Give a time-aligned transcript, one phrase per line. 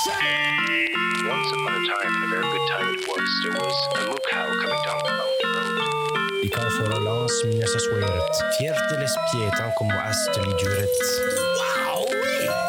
[0.00, 4.16] Once upon a time, and a very good time it was, there was a moo
[4.30, 5.76] cow coming down the mountain road.
[9.30, 9.92] Pietan como.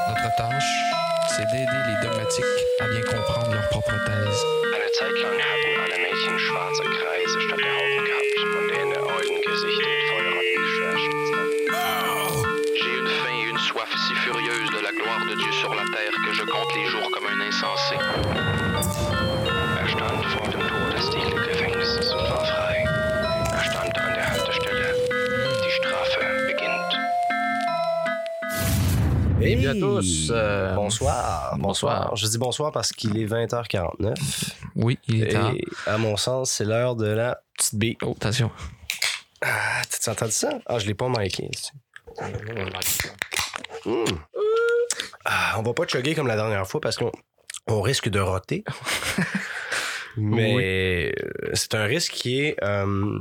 [0.09, 0.73] Notre tâche,
[1.29, 2.43] c'est d'aider les dogmatiques
[2.81, 4.43] à bien comprendre leur propre thèse.
[4.75, 9.41] Eine Zeit lang hatten alle Mädchen schwarze Kreise statt der Augen gehabt und ihre Augen
[9.41, 11.11] Gesichter mit Feuerrotten geschwärzt.
[12.75, 15.83] J'ai une faim et une soif si furieuse de la gloire de Dieu sur la
[15.93, 17.20] terre que je compte les jours comme
[17.61, 17.95] insensé.
[19.81, 22.85] Er stand vor dem Tor des Diegle-Gefängnisses und war frei.
[23.53, 24.95] Er stand an der Haltestelle.
[25.63, 26.91] Die Strafe beginnt.
[29.39, 31.55] Hey, Salut à tous, euh, bonsoir.
[31.59, 32.15] bonsoir.
[32.15, 34.15] Je dis bonsoir parce qu'il est 20h49.
[34.75, 35.33] Oui, il est.
[35.33, 37.83] Et à mon sens, c'est l'heure de la petite B.
[38.03, 38.51] Oh, attention.
[39.41, 40.59] Ah, tu entendu ça?
[40.65, 41.49] Ah, je l'ai pas marqué.
[43.85, 44.05] Hmm.
[45.25, 47.11] Ah, on va pas chugger comme la dernière fois parce qu'on
[47.67, 48.63] on risque de roter.
[50.17, 53.17] Mais euh, c'est un risque qui est, euh,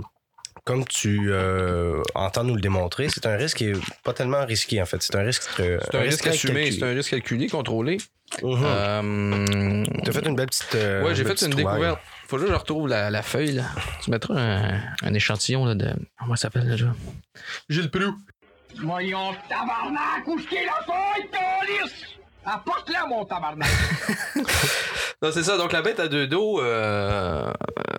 [0.64, 4.82] comme tu euh, entends nous le démontrer, c'est un risque qui est pas tellement risqué
[4.82, 5.00] en fait.
[5.02, 5.44] C'est un risque.
[5.60, 7.98] euh, C'est un risque assumé, c'est un risque calculé, contrôlé.
[8.42, 8.62] Mhm.
[8.64, 10.74] Euh, T'as fait une belle petite.
[10.74, 12.00] euh, ouais, j'ai fait une découverte.
[12.28, 13.52] Faut juste que je retrouve la, la feuille.
[13.52, 13.64] Là.
[14.02, 15.92] Tu mettras un, un échantillon là, de.
[16.18, 16.92] Comment ça s'appelle déjà?
[17.68, 18.14] Gilles Prou.
[18.84, 21.90] Voyons, tabarnak, où est la feuille?
[22.44, 23.68] Apporte-la, mon tabarnak!
[25.22, 25.58] Non, c'est ça.
[25.58, 27.52] Donc, la bête à deux dos, euh,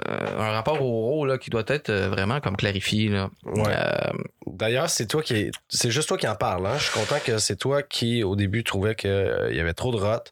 [0.10, 3.10] euh, un rapport au rôle là, qui doit être euh, vraiment comme clarifié.
[3.10, 3.30] Là.
[3.46, 3.62] Ouais.
[3.68, 4.10] Euh,
[4.48, 6.66] D'ailleurs, c'est toi qui est- c'est juste toi qui en parle.
[6.66, 6.78] Hein?
[6.80, 9.98] Je suis content que c'est toi qui au début trouvais qu'il y avait trop de
[9.98, 10.24] rot.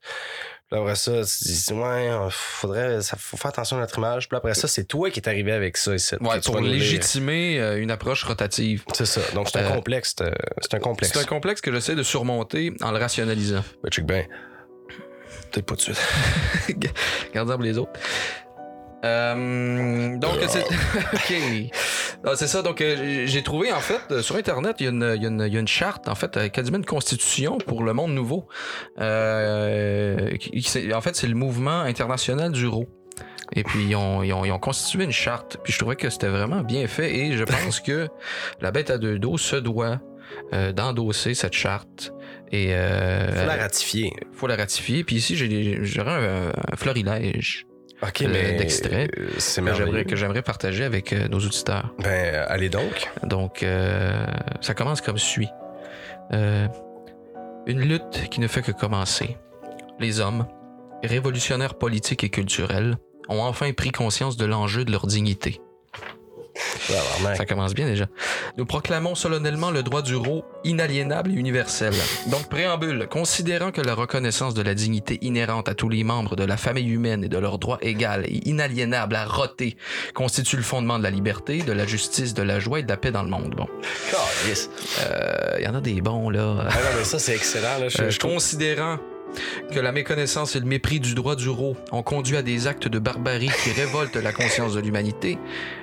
[0.70, 4.30] Puis après ça, tu dis ouais, euh, faudrait, ça faut faire attention à notre image.
[4.30, 6.16] Puis après ça, c'est toi qui est arrivé avec ça ici.
[6.22, 8.84] ouais, pour légitimer euh, une approche rotative.
[8.94, 9.22] C'est ça.
[9.34, 10.16] Donc c'est un Euh, complexe.
[10.62, 11.14] C'est un complexe.
[11.14, 13.64] C'est un complexe que j'essaie de surmonter en le rationalisant.
[13.84, 14.26] Ben, check bien.
[15.52, 16.94] Peut-être pas tout de suite.
[17.34, 17.94] Gardez pour les autres.
[19.06, 20.66] Euh, donc, c'est.
[22.26, 22.62] Non, c'est ça.
[22.62, 25.58] Donc, euh, j'ai- trouvé, en fait, euh, sur Internet, il y, a une- y y
[25.58, 28.48] a charte, en fait, quasiment une constitution pour le monde nouveau.
[29.00, 32.88] Euh, qui- qui- c'est- en fait, c'est le mouvement international du RO.
[33.56, 35.58] Et puis, ils ont, ils, ont, ils ont constitué une charte.
[35.64, 37.16] Puis, je trouvais que c'était vraiment bien fait.
[37.16, 38.08] Et je pense que
[38.62, 40.00] la bête à deux dos se doit
[40.76, 42.12] d'endosser cette charte.
[42.52, 42.74] Et.
[42.74, 44.12] Euh, Faut la ratifier.
[44.34, 45.04] faut la ratifier.
[45.04, 47.66] Puis ici, j'ai j'aurais un, un florilège
[48.02, 49.10] Ok, Euh,
[49.98, 51.94] euh, que j'aimerais partager avec euh, nos auditeurs.
[52.00, 53.10] Ben, allez donc.
[53.24, 53.66] Donc,
[54.62, 55.50] ça commence comme suit.
[56.32, 59.38] Une lutte qui ne fait que commencer.
[60.00, 60.48] Les hommes,
[61.04, 65.60] révolutionnaires politiques et culturels, ont enfin pris conscience de l'enjeu de leur dignité.
[67.36, 68.06] Ça commence bien déjà.
[68.58, 71.94] Nous proclamons solennellement le droit du rot inaliénable et universel.
[72.28, 76.44] Donc, préambule, considérant que la reconnaissance de la dignité inhérente à tous les membres de
[76.44, 79.78] la famille humaine et de leur droit égal et inaliénable à roter
[80.14, 82.98] constitue le fondement de la liberté, de la justice, de la joie et de la
[82.98, 83.54] paix dans le monde.
[83.56, 83.68] Bon,
[84.48, 84.70] Yes.
[85.02, 86.66] Euh, il y en a des bons, là.
[86.70, 87.78] Ah non, mais ça, c'est excellent.
[87.80, 87.90] Là.
[87.90, 88.98] Je, Euh, je considérant
[89.72, 92.88] que la méconnaissance et le mépris du droit du rot ont conduit à des actes
[92.88, 95.38] de barbarie qui révoltent la conscience de l'humanité,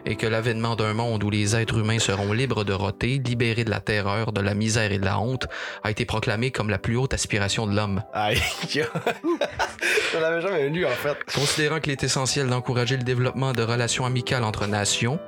[0.04, 3.70] et que l'avènement d'un monde où les êtres humains seront libres de roter, libérés de
[3.70, 5.46] la terreur, de la misère et de la honte,
[5.84, 8.02] a été proclamé comme la plus haute aspiration de l'homme.
[8.12, 8.40] Aïe.
[8.68, 11.16] je l'avais jamais lu, en fait.
[11.34, 15.18] Considérant qu'il est essentiel d'encourager le développement de relations amicales entre nations,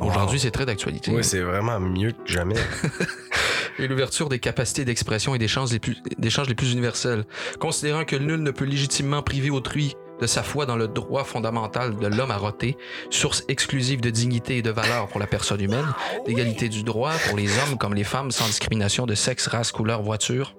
[0.00, 2.56] aujourd'hui c'est très d'actualité, Oui, c'est vraiment mieux que jamais.
[3.78, 7.24] et l'ouverture des capacités d'expression et d'échange les, plus, d'échanges les plus universels,
[7.58, 11.96] considérant que nul ne peut légitimement priver autrui de sa foi dans le droit fondamental
[11.96, 12.76] de l'homme à roter,
[13.10, 15.92] source exclusive de dignité et de valeur pour la personne humaine,
[16.26, 20.02] d'égalité du droit pour les hommes comme les femmes sans discrimination de sexe, race, couleur,
[20.02, 20.54] voiture,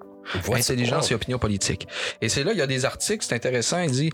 [0.54, 1.88] intelligence et opinion politique.
[2.22, 4.10] Et c'est là, il y a des articles, c'est intéressant, il dit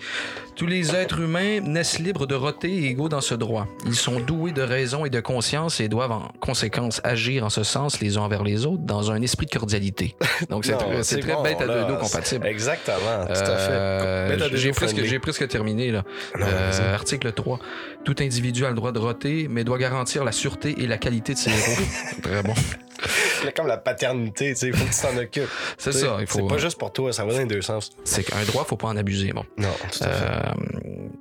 [0.56, 3.68] Tous les êtres humains naissent libres de roter et égaux dans ce droit.
[3.86, 7.64] Ils sont doués de raison et de conscience et doivent en conséquence agir en ce
[7.64, 10.16] sens les uns envers les autres dans un esprit de cordialité.
[10.50, 11.82] Donc c'est très, c'est très bon, bête à là.
[11.84, 12.46] deux dos compatible.
[12.48, 13.72] Exactement, tout à fait.
[13.72, 15.10] Euh, deux j'ai presque, friendly.
[15.10, 16.04] j'ai presque terminé là.
[16.40, 17.60] Non, Euh, article 3.
[18.04, 21.34] Tout individu a le droit de roter, mais doit garantir la sûreté et la qualité
[21.34, 21.82] de ses héros.
[22.22, 22.54] Très bon.
[23.44, 25.50] C'est comme la paternité, tu sais, il faut que tu t'en occupes.
[25.78, 26.40] C'est ça, il faut.
[26.40, 27.92] C'est pas juste pour toi, ça va dans les deux sens.
[28.04, 29.32] C'est qu'un droit, faut pas en abuser.
[29.32, 29.44] Bon.
[29.58, 30.26] Non, tout à fait.
[30.26, 30.64] Euh,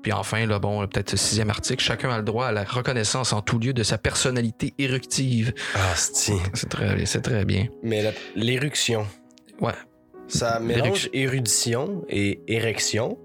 [0.02, 3.40] puis enfin, là, bon, peut-être sixième article, chacun a le droit à la reconnaissance en
[3.42, 5.52] tout lieu de sa personnalité éruptive.
[5.74, 7.66] Ah, c'est C'est très, c'est très bien.
[7.82, 9.06] Mais l'éruption,
[9.60, 9.72] Ouais.
[10.28, 11.10] ça mélange L'éruction.
[11.14, 13.18] érudition et érection.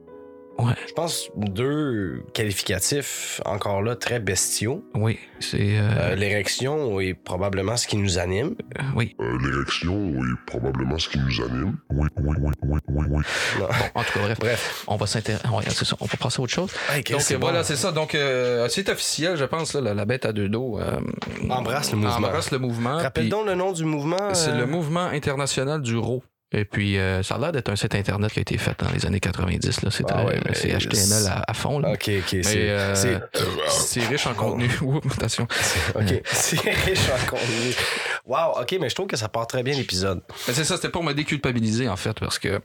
[0.59, 0.73] Ouais.
[0.87, 4.83] Je pense deux qualificatifs encore là très bestiaux.
[4.93, 5.77] Oui, c'est.
[5.79, 8.55] euh, Euh, L'érection est probablement ce qui nous anime.
[8.95, 9.15] oui.
[9.19, 11.75] Euh, L'érection est probablement ce qui nous anime.
[11.89, 13.23] Oui, oui, oui, oui, oui, oui.
[13.59, 13.65] Non.
[13.95, 14.39] En tout cas, bref.
[14.39, 14.83] Bref.
[14.87, 15.47] On va s'intéresser.
[15.47, 15.95] Ouais, c'est ça.
[15.99, 16.71] On va passer à autre chose.
[16.91, 17.47] Hey, Donc c'est euh, bon?
[17.47, 17.91] voilà, c'est ça.
[17.91, 20.79] Donc euh, c'est officiel, je pense, là, la, la bête à deux dos.
[20.79, 20.99] euh,
[21.49, 22.15] Embrasse le mouvement.
[22.17, 22.97] Embrasse le mouvement.
[22.97, 24.33] Rappelle donc le nom du mouvement.
[24.33, 26.23] C'est euh, le mouvement international du RAW.
[26.55, 28.91] Et puis, euh, ça a l'air d'être un site internet qui a été fait dans
[28.91, 29.81] les années 90.
[29.81, 29.89] Là.
[29.91, 31.79] C'est, Ah ouais, c'est HTML à, à fond.
[31.79, 31.91] Là.
[31.93, 32.33] Ok, ok.
[32.33, 32.69] Mais, C'est.
[32.69, 33.19] euh, c'est-
[33.69, 34.69] c'est riche en contenu.
[34.81, 35.47] Oups, attention.
[35.95, 36.21] Ok.
[36.25, 37.73] C'est riche en contenu.
[38.25, 40.21] Wow, ok, mais je trouve que ça part très bien l'épisode.
[40.47, 42.61] Mais c'est ça, c'était pour me déculpabiliser, en fait, parce que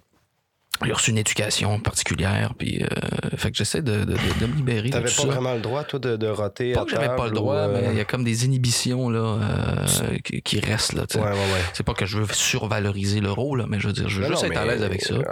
[0.85, 4.55] j'ai reçu une éducation particulière, puis euh, fait que j'essaie de, de, de- de me
[4.57, 5.27] libérer T'avais pas ça.
[5.27, 7.81] vraiment le droit, toi, de, de roter Pas que j'avais pas le droit, ou, euh,
[7.83, 10.93] mais il y a comme des inhibitions là, euh, qui, qui restent.
[10.93, 11.25] Là, tu sais.
[11.25, 11.61] Ouais, ouais, ouais.
[11.73, 14.29] C'est pas que je veux survaloriser le rôle, là, mais je veux dire, je veux
[14.29, 15.15] juste non, être à mais- l'aise avec ça.
[15.15, 15.25] Puis,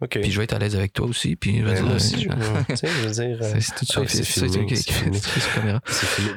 [0.00, 1.36] Ah que, puis je vais être à l'aise avec toi aussi.
[1.36, 4.48] Puis je veux Mais dire, aussi, je, veux c'est tout ça, ah, c'est c'est c'est
[4.76, 5.80] c'est caméra.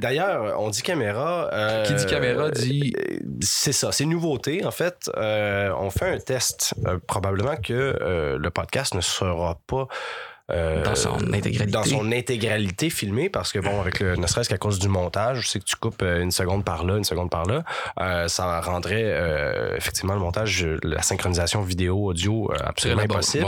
[0.02, 1.50] D'ailleurs, on dit caméra.
[1.86, 2.94] Qui dit caméra dit-
[3.42, 4.66] C'est ça, c'est une nouveauté.
[4.66, 6.74] En fait, on fait un test.
[7.08, 9.88] Probablement que euh, le podcast ne sera pas.
[10.52, 11.72] Euh, Dans son intégralité.
[11.72, 15.42] Dans son intégralité filmé, parce que, bon, avec le, ne serait-ce qu'à cause du montage,
[15.42, 17.64] je sais que tu coupes euh, une seconde par là, une seconde par là,
[18.00, 23.46] euh, ça rendrait euh, effectivement le montage, la synchronisation vidéo, audio euh, absolument impossible.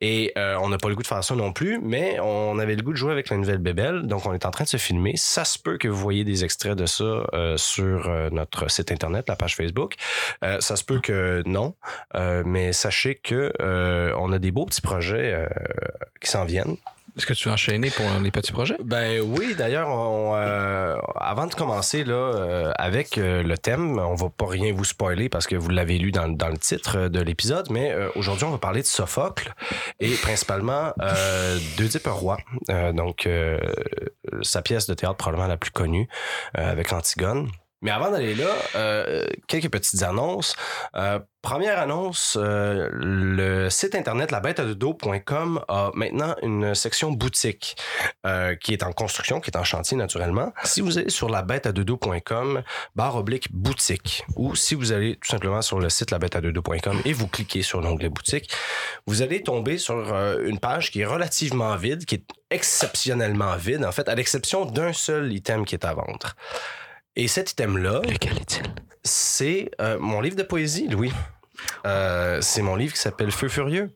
[0.00, 2.74] Et euh, on n'a pas le goût de faire ça non plus, mais on avait
[2.74, 4.76] le goût de jouer avec la nouvelle bébelle, donc on est en train de se
[4.76, 5.12] filmer.
[5.16, 9.28] Ça se peut que vous voyez des extraits de ça euh, sur notre site internet,
[9.28, 9.94] la page Facebook.
[10.42, 11.74] Euh, ça se peut que non,
[12.14, 15.46] euh, mais sachez que euh, on a des beaux petits projets euh,
[16.20, 16.76] qui s'en viennent.
[17.16, 18.76] Est-ce que tu veux enchaîner pour les petits projets?
[18.82, 24.30] Ben oui, d'ailleurs, euh, avant de commencer là euh, avec euh, le thème, on va
[24.30, 27.70] pas rien vous spoiler parce que vous l'avez lu dans, dans le titre de l'épisode,
[27.70, 29.54] mais aujourd'hui on va parler de Sophocle
[30.00, 30.92] et principalement
[31.76, 32.38] d'Oedipe Roi,
[32.92, 33.28] donc
[34.42, 36.08] sa pièce de théâtre probablement la plus connue
[36.54, 37.48] avec Antigone.
[37.84, 40.56] Mais avant d'aller là, euh, quelques petites annonces.
[40.96, 47.76] Euh, première annonce, euh, le site internet labêteadedos.com a maintenant une section boutique
[48.62, 50.54] qui est en construction, qui est en chantier naturellement.
[50.64, 52.62] Si vous allez sur labêteadedos.com,
[52.96, 57.28] barre oblique boutique, ou si vous allez tout simplement sur le site labêteadedos.com et vous
[57.28, 58.50] cliquez sur l'onglet boutique,
[59.06, 59.94] vous allez tomber sur
[60.38, 64.94] une page qui est relativement vide, qui est exceptionnellement vide, en fait, à l'exception d'un
[64.94, 66.34] seul item qui est à vendre.
[67.16, 68.62] Et cet item-là, Lequel est-il?
[69.04, 71.12] c'est euh, mon livre de poésie, Louis.
[71.86, 73.90] Euh, c'est mon livre qui s'appelle Feu furieux.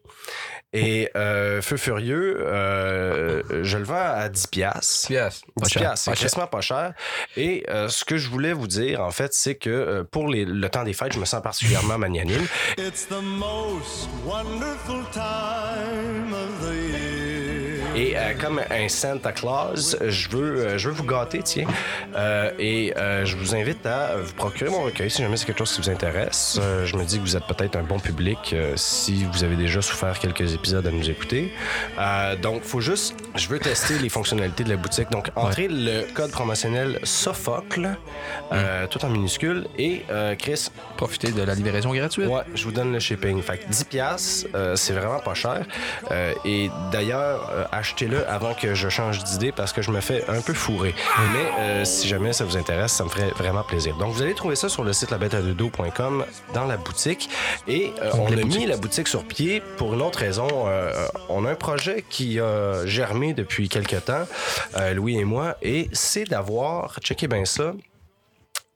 [0.75, 5.06] Et euh, Feu furieux, euh, je le vends à 10 piastres.
[5.09, 5.41] Pièce.
[5.56, 6.25] 10 piastres, c'est Pas cher.
[6.29, 6.93] quasiment pas cher.
[7.38, 10.44] Et euh, ce que je voulais vous dire, en fait, c'est que euh, pour les-
[10.44, 12.47] le temps des fêtes, je me sens particulièrement magnanime.
[12.76, 16.88] It's the most wonderful time of the year.
[17.99, 21.67] Et euh, comme un Santa Claus, je veux, euh, je veux vous gâter, tiens.
[22.15, 25.73] Euh, et je vous invite à vous procurer mon recueil si jamais c'est quelque chose
[25.73, 26.61] qui vous intéresse.
[26.85, 30.19] Je me dis que vous êtes peut-être un bon public si vous avez déjà souffert
[30.19, 31.53] quelques épisodes à nous écouter.
[32.41, 35.11] Donc, faut juste, je veux tester les fonctionnalités de la boutique.
[35.11, 37.97] Donc, entrez le code promotionnel Sophocle,
[38.53, 39.67] euh, tout en minuscule.
[39.79, 42.29] Et euh, Chris, Profitez de la livraison gratuite.
[42.29, 43.41] Ouais, je vous donne le shipping.
[43.43, 45.65] Fait que 10 piastres, euh, c'est vraiment pas cher.
[46.45, 50.52] Et d'ailleurs, achetez-le avant que je change d'idée parce que je me fais un peu
[50.52, 50.94] fourrer.
[51.32, 53.96] Mais euh, si jamais ça vous intéresse, ça me ferait vraiment plaisir.
[53.96, 57.31] Donc, vous allez trouver ça sur le site labêteadedos.com dans la boutique.
[57.67, 58.69] Et euh, on a mis boutique.
[58.69, 60.49] la boutique sur pied pour une autre raison.
[60.67, 60.93] Euh,
[61.31, 64.26] on a un projet qui a germé depuis quelques temps,
[64.95, 67.73] Louis et moi, et c'est d'avoir, checkez bien ça,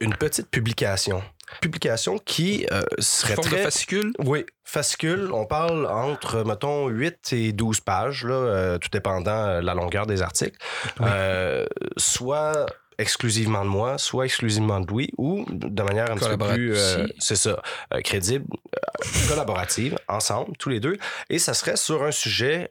[0.00, 1.22] une petite publication.
[1.60, 3.58] Publication qui euh, serait Forme très...
[3.58, 4.12] de fascicule?
[4.18, 5.30] Oui, fascicule.
[5.32, 10.06] On parle entre, mettons, 8 et 12 pages, là, euh, tout dépendant euh, la longueur
[10.06, 10.58] des articles.
[11.00, 12.66] Euh, soit
[12.98, 17.06] exclusivement de moi, soit exclusivement de Louis, ou de manière un petit peu plus, euh,
[17.18, 17.60] c'est ça,
[17.92, 20.96] euh, crédible, euh, collaborative, ensemble, tous les deux.
[21.28, 22.68] Et ça serait sur un sujet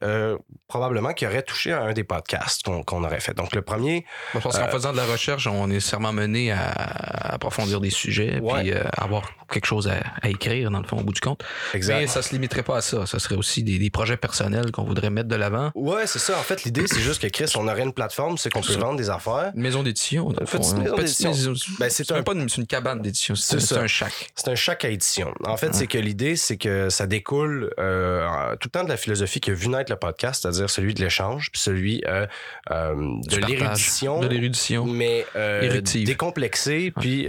[0.72, 3.34] probablement qui aurait touché à un des podcasts qu'on aurait fait.
[3.36, 6.62] Donc le premier, Bon, Parce qu'en faisant de la recherche, on est nécessairement mené à,
[6.72, 8.62] à approfondir des sujets, Ouais.
[8.62, 11.44] puis euh, avoir quelque chose à, à écrire, dans le fond, au bout du compte.
[11.74, 11.98] exact.
[12.00, 13.06] Mais ça se limiterait pas à ça.
[13.06, 15.72] Ça serait aussi des, des projets personnels qu'on voudrait mettre de l'avant.
[15.76, 16.38] Ouais, c'est ça.
[16.40, 18.96] En fait, l'idée, c'est juste que Chris, on aurait une plateforme, c'est qu'on peut vendre
[18.98, 19.52] des affaires.
[19.56, 20.30] Une maison d'édition.
[20.32, 20.80] Petite fond, hein.
[20.84, 21.32] maison d'édition.
[21.80, 24.32] Ben, c'est un- pas une, une cabane d'édition, c'est un chac.
[24.36, 25.34] C'est un chaque à édition.
[25.46, 28.98] En fait, c'est que l'idée, c'est que ça découle euh, tout le temps de la
[28.98, 32.28] philosophie qui a vu naître le podcast, c'est-à-dire c'est-à-dire celui de l'échange, puis celui euh,
[32.70, 34.20] euh, de l'érudition.
[34.20, 34.86] De l'érudition.
[34.86, 36.92] mais euh, décomplexé.
[37.00, 37.28] Puis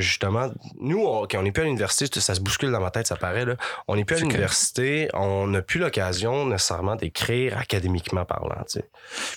[0.00, 3.06] justement, nous, on, quand on n'est plus à l'université, ça se bouscule dans ma tête,
[3.06, 3.44] ça paraît.
[3.44, 3.56] Là.
[3.88, 8.62] On n'est plus à l'université, on n'a plus l'occasion nécessairement d'écrire académiquement parlant.
[8.68, 8.90] tu sais.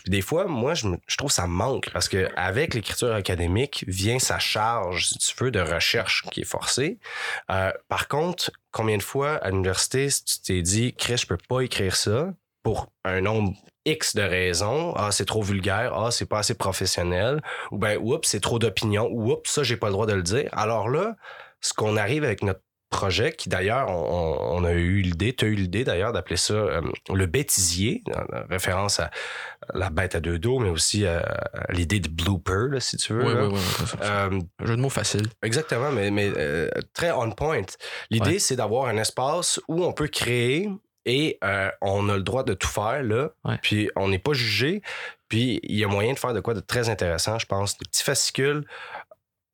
[0.04, 3.14] Puis des fois, moi, je, me- je trouve que ça manque parce que avec l'écriture
[3.14, 7.00] académique vient sa charge, si tu veux, de recherche qui est forcée.
[7.48, 11.62] Par contre, combien de fois à l'université, si tu t'es dit, Chris, je peux pas
[11.62, 12.34] écrire ça
[12.66, 13.54] pour un nombre
[13.86, 14.92] X de raisons.
[14.96, 15.94] Ah, c'est trop vulgaire.
[15.94, 17.44] Ah, c'est pas assez professionnel.
[17.72, 19.08] Ou ben, oups, c'est trop d'opinion.
[19.12, 20.50] Ou oups, ça, j'ai pas le droit de le dire.
[20.52, 21.16] Alors là,
[21.62, 25.54] ce qu'on arrive avec notre projet, qui d'ailleurs, on, a eu l'idée, tu as eu
[25.54, 26.82] l'idée d'ailleurs d'appeler ça euh,
[27.14, 29.12] le bêtisier, en référence à
[29.76, 33.14] la bête à deux dos, mais aussi à, à l'idée de blooper, là, si tu
[33.14, 33.26] veux.
[33.26, 33.48] Oui, là.
[33.48, 33.60] oui, oui.
[33.78, 33.98] c'est ça.
[34.02, 35.28] Euh, Un jeu de mots facile.
[35.44, 37.62] Exactement, mais, mais euh, très on point.
[38.10, 38.40] L'idée, Ouais.
[38.40, 40.70] c'est d'avoir un espace où on peut créer
[41.06, 43.30] et euh, on a le droit de tout faire, là.
[43.44, 43.58] Ouais.
[43.62, 44.82] Puis on n'est pas jugé.
[45.30, 47.78] Puis il y a moyen de faire de quoi de très intéressant, je pense.
[47.78, 48.66] Des petits fascicules.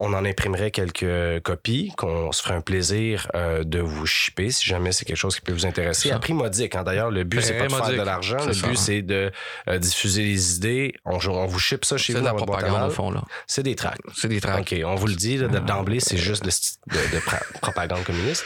[0.03, 4.65] On en imprimerait quelques copies, qu'on se ferait un plaisir euh, de vous shipper si
[4.67, 6.10] jamais c'est quelque chose qui peut vous intéresser.
[6.12, 6.81] À prix modique, hein.
[6.84, 8.00] d'ailleurs, le but, c'est pas de faire modique.
[8.00, 8.38] de l'argent.
[8.39, 8.81] C'est Le ça, but, hein.
[8.84, 9.31] c'est de
[9.70, 10.93] euh, diffuser les idées.
[11.05, 13.22] On, on vous ship ça chez C'est vous de la propagande, au fond, là.
[13.46, 14.01] C'est des tracts.
[14.15, 14.74] C'est des tracts.
[14.74, 17.22] OK, on vous le dit, d'emblée, c'est juste de, de- de
[17.62, 18.43] propagande communiste.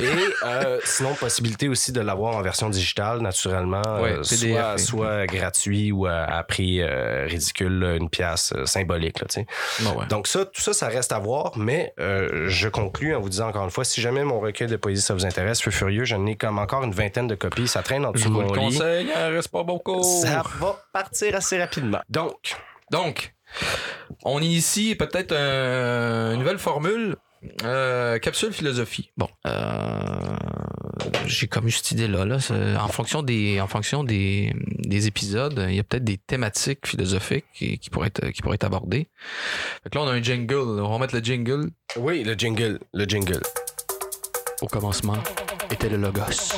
[0.00, 0.08] Et
[0.44, 5.92] euh, sinon, possibilité aussi de l'avoir en version digitale, naturellement, Ouais, euh, soit, soit gratuit
[5.92, 9.20] ou à, à prix euh, ridicule, une pièce euh, symbolique.
[9.20, 9.46] Là, tu sais.
[9.84, 10.06] Bon, ouais.
[10.06, 13.48] Donc ça, tout ça, ça reste à voir, mais euh, je conclus en vous disant
[13.48, 16.24] encore une fois, si jamais mon recueil de poésie, ça vous intéresse, Feu Furieux, j'en
[16.26, 18.60] ai comme encore une vingtaine de copies, ça traîne en dessous de mon lit.
[18.78, 20.02] conseille, il en reste pas beaucoup.
[20.02, 22.00] Ça va partir assez rapidement.
[22.10, 22.56] Donc,
[22.92, 23.34] Donc,
[24.24, 27.16] on initie peut-être un- une nouvelle formule.
[27.64, 29.10] Euh, capsule philosophie.
[29.16, 30.36] Bon, euh,
[31.26, 32.24] j'ai comme eu cette idée-là.
[32.24, 32.38] Là,
[32.80, 37.44] en fonction des, en fonction des, des épisodes, il y a peut-être des thématiques philosophiques
[37.54, 39.08] qui, qui pourraient être, qui pourraient être abordées.
[39.82, 40.80] Fait que là, on a un jingle.
[40.80, 41.70] On va mettre le jingle.
[41.96, 43.40] oui, le jingle, le jingle.
[44.62, 45.18] Au commencement
[45.70, 46.54] était le logos.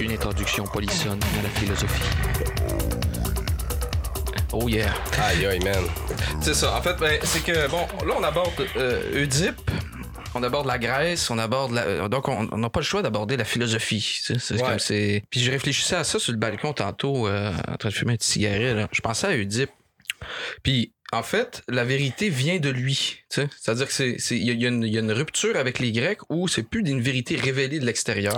[0.00, 2.02] Une introduction polissonne à la philosophie.
[4.52, 4.92] Oh yeah.
[5.22, 5.84] Aïe, aïe, man.
[6.40, 6.76] C'est ça.
[6.76, 9.60] En fait, ben, c'est que, bon, là, on aborde euh, Oedipe,
[10.34, 11.82] on aborde la Grèce, on aborde la...
[11.82, 14.20] euh, Donc, on n'a pas le choix d'aborder la philosophie.
[14.24, 14.60] tu sais, C'est Ouais.
[14.68, 15.24] comme c'est...
[15.30, 18.16] Puis je réfléchissais à ça sur le balcon tantôt, euh, en train de fumer un
[18.16, 18.76] petit cigarette.
[18.76, 18.88] là.
[18.92, 19.70] Je pensais à Oedipe.
[20.62, 23.20] Puis, en fait, la vérité vient de lui.
[23.28, 25.92] C'est-à-dire que c'est, il y, a- y une- il y a une rupture avec les
[25.92, 28.36] Grecs où c'est plus d'une vérité révélée de l'extérieur.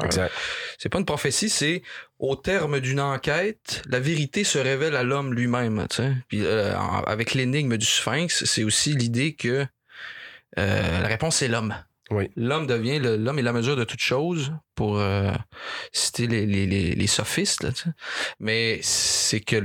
[0.78, 1.82] C'est pas une prophétie, c'est
[2.18, 5.86] au terme d'une enquête, la vérité se révèle à l'homme lui-même.
[6.28, 9.66] Puis euh, avec l'énigme du Sphinx, c'est aussi l'idée que
[10.58, 11.74] euh, la réponse est l'homme.
[12.10, 12.30] Oui.
[12.36, 15.32] L'homme devient l'homme est la mesure de toute chose pour euh,
[15.90, 17.64] citer les, les, les, les sophistes.
[17.64, 17.70] là.
[18.38, 19.56] Mais c'est que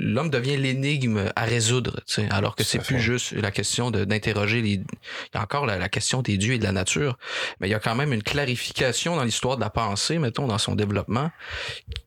[0.00, 4.70] l'homme devient l'énigme à résoudre, alors que c'est plus juste la question d'interroger les.
[4.72, 7.16] Il y a encore la, la question des dieux et de la nature,
[7.60, 10.58] mais il y a quand même une clarification dans l'histoire de la pensée, mettons, dans
[10.58, 11.30] son développement,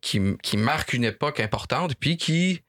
[0.01, 2.62] qui, qui marque une époque importante, puis qui,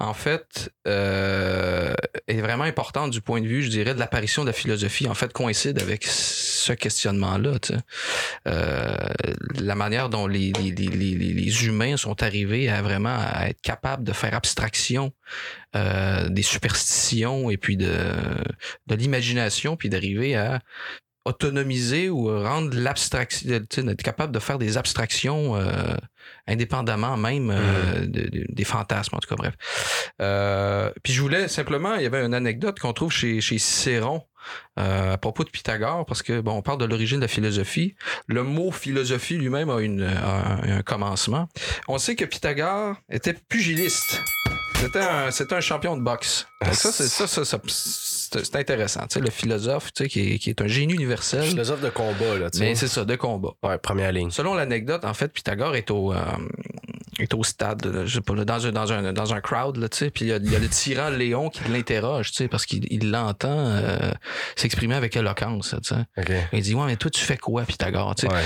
[0.00, 1.94] en fait, euh,
[2.26, 5.14] est vraiment importante du point de vue, je dirais, de l'apparition de la philosophie, en
[5.14, 7.52] fait, coïncide avec ce questionnement-là.
[8.48, 8.96] Euh,
[9.60, 13.60] la manière dont les, les, les, les, les humains sont arrivés à vraiment à être
[13.60, 15.12] capables de faire abstraction
[15.74, 17.92] euh, des superstitions et puis de,
[18.86, 20.60] de l'imagination, puis d'arriver à
[21.24, 25.96] autonomiser ou rendre l'abstraction, d'être capable de faire des abstractions euh,
[26.46, 29.54] indépendamment même euh, de- de- des fantasmes, en tout cas, bref.
[30.22, 34.22] Euh, puis je voulais simplement, il y avait une anecdote qu'on trouve chez, chez Cicéron
[34.78, 37.94] euh, à propos de Pythagore, parce que, bon, on parle de l'origine de la philosophie.
[38.26, 41.48] Le mot philosophie lui-même a, une, a un, commencement.
[41.88, 44.20] On sait que Pythagore était pugiliste.
[44.76, 46.46] C'était un, c'était un champion de boxe.
[46.62, 49.06] Donc ça, c'est ça, ça, ça- c'est intéressant.
[49.08, 51.44] Tu sais, le philosophe, tu sais, qui est, qui est un génie universel.
[51.44, 53.52] Philosophe de combat, là, tu Mais c'est ça, de combat.
[53.62, 54.30] Ouais, première ligne.
[54.30, 56.18] Selon l'anecdote, en fait, Pythagore est au, euh,
[57.18, 59.76] est au stade, là, je sais pas, là, dans, un, dans, un, dans un crowd,
[59.76, 62.48] là, tu sais, puis il y, y a le tyran Léon qui l'interroge, tu sais,
[62.48, 64.10] parce qu'il il l'entend euh,
[64.56, 66.04] s'exprimer avec éloquence, tu sais.
[66.18, 66.32] OK.
[66.52, 68.32] Il dit, ouais, mais toi, tu fais quoi, Pythagore, tu sais?
[68.32, 68.42] Ouais.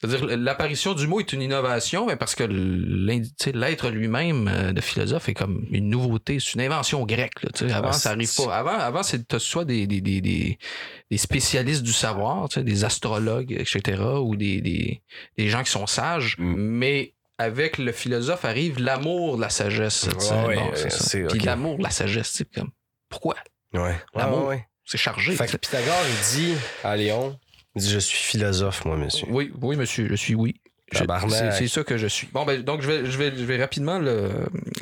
[0.00, 5.28] C'est-à-dire, l'apparition du mot est une innovation, mais parce que l'être lui-même euh, de philosophe
[5.28, 7.42] est comme une nouveauté, c'est une invention grecque.
[7.42, 7.74] Là, tu sais.
[7.74, 8.54] avant, Ah, ça arrive pas.
[8.56, 13.50] Avant, avant c'est soit des, des, des, des, spécialistes du savoir, tu sais, des astrologues,
[13.50, 15.02] etc., ou des, des,
[15.36, 16.54] des gens qui sont sages, Mm.
[16.54, 20.04] mais avec le philosophe arrive l'amour de la sagesse.
[20.04, 20.98] Ouais, Bon, c'est ça.
[21.04, 22.70] c'est- Puis l'amour de la sagesse, sais, comme
[23.08, 23.36] pourquoi?
[23.72, 23.96] Ouais.
[24.14, 24.46] L'amour.
[24.48, 24.66] Ouais.
[24.84, 25.34] C'est chargé.
[25.36, 25.56] Fait que.
[25.56, 27.38] Pythagore, il dit à Léon,
[27.76, 29.26] Il dit Je suis philosophe, moi, monsieur.
[29.30, 30.60] Oui, oui, monsieur, je suis oui.
[30.90, 31.04] C'est
[31.52, 32.28] c'est ça que je suis.
[32.28, 34.30] Bon, ben, donc, je vais, je vais, je vais rapidement le,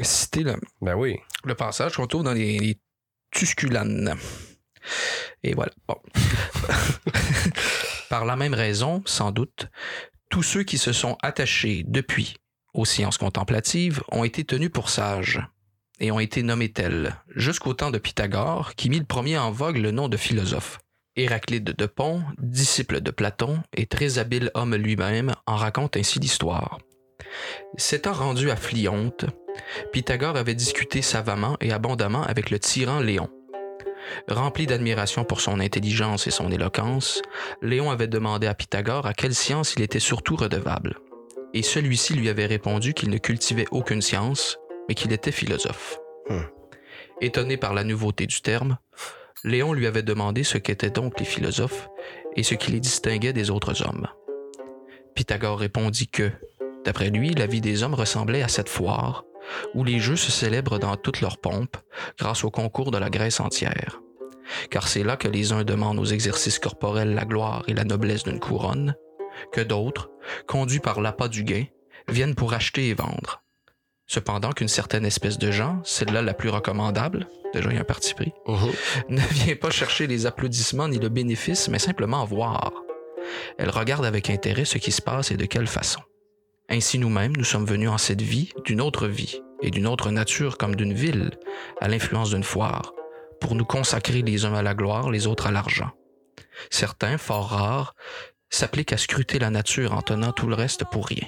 [0.03, 1.17] citer le, Ben oui.
[1.45, 2.79] le passage qu'on trouve dans les, les
[3.33, 4.15] Tusculanes.
[5.43, 5.73] Et voilà.
[5.89, 5.97] Bon.
[8.09, 9.67] Par la même raison, sans doute,
[10.31, 12.37] tous ceux qui se sont attachés depuis
[12.77, 15.41] aux sciences contemplatives ont été tenus pour sages
[15.99, 19.79] et ont été nommés tels, jusqu'au temps de Pythagore, qui mit le premier en vogue
[19.79, 20.79] le nom de philosophe.
[21.17, 26.79] Héraclide de Pont, disciple de Platon et très habile homme lui-même, en raconte ainsi l'histoire.
[27.79, 29.25] S'étant rendu à Phlyonte,
[29.93, 33.31] Pythagore avait discuté savamment et abondamment avec le tyran Léon.
[34.29, 37.23] Rempli d'admiration pour son intelligence et son éloquence,
[37.63, 40.97] Léon avait demandé à Pythagore à quelle science il était surtout redevable.
[41.55, 45.99] Et celui-ci lui avait répondu qu'il ne cultivait aucune science, mais qu'il était philosophe.
[46.29, 46.43] Hmm.
[47.21, 48.79] Étonné par la nouveauté du terme,
[49.45, 51.89] Léon lui avait demandé ce qu'étaient donc les philosophes
[52.35, 54.09] et ce qui les distinguait des autres hommes.
[55.15, 56.31] Pythagore répondit que,
[56.85, 59.25] d'après lui, la vie des hommes ressemblait à cette foire,
[59.75, 61.77] où les jeux se célèbrent dans toute leur pompe
[62.19, 64.01] grâce au concours de la Grèce entière.
[64.71, 68.25] Car c'est là que les uns demandent aux exercices corporels la gloire et la noblesse
[68.25, 68.95] d'une couronne,
[69.53, 70.11] que d'autres,
[70.47, 71.65] conduits par l'appât du gain,
[72.09, 73.43] viennent pour acheter et vendre.
[74.07, 77.85] Cependant qu'une certaine espèce de gens, celle-là la plus recommandable, déjà il y a un
[77.85, 78.73] parti pris, Mhm.
[79.09, 82.73] ne vient pas chercher les applaudissements ni le bénéfice, mais simplement voir.
[83.59, 86.01] Elle regarde avec intérêt ce qui se passe et de quelle façon.
[86.69, 90.59] Ainsi nous-mêmes, nous sommes venus en cette vie d'une autre vie et d'une autre nature
[90.59, 91.31] comme d'une ville,
[91.81, 92.93] à l'influence d'une foire,
[93.41, 95.91] pour nous consacrer les uns à la gloire, les autres à l'argent.
[96.71, 97.95] Certains, fort rares,
[98.51, 101.27] s'appliquent à scruter la nature en tenant tout le reste pour rien.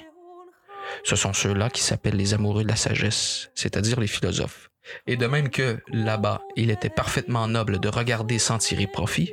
[1.03, 4.69] Ce sont ceux-là qui s'appellent les amoureux de la sagesse, c'est-à-dire les philosophes.
[5.05, 9.31] Et de même que, là-bas, il était parfaitement noble de regarder sans tirer profit,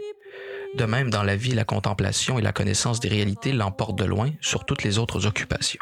[0.75, 4.31] de même dans la vie, la contemplation et la connaissance des réalités l'emportent de loin
[4.43, 5.81] sur toutes les autres occupations.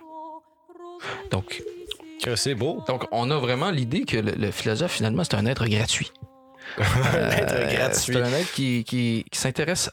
[1.31, 1.63] Donc,
[2.37, 2.83] C'est beau.
[2.87, 6.13] donc on a vraiment l'idée que le, le philosophe, finalement, c'est un être gratuit.
[6.79, 8.15] Euh, gratuit.
[8.15, 9.91] C'est un être qui, qui, qui s'intéresse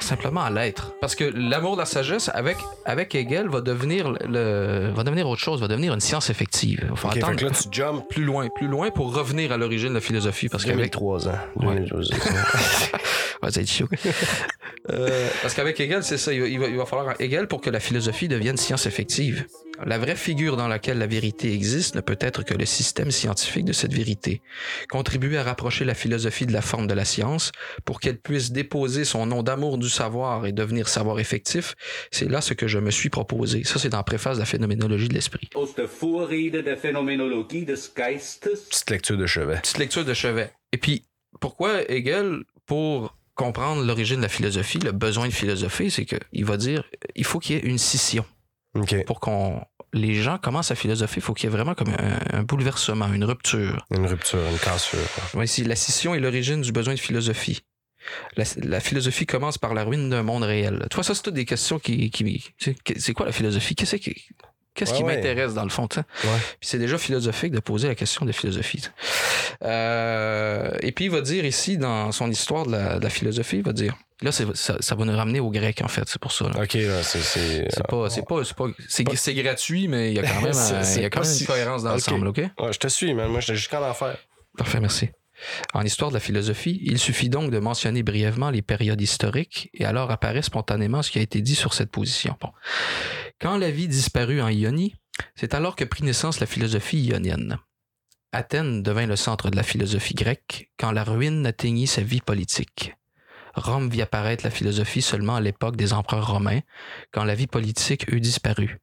[0.00, 0.94] simplement à l'être.
[1.00, 5.40] Parce que l'amour de la sagesse, avec, avec Hegel, va devenir, le, va devenir autre
[5.40, 6.86] chose, va devenir une science effective.
[6.90, 9.52] Il faut Ok, fait attendre que là, tu jumps plus loin, plus loin pour revenir
[9.52, 10.48] à l'origine de la philosophie.
[10.48, 11.32] Parce qu'avec 2003 ans.
[11.56, 11.74] Ouais.
[11.76, 12.10] 2012.
[13.42, 13.86] Ouais, chaud.
[14.90, 16.32] Euh, parce qu'avec Hegel, c'est ça.
[16.32, 19.46] Il va- il va falloir Hegel pour que la philosophie devienne science effective.
[19.84, 23.64] La vraie figure dans laquelle la vérité existe ne peut être que le système scientifique
[23.64, 24.40] de cette vérité.
[24.88, 27.52] Contribuer à rapprocher la philosophie de la forme de la science
[27.84, 31.74] pour qu'elle puisse déposer son nom d'amour du savoir et devenir savoir effectif,
[32.10, 33.64] c'est là ce que je me suis proposé.
[33.64, 35.50] Ça, c'est dans la préface de la phénoménologie de l'esprit.
[38.70, 39.56] Petite lecture de chevet.
[39.60, 40.52] Petite lecture de chevet.
[40.72, 41.04] Et puis,
[41.40, 46.56] pourquoi Hegel, pour comprendre l'origine de la philosophie, le besoin de philosopher, c'est qu'il va
[46.56, 46.84] dire
[47.14, 48.24] il faut qu'il y ait une scission.
[49.06, 49.62] Pour qu'on
[49.92, 53.10] les gens commencent à philosopher, il faut qu'il y ait vraiment comme un, un bouleversement,
[53.12, 53.86] une rupture.
[53.90, 54.98] Une rupture, une cassure.
[55.34, 57.62] Ouais, c'est- la scission est l'origine du besoin de philosophie.
[58.36, 60.86] La, la philosophie commence par la ruine d'un monde réel.
[60.90, 62.10] Tu vois, ça, c'est toutes des questions qui.
[62.10, 62.44] qui
[62.98, 63.74] c'est quoi la philosophie?
[63.74, 64.14] Qu'est-ce qui,
[64.76, 65.16] qu'est-ce Ouais, qui ouais.
[65.16, 65.88] m'intéresse dans le fond?
[65.96, 66.02] Ouais.
[66.60, 68.82] Puis c'est déjà philosophique de poser la question de philosophie.
[69.64, 73.56] Euh, et puis il va dire ici, dans son histoire de la, de la philosophie,
[73.58, 73.94] il va dire.
[74.22, 74.44] Là, ça,
[74.80, 76.46] ça va nous ramener au grec, en fait, c'est pour ça.
[76.48, 76.62] là.
[76.62, 77.18] OK, là, c'est...
[77.20, 80.40] C'est C'est pas, c'est pas, c'est pas, c'est, c'est gratuit, mais il y a quand
[80.42, 82.38] même, euh, il y a quand même une cohérence dans l'ensemble, ok?
[82.58, 83.28] Ouais, je te suis, man.
[83.30, 84.16] Moi, j'étais jusqu'en enfer.
[84.56, 85.10] Parfait, merci.
[85.74, 89.84] En histoire de la philosophie, il suffit donc de mentionner brièvement les périodes historiques et
[89.84, 92.34] alors apparaît spontanément ce qui a été dit sur cette position.
[92.40, 92.48] Bon.
[93.40, 94.94] Quand la vie disparut en Ionie,
[95.34, 97.58] c'est alors que prit naissance la philosophie ionienne.
[98.32, 102.94] Athènes devint le centre de la philosophie grecque quand la ruine atteignit sa vie politique.
[103.54, 106.60] Rome vit apparaître la philosophie seulement à l'époque des empereurs romains,
[107.12, 108.78] quand la vie politique eut disparu.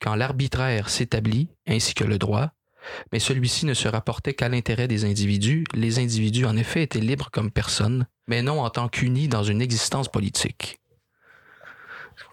[0.00, 2.52] Quand l'arbitraire s'établit, ainsi que le droit,
[3.12, 5.64] mais celui-ci ne se rapportait qu'à l'intérêt des individus.
[5.74, 9.60] Les individus, en effet, étaient libres comme personne, mais non en tant qu'unis dans une
[9.60, 10.79] existence politique.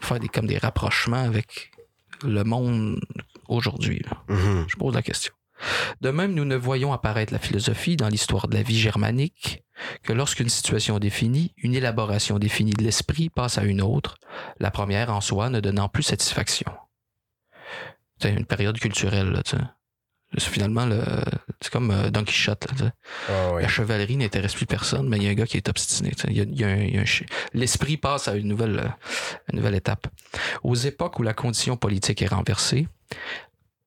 [0.02, 1.72] Faire des, comme des rapprochements avec
[2.24, 3.00] le monde
[3.48, 4.02] aujourd'hui.
[4.28, 4.66] Mhm.
[4.68, 5.34] Je pose la question.
[6.02, 9.64] De même, nous ne voyons apparaître la philosophie dans l'histoire de la vie germanique
[10.04, 14.18] que lorsqu'une situation définie, une élaboration définie de l'esprit passe à une autre,
[14.60, 16.72] la première en soi ne donnant plus satisfaction.
[18.20, 19.56] C'est une période culturelle, là, tu
[20.38, 21.02] Finalement, le-
[21.62, 22.68] c'est comme euh, Don Quichotte.
[22.82, 22.92] là.
[23.30, 23.60] Ah.
[23.62, 26.12] La chevalerie n'intéresse plus personne, mais il y a un gars qui est obstiné.
[26.12, 26.28] tu sais.
[26.30, 28.36] Il y a- il y a un- il y a un chi- L'esprit passe à
[28.36, 28.88] une nouvelle, euh,
[29.52, 30.08] une nouvelle étape.
[30.64, 32.88] Aux époques où la condition politique est renversée,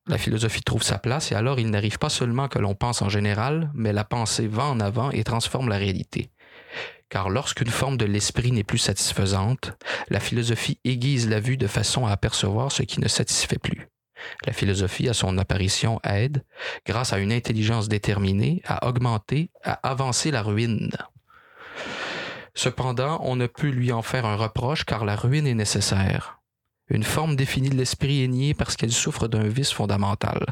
[0.07, 3.09] la philosophie trouve sa place et alors il n'arrive pas seulement que l'on pense en
[3.11, 6.31] général, mais la pensée va en avant et transforme la réalité.
[7.11, 9.73] Car lorsqu'une forme de l'esprit n'est plus satisfaisante,
[10.09, 13.89] la philosophie aiguise la vue de façon à apercevoir ce qui ne satisfait plus.
[14.47, 16.45] La philosophie, à son apparition, aide,
[16.87, 20.91] grâce à une intelligence déterminée, à augmenter, à avancer la ruine.
[22.55, 26.41] Cependant, on ne peut lui en faire un reproche car la ruine est nécessaire.
[26.89, 30.45] Une forme définie de l'esprit est niée parce qu'elle souffre d'un vice fondamental.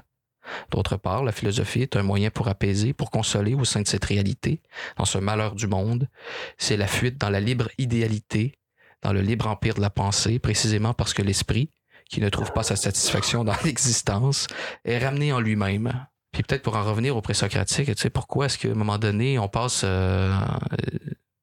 [0.70, 4.04] D'autre part, la philosophie est un moyen pour apaiser, pour consoler au sein de cette
[4.04, 4.62] réalité,
[4.96, 6.09] dans ce malheur du monde.
[6.57, 8.54] C'est la fuite dans la libre idéalité,
[9.02, 11.70] dans le libre empire de la pensée, précisément parce que l'esprit,
[12.09, 14.47] qui ne trouve pas sa satisfaction dans l'existence,
[14.85, 16.07] est ramené en lui-même.
[16.33, 19.38] Puis peut-être pour en revenir au présocratique, tu sais, pourquoi est-ce qu'à un moment donné,
[19.38, 19.83] on passe...
[19.85, 20.31] euh,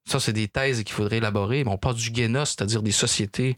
[0.08, 3.58] ça, c'est des thèses qu'il faudrait élaborer, mais on passe du génos, c'est-à-dire des sociétés.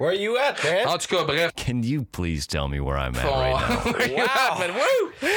[0.00, 0.86] Where you at, man?
[0.88, 1.50] En tout cas, bref.
[1.54, 4.24] Can you please tell me where I'm at on- right now?
[4.54, 4.58] Wow!
[4.58, 5.28] man, woo!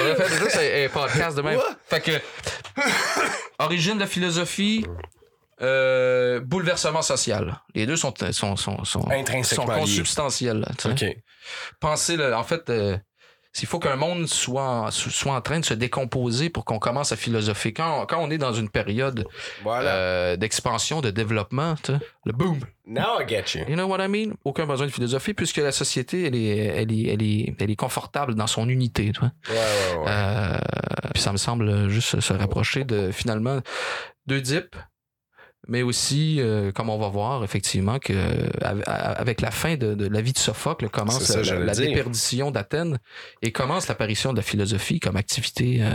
[0.00, 1.58] On a fait juste un, un podcast de même.
[1.86, 2.12] Fait que,
[3.58, 4.84] origine de la philosophie,
[5.62, 7.60] euh, bouleversement social.
[7.74, 9.08] Les deux sont, sont, sont, sont,
[9.66, 10.60] consubstantiels.
[10.60, 11.08] là, tu sais.
[11.10, 11.16] OK.
[11.80, 12.96] Pensez, en fait, euh,
[13.60, 17.10] il faut qu'un monde soit, en- soit en train de se décomposer pour qu'on commence
[17.10, 17.72] à philosopher.
[17.72, 19.26] Quand, quand on est dans une période
[19.64, 19.90] Voilà.
[19.94, 21.74] euh, d'expansion, de développement,
[22.24, 22.60] le boom.
[22.86, 23.64] Now I get you.
[23.68, 24.34] You know what I mean?
[24.44, 27.76] Aucun besoin de philosophie puisque la société, elle est, elle est, elle est, elle est
[27.76, 29.10] confortable dans son unité.
[29.12, 29.32] Tu vois?
[29.48, 30.04] Ouais, ouais, ouais.
[30.08, 30.58] Euh,
[31.14, 33.60] puis ça me semble juste se rapprocher de finalement
[34.26, 34.76] d'Oedipe,
[35.68, 39.94] mais aussi, euh, comme on va voir, effectivement, que euh, av- avec la fin de,
[39.94, 42.98] de la vie de Sophocle commence ça, la, déperdition d'Athènes
[43.42, 45.90] et commence l'apparition de la philosophie comme activité euh,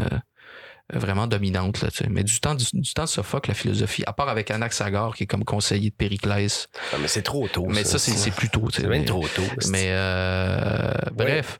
[0.93, 1.81] vraiment dominante.
[1.81, 2.07] Là, tu sais.
[2.09, 5.23] mais du temps, du, du temps de Sophocle, la philosophie, à part avec Anaxagore qui
[5.23, 7.65] est comme conseiller de Périclès, Non, mais c'est trop tôt.
[7.67, 8.67] mais ça, c'est c'est plus tôt.
[8.69, 8.81] tu sais.
[8.83, 9.41] C'est Mais- trop tôt.
[9.69, 11.59] Mais euh, bref,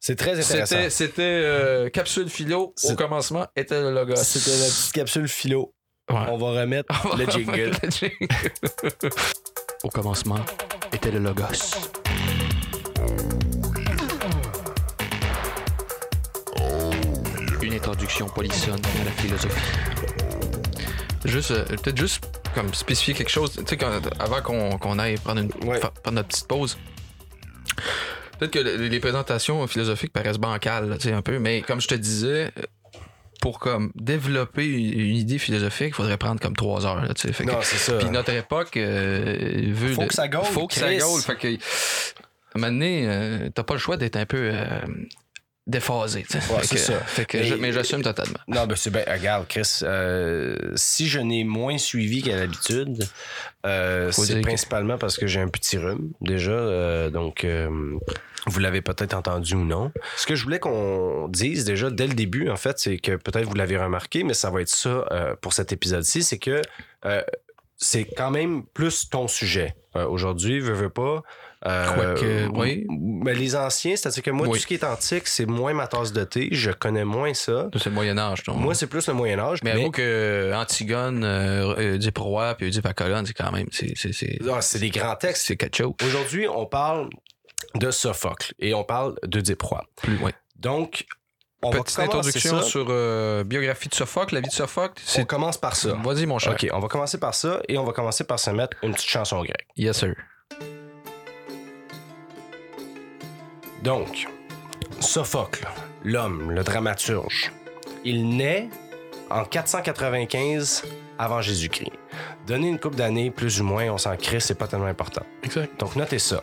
[0.00, 0.76] C'est très intéressant.
[0.90, 4.14] c'était euh, capsule philo au commencement était le logo.
[4.16, 5.72] C'était la petite capsule philo.
[6.10, 6.16] Ouais.
[6.28, 7.72] On va remettre le jingle.
[7.82, 9.10] Le jingle.
[9.82, 10.40] au commencement
[10.92, 11.44] était le logos.
[17.62, 19.60] Une introduction polissonne à la philosophie.
[21.24, 25.16] Juste, euh, peut-être juste comme spécifier quelque chose, tu sais, quand- avant qu'on qu'on aille
[25.16, 25.80] prendre, une, Ouais.
[25.80, 26.76] fa- prendre notre petite pause.
[28.38, 31.80] Peut-être que les les présentations philosophiques paraissent bancales, là, tu sais, un peu, mais comme
[31.80, 32.52] je te disais,
[33.44, 37.08] pour comme développer une idée philosophique, il faudrait prendre comme trois heures, là.
[37.14, 37.98] Fait que- Non, c'est ça.
[37.98, 39.92] puis notre époque euh, veut.
[39.92, 41.20] Faut de- que ça gaule, Faut que ça gaule.
[41.20, 41.48] Fait que.
[41.48, 44.78] À un moment donné, euh, t'as pas le choix d'être un peu euh,
[45.66, 46.26] déphasé.
[46.50, 46.98] Ouais, c'est ça.
[47.00, 48.38] Fait que Mais- je- mais j'assume totalement.
[48.48, 49.04] Non, ben c'est bien.
[49.06, 53.02] Regarde, Chris, euh, si je n'ai moins suivi qu'à l'habitude,
[53.64, 56.50] euh, c'est que- principalement parce que j'ai un petit rhume, déjà.
[56.52, 57.46] euh, donc,
[58.46, 59.90] vous l'avez peut-être entendu ou non.
[60.16, 63.46] Ce que je voulais qu'on dise déjà dès le début, en fait, c'est que peut-être
[63.48, 65.06] vous l'avez remarqué, mais ça va être ça
[65.40, 66.60] pour cet épisode-ci, c'est que
[67.76, 69.74] c'est quand même plus ton sujet.
[69.94, 71.22] Aujourd'hui, veux, veux pas.
[71.66, 72.86] Euh, oui.
[72.88, 74.58] Mais les anciens, c'est-à-dire que moi, Oui.
[74.58, 76.48] tout ce qui est antique, c'est moins ma tasse de thé.
[76.52, 77.68] Je connais moins ça.
[77.74, 78.56] C'est le Moyen-Âge, donc.
[78.58, 79.60] Moi, c'est plus le Moyen Âge.
[79.62, 83.66] mais avoue que Antigone, euh, Oedipe roi, puis Oedipe à colonne, c'est quand même.
[83.72, 83.94] C'est
[84.52, 85.46] Ah, c'est des grands textes.
[85.46, 85.92] c'est quelque chose.
[86.04, 87.08] Aujourd'hui, on parle
[87.74, 89.84] de Sophocle et on parle d'Oedipe roi.
[89.96, 90.30] Plus loin.
[90.56, 91.06] Donc,
[91.62, 92.66] on Petite va introduction ça.
[92.66, 95.02] sur euh, biographie de Sophocle, la vie de Sophocle.
[95.18, 95.94] On commence par ça.
[96.04, 96.52] Vas-y, mon cher.
[96.52, 99.08] OK, on va commencer par ça et on va commencer par se mettre une petite
[99.08, 99.66] chanson grecque.
[99.76, 100.14] Yes, sir.
[103.84, 104.26] Donc,
[104.98, 105.68] Sophocle,
[106.04, 107.52] l'homme, le dramaturge,
[108.02, 108.70] il naît
[109.28, 110.84] en 495
[111.18, 111.92] avant Jésus-Christ.
[112.46, 115.20] Donner une coupe d'années, plus ou moins, on s'en crée, c'est pas tellement important.
[115.42, 115.78] Exact.
[115.78, 116.42] Donc, notez ça.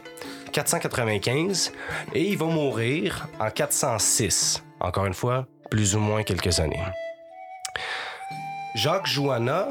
[0.51, 1.73] 495
[2.13, 4.63] et il va mourir en 406.
[4.79, 6.83] Encore une fois, plus ou moins quelques années.
[8.75, 9.67] Jacques Joanna,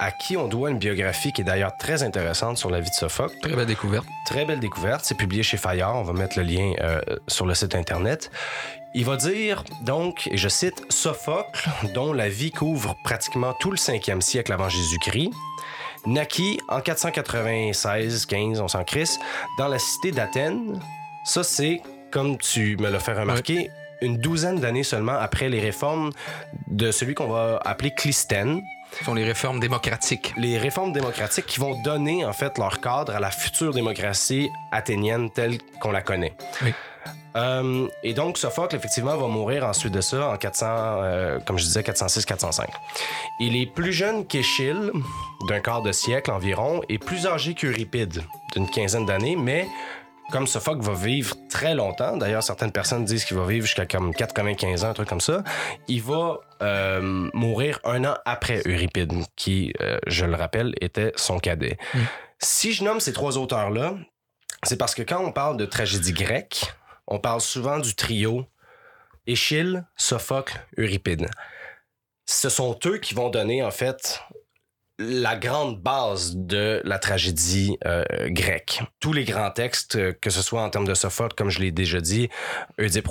[0.00, 2.94] à qui on doit une biographie qui est d'ailleurs très intéressante sur la vie de
[2.94, 4.06] Sophocle, Très belle découverte.
[4.24, 5.04] Très belle découverte.
[5.04, 5.94] C'est publié chez Fayard.
[5.94, 8.30] On va mettre le lien euh, sur le site Internet.
[8.94, 13.76] Il va dire, donc, et je cite, Sophocle, dont la vie couvre pratiquement tout le
[13.76, 15.30] 5e siècle avant Jésus-Christ,
[16.06, 19.20] naquit en 496-15, on s'en crisse,
[19.58, 20.80] dans la cité d'Athènes.
[21.24, 26.10] Ça, c'est, comme tu me l'as fait remarquer, une douzaine d'années seulement après les réformes
[26.68, 28.62] de celui qu'on va appeler Clisthène
[28.98, 30.32] Ce sont les réformes démocratiques.
[30.36, 35.30] les réformes démocratiques qui vont donner en fait leur cadre à la future démocratie athénienne
[35.30, 36.34] telle qu'on la connaît.
[36.62, 36.74] Oui.
[37.36, 41.64] Euh, et donc Sophocle effectivement va mourir ensuite de ça en 400, euh, comme je
[41.64, 42.66] disais 406-405.
[43.38, 44.90] Il est plus jeune qu'Échille,
[45.48, 49.68] d'un quart de siècle environ, et plus âgé qu'Euripide, d'une quinzaine d'années, mais
[50.30, 54.14] comme Sophocle va vivre très longtemps, d'ailleurs certaines personnes disent qu'il va vivre jusqu'à comme
[54.14, 55.42] 95 ans, un truc comme ça,
[55.88, 61.38] il va euh, mourir un an après Euripide, qui, euh, je le rappelle, était son
[61.38, 61.76] cadet.
[61.94, 61.98] Mm.
[62.38, 63.94] Si je nomme ces trois auteurs-là,
[64.62, 66.72] c'est parce que quand on parle de tragédie grecque,
[67.06, 68.46] on parle souvent du trio
[69.26, 71.28] Échille, Sophocle, Euripide.
[72.26, 74.22] Ce sont eux qui vont donner en fait
[75.00, 78.82] la grande base de la tragédie euh, grecque.
[79.00, 81.72] Tous les grands textes, euh, que ce soit en termes de Sophocle, comme je l'ai
[81.72, 82.28] déjà dit,
[82.78, 83.08] Oedipe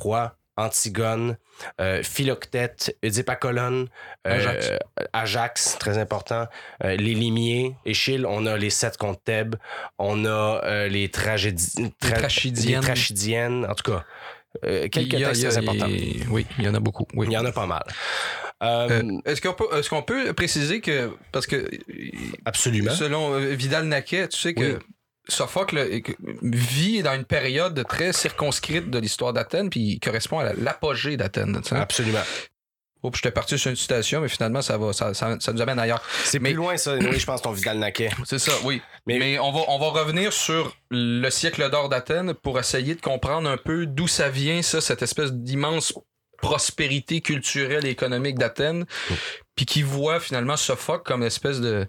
[0.56, 1.38] Antigone,
[1.80, 3.86] euh, Philoctète, Oedipe euh,
[4.24, 4.72] Ajax.
[5.14, 6.48] Ajax, très important,
[6.84, 9.56] euh, les Limiers, Échille, on a les sept contre Thèbes,
[9.98, 14.06] on a les tragédies, tra- les Trachidiennes, en tout cas,
[14.66, 15.88] euh, quelques a- textes a- très importants.
[16.32, 17.06] Oui, il y en a beaucoup.
[17.14, 17.28] Oui.
[17.30, 17.84] Il y en a pas mal.
[18.62, 21.70] Euh, Euh, est-ce qu'on peut, est-ce qu'on peut préciser que, parce que
[22.46, 22.92] absolument.
[22.94, 24.80] selon Vidal Naquet, tu sais que Oui.
[25.30, 26.02] Sophocle
[26.42, 31.16] vit dans une période très circonscrite de l'histoire d'Athènes, puis il correspond à la- l'apogée
[31.18, 31.62] d'Athènes.
[31.72, 32.20] Absolument.
[33.02, 35.62] Oh, puis j'étais parti sur une citation, mais finalement, ça, va, ça, ça, ça nous
[35.62, 36.04] amène ailleurs.
[36.26, 36.96] C'est Mais- plus loin, ça.
[36.96, 38.10] Oui, je pense, ton Vidal Naquet.
[38.26, 38.82] C'est ça, oui.
[39.08, 43.02] Mais- Mais, on, va, on va revenir sur le siècle d'or d'Athènes pour essayer de
[43.02, 45.94] comprendre un peu d'où ça vient, ça, cette espèce d'immense
[46.42, 48.86] prospérité culturelle et économique d'Athènes,
[49.56, 51.86] puis qui voit finalement Sophocle comme espèce de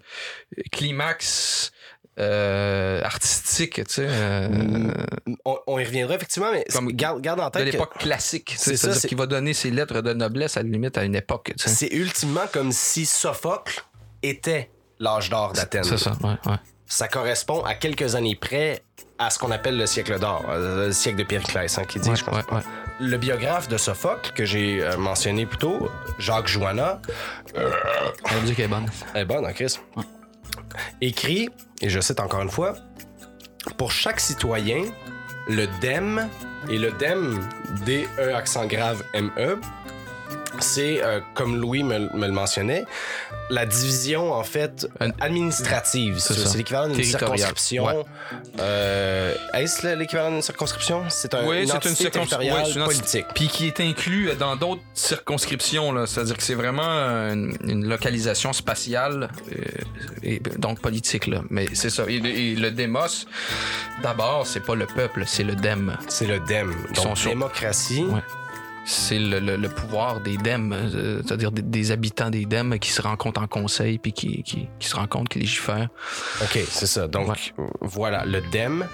[0.71, 1.71] climax
[2.19, 4.91] euh, artistique, tu sais, euh.
[5.45, 8.53] On, on y reviendra effectivement, mais Comme garde, garde en de tête que l'époque classique.
[8.57, 11.15] C'est ça, c'est- qu'il va donner ses lettres de noblesse à la limite à une
[11.15, 11.53] époque.
[11.57, 11.69] tu sais.
[11.69, 13.81] c'est ultimement comme si Sophocle
[14.23, 14.69] était
[14.99, 15.83] l'âge d'or d'Athènes.
[15.83, 16.57] C'est ça, ouais, ouais.
[16.85, 18.83] Ça correspond à quelques années près
[19.17, 22.09] à ce qu'on appelle le siècle d'or, euh, le siècle de Périclès, hein, qui dit,
[22.09, 22.35] Ouais, je pense.
[22.35, 22.61] ouais, ouais.
[22.99, 27.01] Le biographe de Sophocle, que j'ai mentionné plus tôt, Jacques Joanna,
[27.55, 28.85] On va dire qu'elle est bonne.
[29.15, 29.77] est bonne, hein, Chris?
[31.01, 31.49] Écrit,
[31.81, 32.75] et je cite encore une fois,
[33.77, 34.83] pour chaque citoyen,
[35.47, 36.27] le DEM,
[36.69, 37.39] et le DEM,
[37.85, 39.59] D-E accent grave M-E,
[40.61, 42.85] c'est, euh, comme Louis me, me le mentionnait,
[43.49, 44.87] la division, en fait,
[45.19, 46.19] administrative.
[46.19, 46.49] C'est C'est ça.
[46.49, 47.85] c'est l'équivalent d'une circonscription.
[47.85, 48.03] Ouais.
[48.59, 51.03] Euh, Est-ce le- l'équivalent d'une circonscription?
[51.09, 53.25] C'est un, Oui, une c'est une circonscription une entité- politique.
[53.35, 56.05] Puis qui est inclus dans d'autres circonscriptions, là.
[56.07, 59.61] c'est-à-dire que c'est vraiment une, une localisation spatiale euh,
[60.23, 61.27] et donc politique.
[61.27, 61.41] Là.
[61.49, 62.03] Mais c'est ça.
[62.07, 63.25] Et, et le démos,
[64.01, 65.97] d'abord, c'est pas le peuple, c'est le dem.
[66.07, 66.73] C'est le DEM.
[66.95, 68.03] Donc, sur- démocratie.
[68.05, 68.21] Ouais.
[68.85, 72.91] C'est le, le- le pouvoir des dem, euh, c'est-à-dire des, des habitants des dem qui
[72.91, 75.89] se rencontrent en conseil puis qui, qui, qui se rencontrent, qui légifèrent.
[76.41, 77.07] OK, c'est ça.
[77.07, 77.65] Donc, Ouais.
[77.81, 78.85] voilà, le DEM,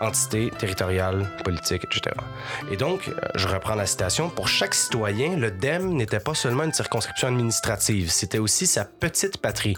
[0.00, 2.16] entité territoriale, politique, etc.
[2.70, 4.30] Et donc, euh, je reprends la citation.
[4.30, 9.38] Pour chaque citoyen, le DEM n'était pas seulement une circonscription administrative, c'était aussi sa petite
[9.38, 9.76] patrie.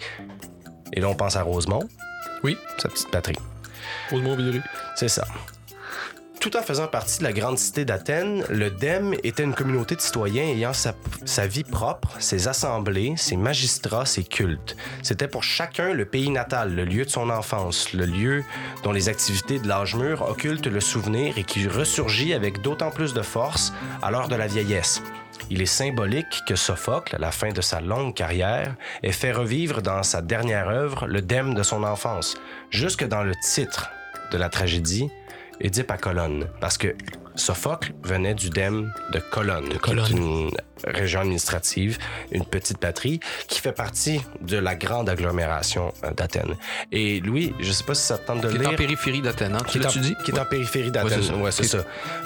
[0.92, 1.86] Et là, on pense à Rosemont.
[2.44, 2.56] Oui.
[2.78, 3.36] Sa petite patrie.
[4.96, 5.24] C'est ça.
[6.44, 10.02] Tout en faisant partie de la grande cité d'Athènes, le DEM était une communauté de
[10.02, 14.76] citoyens ayant sa, vie propre, ses assemblées, ses magistrats, ses cultes.
[15.02, 18.44] C'était pour chacun le pays natal, le lieu de son enfance, le lieu
[18.82, 23.14] dont les activités de l'âge mûr occultent le souvenir et qui ressurgit avec d'autant plus
[23.14, 25.02] de force à l'heure de la vieillesse.
[25.48, 29.80] Il est symbolique que Sophocle, à la fin de sa longue carrière, ait fait revivre
[29.80, 32.36] dans sa dernière œuvre le DEM de son enfance,
[32.68, 33.88] jusque dans le titre
[34.30, 35.10] de la tragédie,
[35.60, 36.94] Édipe à Colonne, parce que
[37.34, 40.10] Sophocle venait du dème de Colonne, Colonne.
[40.10, 40.50] une
[40.86, 41.98] région administrative,
[42.32, 46.56] une petite patrie qui fait partie de la grande agglomération euh, d'Athènes.
[46.92, 48.78] Et Louis, je sais pas si ça te tente de Qui le est en lire.
[48.78, 49.64] périphérie d'Athènes, hein?
[49.66, 50.14] qui est, en, l'as-tu dit?
[50.24, 51.18] qui est en périphérie d'Athènes.
[51.18, 51.36] Ouais, c'est ça.
[51.36, 51.78] Ouais, c'est ça.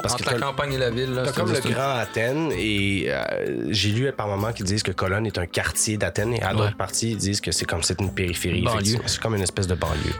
[0.02, 1.12] Parce Entre que la campagne et la ville.
[1.14, 4.92] là, T'as comme le grand Athènes et euh, j'ai lu par moments qu'ils disent que
[4.92, 6.56] Colonne est un quartier d'Athènes et à Ouais.
[6.56, 8.64] d'autres parties ils disent que c'est comme c'est une périphérie.
[9.06, 10.14] C'est comme une espèce de banlieue.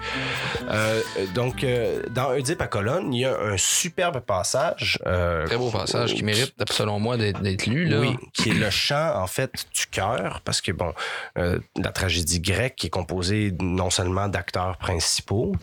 [0.71, 1.01] Euh,
[1.35, 4.99] donc euh, dans Oedipe à Colonne, il y a un superbe passage.
[5.47, 7.87] Très beau passage qui mérite, selon moi, d'être d'être lu.
[7.87, 8.01] Là.
[8.01, 10.93] oui, qui est le chant, en fait, du cœur, parce que, bon,
[11.37, 15.55] euh, la tragédie grecque est composée non seulement d'acteurs principaux,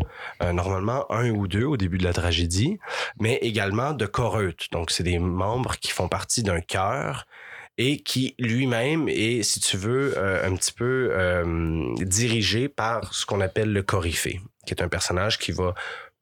[0.41, 2.79] euh, normalement un ou deux au début de la tragédie,
[3.19, 4.67] mais également de choreutes.
[4.71, 7.25] Donc, c'est des membres qui font partie d'un chœur
[7.77, 11.13] et qui lui-même est, si tu veux, euh, un petit peu
[11.99, 15.73] dirigé par ce qu'on appelle le coryphée, qui est un personnage qui va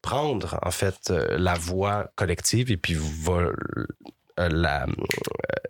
[0.01, 3.51] prendre, en fait, la voix collective et puis va
[4.39, 4.87] euh, la, euh,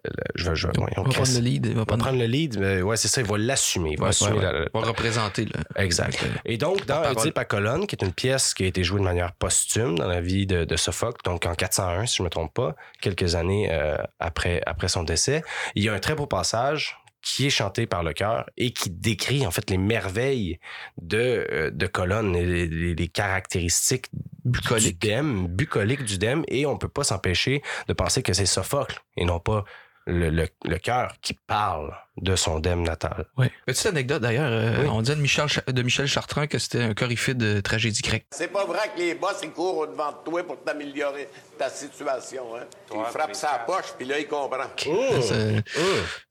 [0.06, 1.66] la- je vais, je voyons, va prendre le lead.
[1.68, 3.92] Il va prendre prendre le lead, mais ouais, c'est ça, il va l'assumer.
[3.94, 5.46] Il va Ouais, assumer ouais, la- va représenter.
[5.46, 5.60] Là.
[5.84, 6.26] Exact.
[6.46, 7.04] Et donc, dans.
[7.12, 10.08] Oedipe à Colonne, qui est une pièce qui a été jouée de manière posthume dans
[10.08, 13.36] la vie de, de Sophocle, donc en 401, si je ne me trompe pas, quelques
[13.36, 15.44] années euh, après, après son décès,
[15.76, 18.90] il y a un très beau passage qui est chanté par le chœur et qui
[18.92, 20.60] décrit en fait les merveilles
[21.02, 24.08] de, euh, de colonne les, les- les caractéristiques
[24.46, 25.00] Bucolique.
[25.00, 29.02] du dème, bucolique du dème, et on peut pas s'empêcher de penser que c'est Sophocle
[29.16, 29.64] et non pas
[30.06, 33.26] le, le, le chœur qui parle de son dème natal.
[33.38, 33.50] Ouais.
[33.66, 34.88] Petite anecdote d'ailleurs, euh, Oui.
[34.92, 38.26] on disait de Michel, de Michel Chartrand que c'était un coryphée de tragédie grecque.
[38.32, 42.44] C'est pas vrai que les boss, ils courent au-devant de toi pour t'améliorer ta situation,
[42.56, 42.66] hein?
[42.94, 44.58] Il frappe sa poche, puis là, il comprend.
[44.78, 45.64] C'est-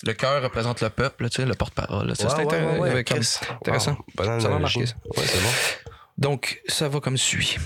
[0.05, 2.15] Le cœur représente le peuple, tu sais, le porte-parole.
[2.15, 3.47] Ça, c'est Ouais, ouais, ouais, ouais, intéressant.
[3.67, 4.59] Wow, Ça m'a analogie.
[4.61, 4.95] marqué, ça.
[5.17, 5.91] Ouais, c'est bon.
[6.19, 7.57] Donc, ça va comme suit.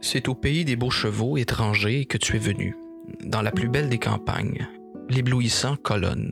[0.00, 2.76] C'est au pays des beaux chevaux étrangers que tu es venu,
[3.24, 4.68] dans la plus belle des campagnes,
[5.08, 6.30] l'éblouissant colonne,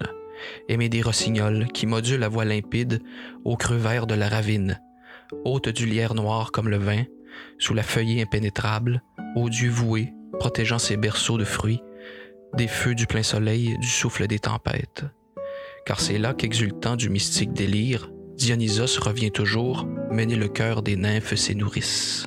[0.69, 3.01] aimé des rossignols qui module la voix limpide
[3.45, 4.81] au creux vert de la ravine,
[5.45, 7.05] haute du lierre noir comme le vin,
[7.59, 9.03] sous la feuillée impénétrable,
[9.35, 11.83] aux dieux voués, protégeant ses berceaux de fruits,
[12.55, 15.05] des feux du plein soleil, du souffle des tempêtes.
[15.85, 21.35] Car c'est là qu'exultant du mystique délire, Dionysos revient toujours mener le cœur des nymphes
[21.35, 22.27] ses nourrices.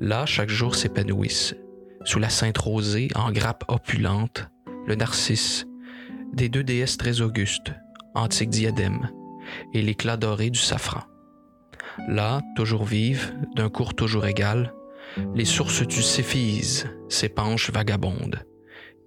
[0.00, 1.54] Là, chaque jour s'épanouissent,
[2.04, 4.48] sous la sainte rosée en grappe opulente,
[4.86, 5.66] le narcisse,
[6.32, 7.72] des deux déesses très augustes,
[8.14, 9.10] antique diadème,
[9.72, 11.02] et l'éclat doré du safran.
[12.08, 14.74] Là, toujours vives, d'un cours toujours égal,
[15.34, 18.44] les sources du Céphise s'épanchent vagabondes,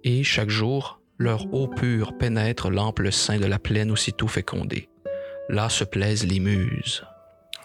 [0.04, 4.88] et chaque jour, leur eau pure pénètre l'ample sein de la plaine aussitôt fécondée.
[5.48, 7.04] Là se plaisent les muses.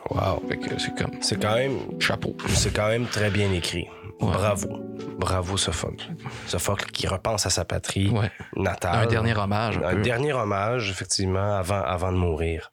[0.10, 0.44] Wow.
[0.78, 2.36] C'est comme C'est quand même chapeau.
[2.50, 3.88] C'est quand même très bien écrit.
[4.20, 4.32] Ouais.
[4.32, 4.80] Bravo.
[5.18, 6.06] Bravo, Sophocle.
[6.48, 8.32] Sophocle qui repense à sa patrie Ouais.
[8.56, 8.96] natale.
[9.04, 9.78] Un dernier hommage.
[9.78, 12.72] Un Un dernier hommage, effectivement, avant, avant de mourir.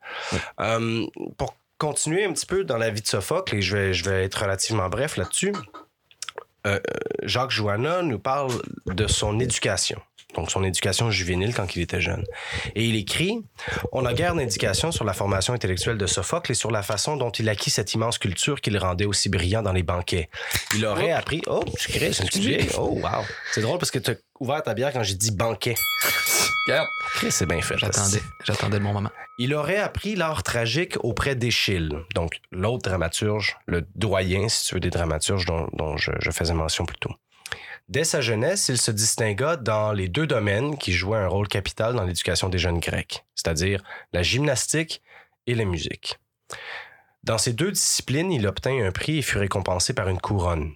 [0.60, 1.06] Euh,
[1.38, 4.24] pour continuer un petit peu dans la vie de Sophocle, et je vais, je vais
[4.24, 5.52] être relativement bref là-dessus,
[6.66, 6.78] euh,
[7.22, 8.52] Jacques Joanna nous parle
[8.86, 10.00] de son éducation.
[10.34, 12.24] Donc, son éducation juvénile quand il était jeune.
[12.74, 13.42] Et il écrit
[13.92, 17.30] On a guère d'indications sur la formation intellectuelle de Sophocle et sur la façon dont
[17.30, 20.28] il acquit cette immense culture qui le rendait aussi brillant dans les banquets.
[20.74, 21.42] Il aurait appris.
[21.46, 22.68] Oh, tu crées, c'est une petite vieille.
[22.78, 23.24] Oh, wow.
[23.52, 25.74] C'est drôle parce que tu as ouvert ta bière quand j'ai dit banquet.
[26.66, 26.88] Regarde.
[27.14, 27.76] Chris, c'est bien fait.
[27.78, 28.22] J'attendais.
[28.44, 29.10] J'attendais le bon moment.
[29.38, 34.80] Il aurait appris l'art tragique auprès d'Échille, donc l'autre dramaturge, le doyen, si tu veux,
[34.80, 37.12] des dramaturges dont, dont je, je faisais mention plus tôt.
[37.90, 41.96] Dès sa jeunesse, il se distingua dans les deux domaines qui jouaient un rôle capital
[41.96, 45.02] dans l'éducation des jeunes Grecs, c'est-à-dire la gymnastique
[45.48, 46.20] et la musique.
[47.24, 50.72] Dans ces deux disciplines, il obtint un prix et fut récompensé par une couronne.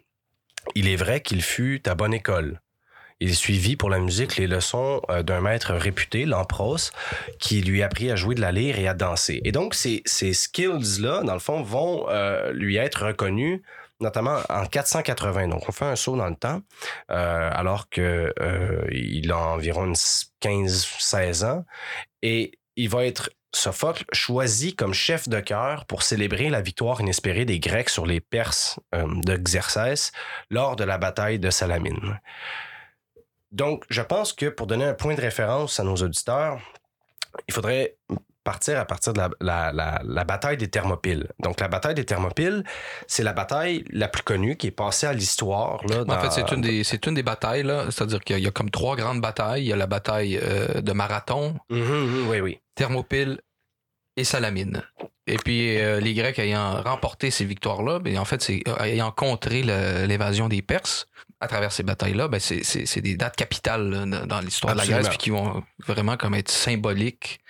[0.75, 2.61] Il est vrai qu'il fut à bonne école.
[3.21, 6.91] Il suivit pour la musique les leçons euh, d'un maître réputé, Lampros,
[7.39, 9.41] qui lui apprit à jouer de la lyre et à danser.
[9.45, 13.63] Et donc, ces, skills-là, dans le fond, vont euh, lui être reconnus,
[14.05, 15.49] notamment en 480.
[15.49, 16.61] Donc, on fait un saut dans le temps,
[17.11, 21.65] euh, alors que euh, a environ une 15-16 ans.
[22.23, 27.45] Et il va être Sophocle choisi comme chef de chœur pour célébrer la victoire inespérée
[27.45, 30.13] des Grecs sur les Perses euh, de Xerxès
[30.51, 32.21] lors de la bataille de Salamine.
[33.53, 36.59] Donc, je pense que pour donner un point de référence à nos auditeurs,
[37.47, 37.97] il faudrait
[38.45, 41.27] partir à partir de la, la- la- la bataille des Thermopyles.
[41.41, 42.63] Donc, la bataille des Thermopyles,
[43.09, 45.81] c'est la bataille la plus connue qui est passée à l'histoire.
[45.87, 47.87] là, En fait, c'est une des, c'est une des batailles, là.
[47.91, 49.63] C'est-à-dire qu'il y a- comme trois grandes batailles.
[49.63, 52.61] Il y a la bataille euh, de Marathon, Mhm, mhm, oui, oui.
[52.75, 53.41] Thermopyle
[54.17, 54.83] et Salamine.
[55.27, 59.11] Et puis, euh, les Grecs ayant remporté ces victoires-là, ben, en fait, c'est, euh, ayant
[59.11, 61.07] contré le- l'évasion des Perses
[61.41, 64.79] à travers ces batailles-là, ben, c'est, c'est- c'est des dates capitales là, dans- l'histoire de
[64.79, 64.87] la.
[64.87, 67.41] Grèce, puis qui vont vraiment comme être symboliques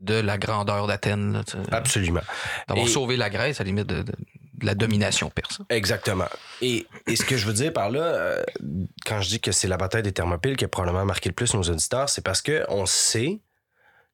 [0.00, 1.42] de la grandeur d'Athènes.
[1.70, 2.20] Absolument.
[2.68, 4.12] d'avoir Et- sauvé la Grèce à la limite de, de-
[4.60, 5.60] de la domination perse.
[5.70, 6.26] Exactement.
[6.60, 8.42] Et, et ce que je veux dire par là, euh,
[9.06, 11.54] quand je dis que c'est la bataille des Thermopyles qui a probablement marqué le plus
[11.54, 13.40] nos auditeurs, c'est parce que on sait,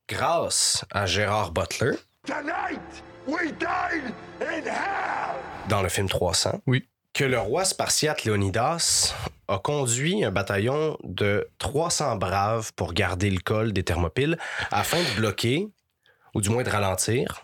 [0.08, 1.92] grâce à Gérard Butler,
[2.26, 2.80] Tonight,
[3.26, 5.36] we dine in hell!
[5.68, 6.86] dans le film 300, Oui.
[7.12, 9.14] que le roi spartiate Léonidas
[9.48, 14.38] a conduit un bataillon de 300 braves pour garder le col des Thermopyles
[14.70, 15.68] afin de bloquer,
[16.36, 17.40] ou du moins de ralentir,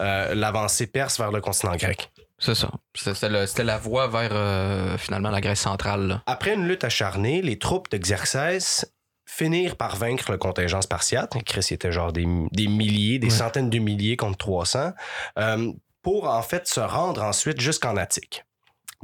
[0.00, 2.10] euh, l'avancée perse vers le continent grec.
[2.38, 2.70] C'est ça.
[2.94, 6.08] C'était, la voie vers euh, finalement la Grèce centrale.
[6.08, 6.22] là.
[6.26, 8.84] Après une lutte acharnée, les troupes d'Exercès
[9.26, 11.34] finirent par vaincre le contingent spartiate.
[11.44, 13.32] Chris, était genre des, des milliers, des Ouais.
[13.32, 14.90] centaines de milliers contre 300,
[15.38, 18.44] euh, pour en fait se rendre ensuite jusqu'en Attique,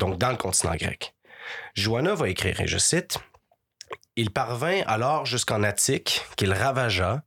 [0.01, 1.15] donc dans le continent grec.
[1.75, 3.19] Joanna va écrire, et je cite,
[4.17, 7.23] Il parvint alors jusqu'en Attique, qu'il ravagea.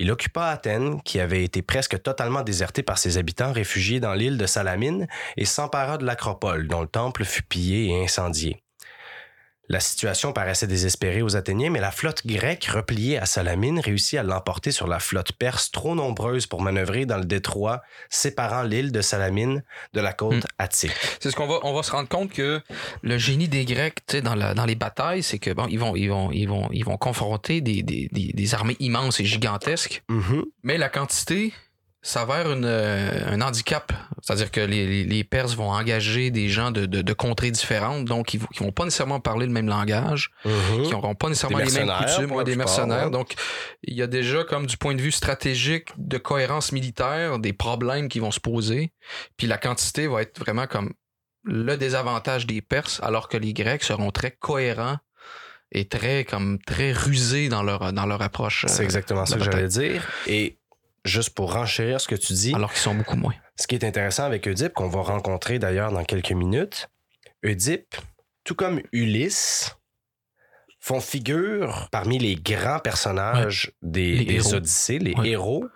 [0.00, 4.38] Il occupa Athènes, qui avait été presque totalement désertée par ses habitants réfugiés dans l'île
[4.38, 8.62] de Salamine, et s'empara de l'Acropole, dont le temple fut pillé et incendié.
[9.72, 14.24] La situation paraissait désespérée aux Athéniens, mais la flotte grecque, repliée à Salamine, réussit à
[14.24, 19.00] l'emporter sur la flotte perse, trop nombreuse pour manœuvrer dans le détroit séparant l'île de
[19.00, 19.62] Salamine
[19.94, 20.40] de la côte Hmm.
[20.58, 20.90] attique.
[21.20, 22.60] C'est ce qu'on va, on va se rendre compte que
[23.02, 25.78] le génie des Grecs, tu sais, dans, la, dans les batailles, c'est que bon, ils
[25.78, 29.24] vont, ils vont, ils vont, ils vont confronter des, des, des, des armées immenses et
[29.24, 30.46] gigantesques, Mhm.
[30.64, 31.52] mais la quantité
[32.02, 33.92] s'avère euh, un handicap.
[34.22, 38.04] C'est-à-dire que les, les, les Perses vont engager des gens de, de, de contrées différentes,
[38.04, 40.82] donc ils, qui vont pas nécessairement parler le même langage, Mhm.
[40.84, 43.04] qui n'auront pas nécessairement les mêmes coutumes, ouais, des mercenaires.
[43.06, 43.10] ouais.
[43.10, 43.34] Donc,
[43.84, 48.08] il y a déjà, comme du point de vue stratégique, de cohérence militaire, des problèmes
[48.08, 48.92] qui vont se poser.
[49.36, 50.92] Puis la quantité va être vraiment comme
[51.44, 54.98] le désavantage des Perses, alors que les Grecs seront très cohérents
[55.72, 58.66] et très, comme, très rusés dans leur, dans leur approche.
[58.68, 60.06] C'est euh, exactement ça la que j'allais dire.
[60.26, 60.58] Et
[61.04, 63.34] juste pour renchérir ce que tu dis, Alors qu'ils sont beaucoup moins.
[63.58, 66.88] ce qui est intéressant avec Oedipe, qu'on va rencontrer d'ailleurs dans quelques minutes,
[67.44, 67.96] Oedipe,
[68.44, 69.76] tout comme Ulysse,
[70.78, 74.54] font figure parmi les grands personnages des, Les des.
[74.54, 75.28] Odyssées, les Ouais.
[75.30, 75.66] héros.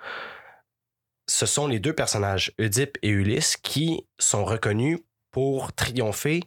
[1.27, 4.99] Ce sont les deux personnages, Oedipe et Ulysse, qui sont reconnus
[5.31, 6.41] pour triompher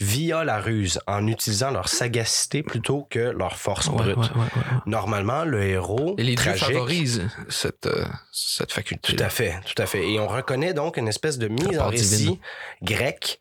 [0.00, 4.16] via la ruse, en utilisant leur sagacité plutôt que leur force Ouais, brute.
[4.16, 4.78] ouais, ouais, ouais, ouais.
[4.86, 9.14] Normalement, le héros Et les dieux tragique, favorisent cette, euh, cette faculté.
[9.14, 10.10] tout à fait, tout à fait.
[10.10, 12.38] Et on reconnaît donc une espèce de mise en récit divine.
[12.82, 13.40] grec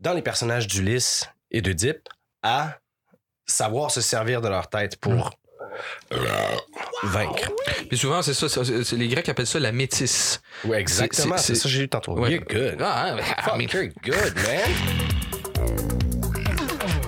[0.00, 2.08] dans les personnages d'Ulysse et d'Oedipe
[2.44, 2.78] à
[3.44, 5.30] savoir se servir de leur tête pour
[6.12, 6.16] euh,
[7.02, 7.50] vaincre.
[7.88, 8.46] Puis souvent, c'est ça,
[8.92, 10.40] les Grecs appellent ça la métisse.
[10.64, 11.36] Oui, exactement.
[11.38, 12.16] c'est- ça que j'ai eu tantôt.
[12.18, 12.32] Ouais.
[12.32, 12.76] You're good.
[12.80, 15.17] Ah, hein, Fuck, I mean- you're good, man.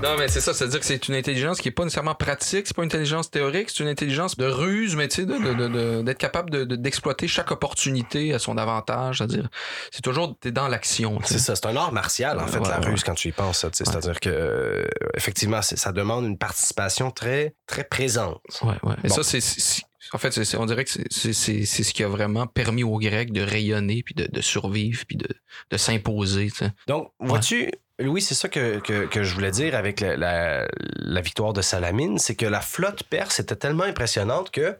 [0.02, 2.74] Non, mais c'est ça, c'est-à-dire que c'est une intelligence qui est pas nécessairement pratique, c'est
[2.74, 5.68] pas une intelligence théorique, c'est une intelligence de ruse, mais tu sais, de- de- de-
[5.68, 9.48] de- d'être capable de- de- d'exploiter chaque opportunité à son avantage, c'est-à-dire,
[9.90, 11.18] c'est toujours, t'es dans l'action.
[11.24, 12.86] C'est ça, c'est un art martial, en Ouais, fait, ouais, la ouais.
[12.86, 13.66] ruse, quand tu y penses.
[13.72, 14.86] C'est-à-dire que, euh,
[15.16, 18.40] effectivement, ça demande une participation très, très présente.
[18.62, 18.94] Ouais, ouais.
[19.04, 19.14] Et Bon.
[19.22, 19.82] ça, c'est,
[20.14, 24.02] en fait, on dirait que c'est, ce qui a vraiment permis aux Grecs de rayonner,
[24.02, 25.28] puis de, de survivre, puis de,
[25.70, 26.50] de s'imposer.
[26.86, 27.70] Donc, vois-tu,
[28.00, 31.62] Louis, c'est ça que, que, que je voulais dire avec la, la- la victoire de
[31.62, 34.76] Salamine, c'est que la flotte perse était tellement impressionnante que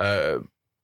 [0.00, 0.38] euh,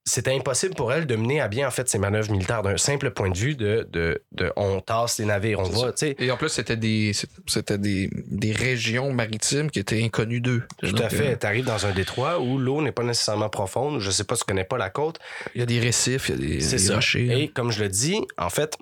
[0.05, 3.11] c'était impossible pour elle de mener à bien en fait ses manœuvres militaires d'un simple
[3.11, 5.89] point de vue de, de, de on tasse les navires, on va.
[6.19, 7.13] Et en plus, c'était des,
[7.47, 10.63] c'était des, des régions maritimes qui étaient inconnues d'eux.
[10.79, 11.33] Tout à fait.
[11.33, 14.01] euh, Tu arrives dans un détroit où l'eau n'est pas nécessairement profonde.
[14.01, 15.19] Je sais pas, tu connais pas la côte.
[15.55, 17.27] Il y a des récifs, il y a des, des rochers.
[17.43, 18.79] Et comme je le dis, en fait,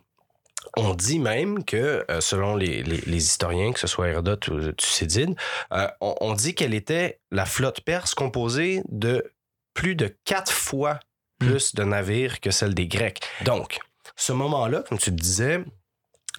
[0.77, 4.73] on dit même que, euh, selon les, les- les historiens, que ce soit Hérodote ou
[4.73, 5.35] Thucydide,
[5.73, 9.33] euh, on, on dit qu'elle était la flotte perse composée de
[9.75, 10.99] plus de quatre fois
[11.39, 11.49] Hmm.
[11.49, 13.21] plus de navires que celle des Grecs.
[13.45, 13.79] Donc,
[14.17, 15.63] ce moment-là, comme tu le disais,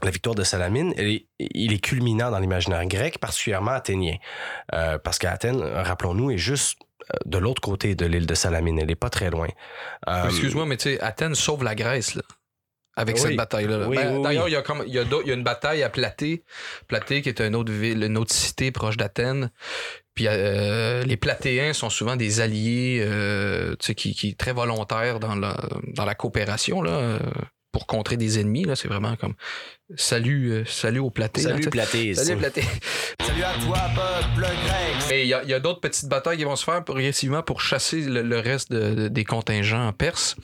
[0.02, 4.16] la victoire de Salamine, est- il est culminant dans l'imaginaire grec, particulièrement athénien.
[4.74, 6.80] Euh, parce qu'Athènes, rappelons-nous, est juste
[7.26, 8.80] de l'autre côté de l'île de Salamine.
[8.80, 9.48] Elle n'est pas très loin.
[10.10, 12.24] Euh, Excuse-moi, mais tu sais, Athènes sauve la Grèce, là.
[13.00, 13.22] Avec Oui.
[13.22, 13.78] cette bataille-là.
[13.78, 13.88] là.
[13.88, 14.52] Oui, Ben, oui, D'ailleurs, oui.
[14.52, 16.44] il y a comme il y a, d'autres- il y a une bataille à Platée,
[16.88, 19.52] Platée qui est une autre ville, une autre cité proche d'Athènes.
[20.16, 25.56] Puis euh, les Platéens sont souvent des alliés, euh, qui, qui très volontaires dans la
[25.94, 27.20] dans la coopération là, euh,
[27.72, 28.64] pour contrer des ennemis.
[28.64, 29.36] Là, c'est vraiment comme
[29.96, 31.44] salut, euh, salut aux Platés.
[31.44, 31.70] là, Salut, sais.
[31.70, 32.16] Platé.
[32.16, 32.64] Salut Platé.
[33.22, 35.06] Salut à toi, peuple grec.
[35.10, 38.24] Mais il y a, d'autres petites batailles qui vont se faire progressivement pour chasser le,
[38.24, 40.36] le reste de- de- des contingents perses.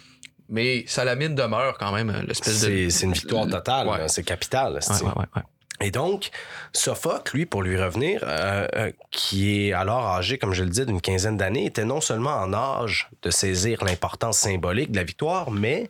[0.54, 2.88] Mais Salamine demeure quand même euh, l'espèce de.
[2.90, 4.08] C'est une victoire totale, Ouais.
[4.08, 4.74] c'est capital.
[4.76, 5.42] ouais.
[5.82, 6.30] Et donc,
[6.72, 10.86] Sophocle, lui, pour lui revenir, euh, euh, qui est alors âgé, comme je le dis,
[10.86, 15.50] d'une quinzaine d'années, était non seulement en âge de saisir l'importance symbolique de la victoire,
[15.52, 15.90] mais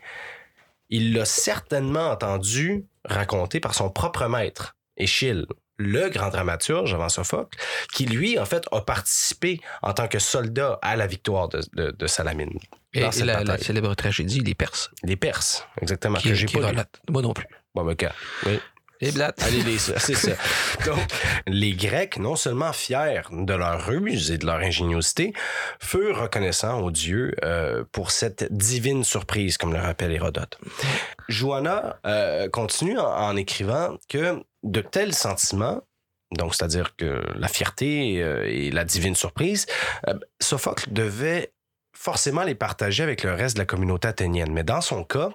[0.89, 5.45] il l'a certainement entendu raconter par son propre maître, Échille,
[5.78, 7.58] le grand dramaturge avant Sophocle,
[7.94, 11.92] qui lui, en fait, a participé en tant que soldat à la victoire de, de-
[11.92, 12.58] de Salamine.
[12.94, 14.92] Et, dans et cette la, célèbre tragédie, les Perses.
[15.04, 16.66] Les Perses, exactement, qui, que j'ai pas lu.
[16.66, 17.02] relatent.
[17.10, 17.48] Moi non plus.
[17.74, 18.08] Bon, ben, ok.
[18.46, 18.60] Oui.
[19.04, 19.41] Et blattes.
[19.43, 20.32] Allez, les, c'est ça.
[20.86, 20.99] Donc,
[21.45, 25.34] les Grecs, non seulement fiers de leur ruse et de leur ingéniosité,
[25.80, 30.58] furent reconnaissants aux dieux euh, pour cette divine surprise, comme le rappelle Hérodote.
[31.28, 35.82] Joanna euh, continue en, en écrivant que de tels sentiments,
[36.32, 39.66] donc c'est-à-dire que la fierté euh, et la divine surprise,
[40.39, 41.51] Sophocle devait
[41.93, 44.51] forcément les partager avec le reste de la communauté athénienne.
[44.54, 45.30] Mais dans son cas,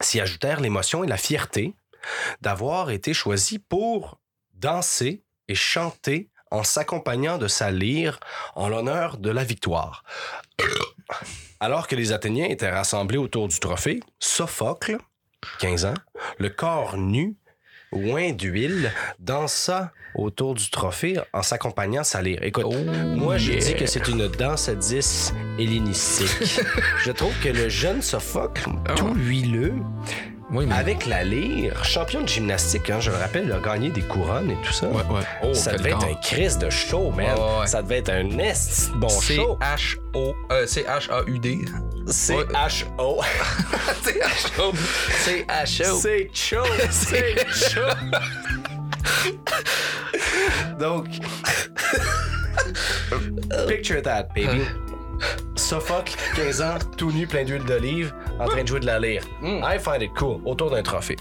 [0.00, 1.74] s'y ajoutèrent l'émotion et la fierté
[2.40, 4.18] d'avoir été choisi pour
[4.54, 8.20] danser et chanter en s'accompagnant de sa lyre
[8.54, 10.04] en l'honneur de la victoire.
[11.60, 14.98] Alors que les Athéniens étaient rassemblés autour du trophée, Sophocle,
[15.60, 15.94] 15 ans,
[16.38, 17.36] le corps nu,
[17.92, 22.42] oint d'huile, dansa autour du trophée en s'accompagnant sa lyre.
[22.42, 22.66] Écoute,
[23.16, 26.60] moi, j'ai dit que c'est une danse à 10 hellénistique.
[27.04, 29.74] Je trouve que le jeune Sophocle, tout huileux,
[30.50, 30.74] Oui, mais.
[30.76, 34.52] avec la lyre, champion de gymnastique, hein, je le rappelle, il a gagné des couronnes
[34.52, 34.86] et tout ça.
[34.86, 35.22] Ouais, ouais.
[35.42, 37.26] Oh, ça devait être un crise de show, man.
[37.36, 37.66] Ouais.
[37.66, 39.58] Ça devait être un esti de bon show.
[39.60, 40.34] C-H-O.
[40.52, 41.64] euh, C-H-A-U-D.
[42.06, 42.44] C'est Ouais.
[42.44, 43.20] H-O.
[44.04, 44.72] C-H-O.
[45.24, 45.98] C-H-O.
[46.00, 46.62] C'est chaud.
[46.90, 47.80] C'est chaud.
[50.78, 51.06] Donc,
[53.68, 54.62] picture that, baby.
[55.66, 59.24] Sophocle, 15 ans, tout nu, plein d'huile d'olive, en train de jouer de la lyre.
[59.42, 61.16] I find it cool, autour d'un trophée.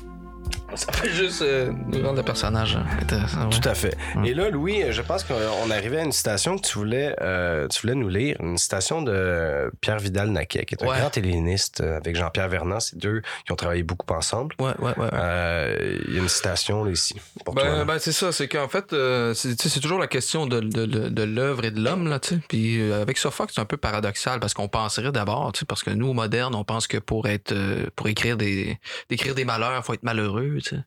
[0.85, 3.45] Ça fait juste euh, nous rendre le personnage hein, intéressant.
[3.49, 3.59] ouais.
[3.59, 3.95] Tout à fait.
[4.25, 7.81] Et là, Louis, je pense qu'on arrivait à une citation que tu voulais, euh, tu
[7.81, 10.99] voulais nous lire, une citation de Pierre Vidal-Naquet, qui est un Ouais.
[10.99, 12.79] grand helléniste euh, avec Jean-Pierre Vernant.
[12.79, 14.53] C'est deux qui ont travaillé beaucoup ensemble.
[14.59, 15.09] Ouais, ouais, ouais.
[15.13, 17.15] Euh, Il y a une citation là, ici
[17.45, 17.63] pour toi.
[17.63, 17.85] Ben, là.
[17.85, 21.23] ben, c'est ça, c'est qu'en fait, euh, c'est toujours la question de, de, de, de
[21.23, 22.41] l'œuvre et de l'homme, là, tu sais.
[22.47, 25.83] Puis euh, avec Sophocle, c'est un peu paradoxal parce qu'on penserait d'abord, tu sais, parce
[25.83, 28.77] que nous, modernes, on pense que pour être, euh, pour écrire des,
[29.09, 30.81] d'écrire des malheurs, faut être malheureux, sais.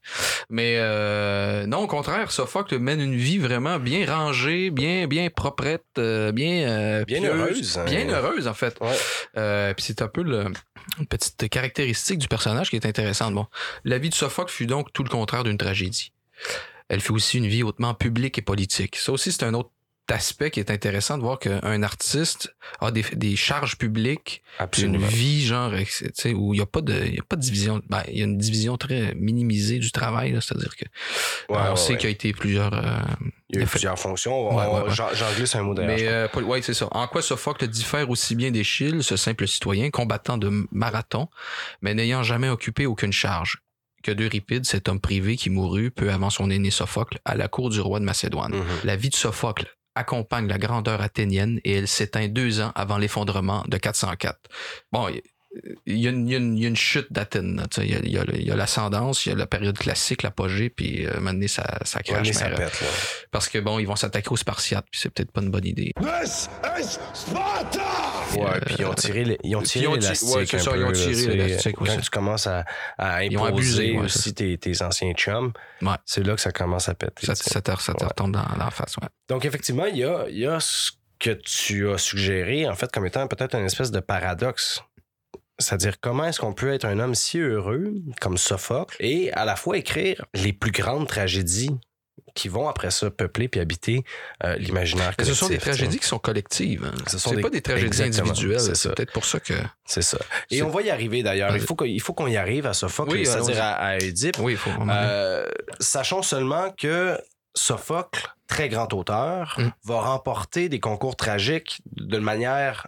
[0.50, 5.84] Mais euh, non, au contraire, Sophocle mène une vie vraiment bien rangée, bien, bien proprette,
[5.98, 7.84] euh, bien, euh, Bien pieuse, heureuse, hein.
[7.84, 8.76] bien heureuse en fait.
[8.80, 8.96] Ouais.
[9.36, 10.46] Euh, puis c'est un peu le,
[10.98, 13.34] une petite caractéristique du personnage qui est intéressante.
[13.34, 13.46] Bon,
[13.84, 16.12] la vie de Sophocle fut donc tout le contraire d'une tragédie.
[16.88, 18.96] Elle fut aussi une vie hautement publique et politique.
[18.96, 19.70] Ça aussi, c'est un autre
[20.12, 24.94] aspect qui est intéressant de voir qu'un artiste a des, des charges publiques, puis une
[24.96, 25.06] Absolument.
[25.06, 27.40] vie genre tu sais, où il n'y a pas de il y a pas de
[27.42, 30.84] division ben, il y a une division très minimisée du travail c'est-à-dire que
[31.52, 31.98] Ouais, on ouais, sait ouais.
[31.98, 32.98] qu'il y a été plusieurs euh,
[33.50, 34.50] Il y a eu fait- plusieurs fonctions.
[34.90, 36.88] J'en glisse un mot mais euh, Paul- ouais, c'est ça.
[36.92, 41.28] En quoi Sophocle diffère aussi bien d'Échille, ce simple citoyen, combattant de marathon,
[41.82, 43.58] mais n'ayant jamais occupé aucune charge,
[44.02, 47.70] que d'Euripide, cet homme privé qui mourut peu avant son aîné Sophocle à la cour
[47.70, 48.54] du roi de Macédoine.
[48.54, 48.64] Mhm.
[48.84, 49.66] La vie de Sophocle
[49.98, 54.38] accompagne la grandeur athénienne et elle s'éteint deux ans avant l'effondrement de 404.
[54.92, 55.08] Bon,
[55.86, 57.64] il y, a une- il y a une- il y a une chute d'Athènes.
[57.78, 59.46] Il y a- il y a, le- il y a l'ascendance, il y a la
[59.46, 62.26] période classique, l'apogée, puis euh, maintenant ça, ça crache.
[63.30, 65.92] parce que bon, ils vont s'attaquer aux Spartiates, puis c'est peut-être pas une bonne idée.
[66.00, 67.82] This is Sparta!
[68.36, 70.36] Ouais, puis ils ont tiré, ils ont tiré Ils ont ti- l'élastique.
[70.36, 71.28] ouais, c'est un ça, peu, ils ont là, tiré tu sais.
[71.30, 72.64] l'élastique, Quand ouais, tu commences à,
[72.98, 75.52] à imposer abusé, aussi tes, tes anciens chums,
[75.82, 75.94] Ouais.
[76.04, 77.26] c'est là que ça commence à péter.
[77.26, 78.08] Ça, ça te, ça te Ouais.
[78.08, 79.08] retombe dans, dans la face, ouais.
[79.28, 82.90] Donc, effectivement, il y a, il y a ce que tu as suggéré, en fait,
[82.92, 84.82] comme étant peut-être une espèce de paradoxe.
[85.60, 89.56] C'est-à-dire, comment est-ce qu'on peut être un homme si heureux, comme Sophocle, et à la
[89.56, 91.70] fois écrire les plus grandes tragédies
[92.38, 94.04] qui vont après ça peupler puis habiter
[94.44, 95.26] euh, l'imaginaire collectif.
[95.26, 96.84] ce sont des tragédies qui sont collectives.
[96.84, 96.94] hein.
[97.08, 98.76] Ce sont des- pas des tragédies Exactement, individuelles.
[98.76, 99.54] c'est peut-être pour ça que.
[99.84, 100.18] C'est ça.
[100.50, 101.54] Et on va y arriver d'ailleurs.
[101.56, 104.38] Il faut qu'on il faut qu'on y arrive à Sophocle, Oui, c'est-à-dire à, à Oedipe.
[104.38, 104.70] Oui, il faut.
[104.88, 105.48] Euh,
[105.80, 107.18] sachons seulement que
[107.54, 109.70] Sophocle, très grand auteur, Mm.
[109.84, 112.86] va remporter des concours tragiques d'une manière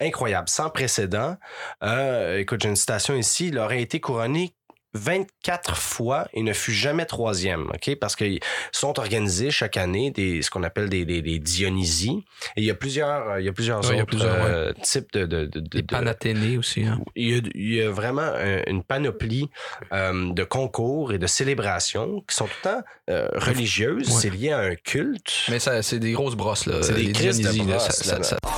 [0.00, 1.36] incroyable, sans précédent.
[1.82, 3.48] Euh, écoute, j'ai une citation ici.
[3.48, 4.52] Il aurait été couronné
[4.94, 7.94] 24 fois et ne fut jamais troisième, OK?
[8.00, 8.40] Parce qu'ils
[8.72, 12.24] sont organisés chaque année des, ce qu'on appelle des, des, des Dionysies.
[12.56, 14.44] Et il y a plusieurs, il y a plusieurs Ouais, il y a autres plusieurs,
[14.44, 14.50] ouais.
[14.50, 16.84] euh, types de, de, de, de- Les de- Panathénées aussi.
[16.84, 17.00] Hein.
[17.16, 19.48] il y, a, il y a vraiment un- une panoplie
[19.92, 24.08] euh, de concours et de célébrations qui sont tout le temps euh, religieuses.
[24.08, 24.20] Ouais.
[24.20, 25.32] C'est lié à un culte.
[25.48, 26.82] Mais ça, c'est des grosses brosses, là.
[26.82, 28.40] C'est des crises de Dionysies, là, brosses, ça- là, ça- là.
[28.40, 28.50] ça-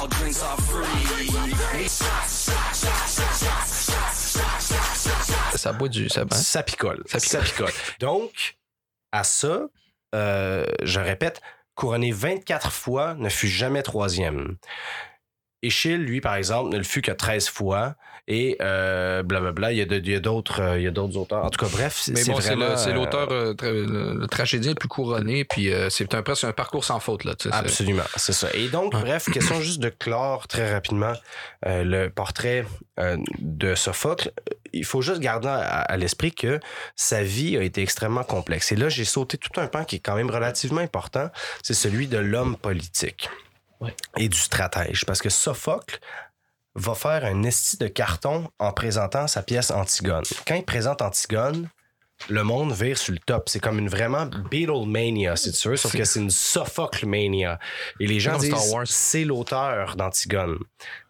[5.63, 6.09] Ça boit du.
[6.09, 6.27] Ça, hein?
[6.31, 7.03] Ça picole.
[7.07, 7.73] Ça Ça picole.
[8.01, 8.57] Donc,
[9.13, 9.63] à ça,
[10.15, 11.41] euh, je répète,
[11.75, 14.57] couronné 24 fois, ne fut jamais troisième.
[15.65, 17.95] Échille, lui, par exemple, ne le fut que 13 fois.
[18.29, 21.45] Et euh, blablabla, il y a de- il y a d'autres euh, auteurs.
[21.45, 22.69] En tout cas, bref, c'est bon, c'est vraiment...
[22.71, 26.23] le- c'est euh, l'auteur, euh, tra- le, tragédien le plus couronné, puis euh, c'est un,
[26.23, 27.35] presque un parcours sans faute, là.
[27.51, 28.49] Absolument, c'est ça.
[28.55, 31.15] Et donc, bref, question juste de clore très rapidement
[31.67, 32.65] le portrait
[33.41, 34.31] de Sophocle.
[34.73, 36.61] Il faut juste garder à, à l'esprit que
[36.97, 38.73] sa vie a été extrêmement complexe.
[38.73, 41.31] Et là, j'ai sauté tout un pan qui est quand même relativement important,
[41.63, 43.29] c'est celui de l'homme politique
[43.81, 43.95] Ouais.
[44.17, 45.05] et du stratège.
[45.07, 45.99] Parce que Sophocle
[46.75, 50.23] va faire un esti de carton en présentant sa pièce Antigone.
[50.47, 51.69] Quand il présente Antigone,
[52.29, 53.49] le monde vire sur le top.
[53.49, 57.59] C'est comme une vraiment Beatlemania, si tu veux, sauf que c'est une Sophocle-mania.
[58.01, 58.87] Et les gens disent Wars.
[58.87, 60.59] c'est l'auteur d'Antigone.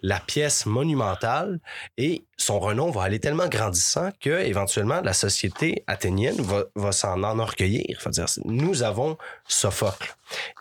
[0.03, 1.61] La pièce monumentale
[1.97, 7.23] et son renom va aller tellement grandissant que éventuellement la société athénienne va, va s'en
[7.23, 7.99] enorgueillir.
[8.05, 10.15] Va dire nous avons Sophocle.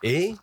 [0.04, 0.36] Et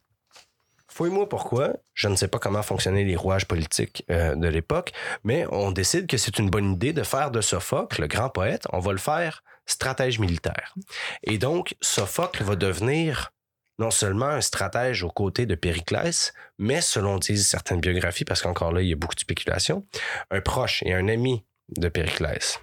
[0.99, 1.75] Fouille-moi pourquoi.
[1.95, 4.91] Je ne sais pas comment fonctionnaient les rouages politiques euh, de l'époque,
[5.23, 8.67] mais on décide que c'est une bonne idée de faire de Sophocle, le grand poète,
[8.73, 10.75] on va le faire stratège militaire.
[11.23, 13.33] Et donc, Sophocle va devenir
[13.79, 18.73] non seulement un stratège aux côtés de Périclès, mais selon disent certaines biographies, parce qu'encore
[18.73, 19.87] là, il y a beaucoup de spéculation,
[20.31, 21.45] un proche et un ami
[21.77, 22.59] de Périclès.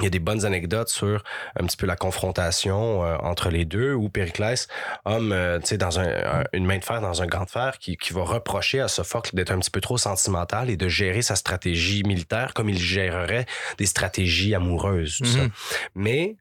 [0.00, 1.24] Il y a des bonnes anecdotes sur
[1.58, 4.68] un petit peu la confrontation euh, entre les deux, où Périclès,
[5.04, 7.50] homme, euh, tu sais, dans un, un- une main de fer, dans un gant de
[7.50, 10.86] fer, qui, qui va reprocher à Sophocle d'être un petit peu trop sentimental et de
[10.88, 13.46] gérer sa stratégie militaire comme il gérerait
[13.78, 15.18] des stratégies amoureuses.
[15.18, 15.38] tout ça.
[15.42, 15.50] Mhm.
[15.96, 16.36] Mais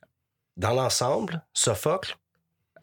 [0.55, 2.15] dans l'ensemble, Sophocle,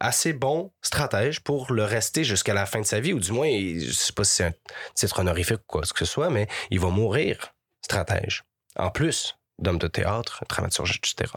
[0.01, 3.47] assez bon stratège pour le rester jusqu'à la fin de sa vie, ou du moins,
[3.47, 4.53] je sais pas si c'est un
[4.93, 8.43] titre honorifique ou quoi que ce soit, mais il va mourir stratège.
[8.77, 11.31] En plus d'homme de théâtre, dramaturge, etc.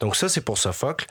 [0.00, 1.06] Donc ça, c'est pour Sophocle.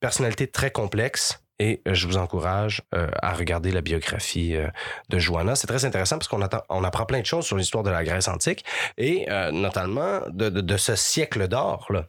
[0.00, 1.40] Personnalité très complexe.
[1.62, 4.68] Et euh, je vous encourage euh, à regarder la biographie euh,
[5.10, 5.54] de Joanna.
[5.56, 8.28] C'est très intéressant parce qu'on on apprend plein de choses sur l'histoire de la Grèce
[8.28, 8.64] antique
[8.96, 12.06] et euh, notamment de, de- de ce siècle d'or, là.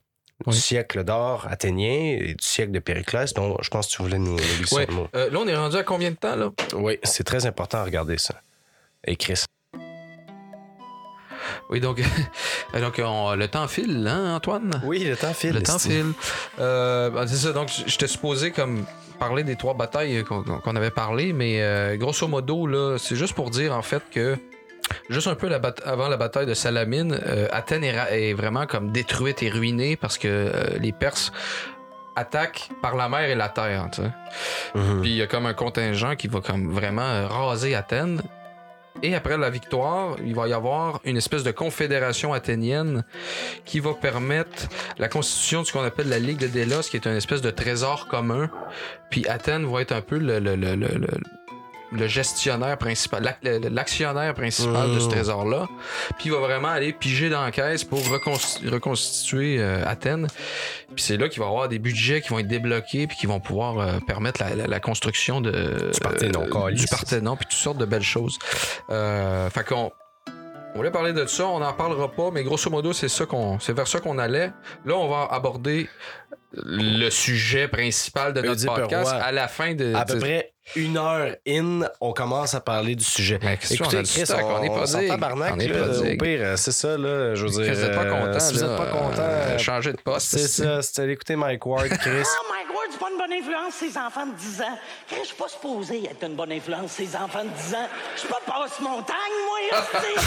[0.47, 0.53] Oui.
[0.55, 4.17] Du siècle d'or athénien et du siècle de Périclès, dont je pense que tu voulais
[4.17, 4.87] nous, nous glisser Ouais.
[4.87, 5.07] mot.
[5.13, 6.49] Là, on est rendu à combien de temps, là?
[6.73, 8.35] Oui, c'est très important à regarder ça.
[9.05, 9.43] Et Chris.
[11.69, 12.01] Oui, donc,
[12.79, 14.81] donc on- le temps file, hein, Antoine?
[14.83, 15.53] Oui, le temps file.
[15.53, 16.13] Le temps file.
[16.59, 18.85] Euh, ben, c'est ça, donc je t'ai supposé comme
[19.19, 23.33] parler des trois batailles qu'on qu'on avait parlé, mais euh, grosso modo, là, c'est juste
[23.35, 24.35] pour dire en fait que
[25.09, 28.65] juste un peu la avant la bataille de Salamine, euh, Athènes est, ra- est vraiment
[28.65, 31.31] comme détruite et ruinée parce que euh, les Perses
[32.15, 33.87] attaquent par la mer et la terre.
[34.75, 35.01] Mhm.
[35.01, 38.21] Puis il y a comme un contingent qui va comme vraiment euh, raser Athènes.
[39.03, 43.03] Et après la victoire, il va y avoir une espèce de confédération athénienne
[43.65, 44.67] qui va permettre
[44.97, 47.49] la constitution de ce qu'on appelle la Ligue de Délos, qui est une espèce de
[47.51, 48.49] trésor commun.
[49.09, 50.87] Puis Athènes va être un peu le, le- le- le-
[51.91, 55.11] le- gestionnaire principal, l'actionnaire principal de ce Mm.
[55.11, 55.67] trésor-là.
[56.17, 60.27] Puis il va vraiment aller piger dans la caisse pour reconsti- reconstituer euh, Athènes.
[60.95, 63.25] Puis c'est là qu'il va y avoir des budgets qui vont être débloqués puis qui
[63.27, 67.45] vont pouvoir euh, permettre la, la- la construction de Du Parthénon, euh, du Parthénon puis
[67.45, 68.37] toutes sortes de belles choses.
[68.89, 69.91] Euh, fait qu'on
[70.73, 73.59] on voulait parler de ça, on n'en parlera pas, mais grosso modo, c'est ça qu'on,
[73.59, 74.51] c'est vers ça qu'on allait.
[74.85, 75.89] Là, on va aborder
[76.53, 79.93] le sujet principal de notre Oedipe podcast à la fin de.
[79.93, 83.39] À peu de- près une heure in, on commence à parler du sujet.
[83.41, 85.07] Mais Écoutez, du Chris, on, On est pas dig.
[85.09, 87.73] tabarnak, On est là, pas au pire, c'est ça, là, je veux dire.
[87.73, 90.27] Vous êtes pas euh, content, si vous là, êtes pas content, euh, changez de poste.
[90.29, 92.23] c'est ça, c'est allé écouter Mike Ward, Chris.
[92.41, 94.77] Oh, Mike Ward, c'est pas une bonne influence, ces enfants de 10 ans.
[95.07, 97.87] Chris, Je suis pas supposé être une bonne influence, ces enfants de 10 ans.
[98.15, 99.57] Je suis pas passe-montagne, moi.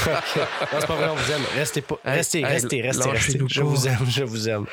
[0.04, 1.42] Non, c'est pas vrai, on vous aime.
[1.54, 1.96] Restez pas.
[2.04, 3.38] Restez, restez, restez, restez.
[3.48, 4.66] Je vous aime, je vous aime.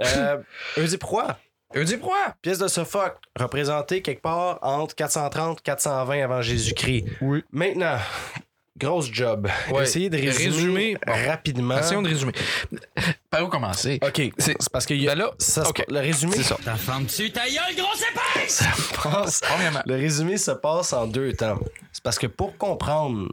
[0.00, 0.36] Euh,
[0.76, 1.36] Oedipe Roi,
[1.74, 2.16] Oedipe Roi!
[2.42, 7.04] pièce de Sophocle, représentée quelque part entre 430 420 avant Jésus-Christ.
[7.20, 7.42] Oui.
[7.50, 7.98] Maintenant,
[8.78, 9.48] grosse job.
[9.70, 9.82] Ouais.
[9.82, 11.12] Essayez de résumer, Résumer, bon.
[11.26, 11.78] rapidement.
[11.78, 12.32] Essayons de résumer.
[13.30, 13.98] Par où commencer?
[14.02, 15.84] OK, C'est- parce que y a- Ben là, ça se- OK.
[15.88, 16.56] le résumé C'est ça.
[16.64, 18.62] Ta femme dessus, ta gueule, grosse épaisse!
[19.02, 19.82] passe- Premièrement.
[19.84, 21.58] le résumé se passe en deux temps.
[21.92, 23.28] C'est parce que pour comprendre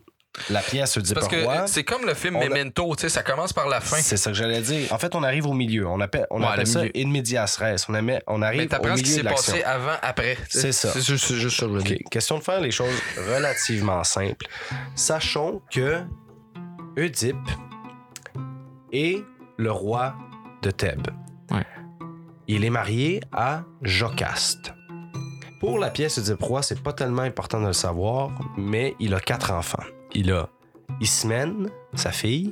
[0.50, 3.02] la pièce Oedipe Parce que Roi, euh, c'est comme le film on a- Memento, tu
[3.02, 3.98] sais, ça commence par la fin.
[3.98, 4.92] c'est ça que j'allais dire.
[4.92, 5.88] En fait, on arrive au milieu.
[5.88, 6.92] On appelle, on Ouais, appelle le ça milieu.
[6.96, 7.76] in medias res.
[7.90, 9.54] On, aimait- on Mais arrive au t'apprends ce qui milieu s'est de l'action.
[9.54, 10.38] passé avant, après.
[10.50, 10.92] C'est ça.
[10.92, 11.86] C'est juste, juste ça, je veux OK.
[11.86, 12.00] dire.
[12.10, 14.48] Question de faire les choses relativement simples.
[14.96, 16.02] Sachons que
[16.98, 17.36] Oedipe
[18.92, 19.24] est
[19.58, 20.16] le roi
[20.62, 21.08] de Thèbes.
[21.52, 21.66] Ouais.
[22.48, 24.74] Il est marié à Jocaste.
[25.60, 29.20] Pour la pièce Oedipe roi, c'est pas tellement important de le savoir, mais il a
[29.20, 29.84] quatre enfants.
[30.14, 30.47] Il a
[30.99, 32.49] Ismène, sa fille,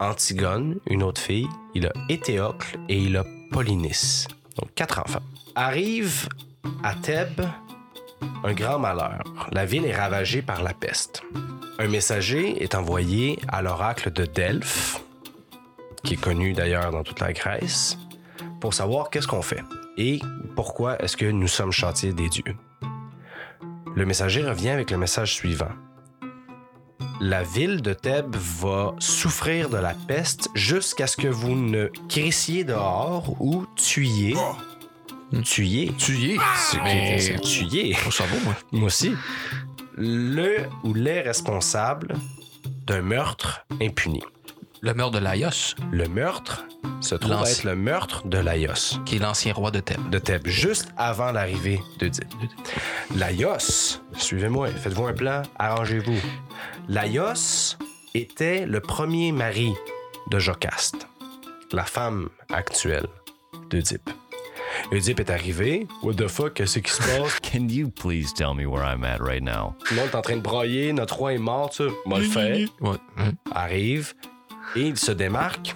[0.00, 4.28] Antigone, une autre fille, il a Éthéocle et il a Polynice.
[4.58, 5.22] Donc quatre enfants.
[5.54, 6.28] Arrive
[6.82, 7.46] à Thèbes
[8.44, 9.22] un grand malheur.
[9.52, 11.22] La ville est ravagée par la peste.
[11.78, 15.00] Un messager est envoyé à l'oracle de Delphes,
[16.04, 17.98] qui est connu d'ailleurs dans toute la Grèce,
[18.60, 19.62] pour savoir qu'est-ce qu'on fait
[19.96, 20.20] et
[20.56, 22.56] pourquoi est-ce que nous sommes châtiés des dieux.
[23.94, 25.70] Le messager revient avec le message suivant.
[27.20, 32.64] La ville de Thèbes va souffrir de la peste jusqu'à ce que vous ne crissiez
[32.64, 34.34] dehors ou tuiez.
[35.44, 35.92] Tuiez.
[35.98, 36.38] Tu y es.
[37.18, 37.96] C'est- tuiez.
[38.10, 38.54] Ça beau, moi.
[38.72, 39.12] Moi aussi.
[39.96, 42.14] Le ou les responsables
[42.86, 44.22] d'un meurtre impuni.
[44.84, 46.64] Le meurtre de Laios, Le meurtre
[47.00, 50.10] se trouve L'ancien- être le meurtre de Laios qui est l'ancien roi de Thèbes.
[50.10, 52.26] de Thèbes, juste avant l'arrivée d'Oedipe.
[53.16, 56.18] Laios, suivez-moi, faites-vous un plan, arrangez-vous.
[56.88, 57.76] Laios
[58.14, 59.72] était le premier mari
[60.30, 61.06] de Jocaste,
[61.72, 63.06] la femme actuelle
[63.70, 64.10] d'Oedipe.
[64.90, 65.86] Oedipe est arrivé.
[66.02, 67.38] What the fuck, qu'est-ce qui se passe?
[67.40, 69.74] Can you please tell me where I'm at right now?
[69.86, 71.90] Tout le monde est en train de brailler, notre roi est mort, tu sais.
[72.06, 72.64] Moi le fait.
[73.16, 73.32] Hein?
[73.54, 74.14] arrive
[74.76, 75.74] et il se démarque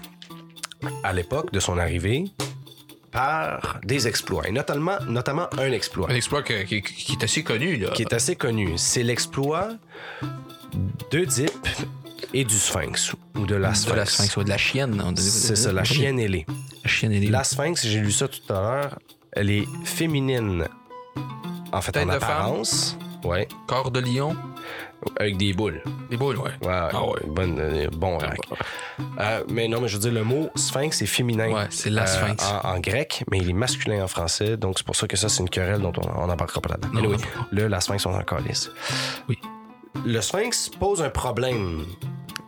[1.03, 2.25] à l'époque de son arrivée
[3.13, 7.43] par des exploits, et notamment, notamment un exploit Un exploit que- qui, qui est assez
[7.43, 7.91] connu, là.
[7.91, 8.75] qui est assez connu.
[8.77, 9.69] C'est l'exploit
[11.11, 11.51] d'Oedipe
[12.35, 13.91] et du Sphinx, ou de la Sphinx.
[13.93, 15.15] de la sphinx, ou de la chienne.
[15.17, 16.45] C'est ça, la chienne ailée.
[16.85, 17.29] La chienne ailée.
[17.29, 18.99] La Sphinx, j'ai lu ça tout à l'heure,
[19.33, 20.67] elle est féminine,
[21.73, 22.23] en fait, Tête en de femme.
[22.23, 22.99] apparence.
[23.25, 24.37] Ouais, Corps de lion.
[25.19, 25.83] Avec des boules.
[26.11, 26.51] Des boules, ouais.
[26.63, 27.21] Ouais, Ah ouais.
[27.27, 28.39] bonne- euh, bon rack.
[29.21, 31.51] Euh, mais non, mais je veux dire, le mot sphinx est féminin.
[31.51, 32.45] Ouais, c'est la euh, sphinx.
[32.65, 34.57] en, en grec, mais il est masculin en français.
[34.57, 37.01] Donc, c'est pour ça que ça, c'est une querelle dont on n'embarquera pas là-dedans.
[37.11, 37.17] Non.
[37.51, 38.71] le, la sphinx, on en calisse.
[39.29, 39.39] Oui.
[40.05, 41.85] Le sphinx pose un problème.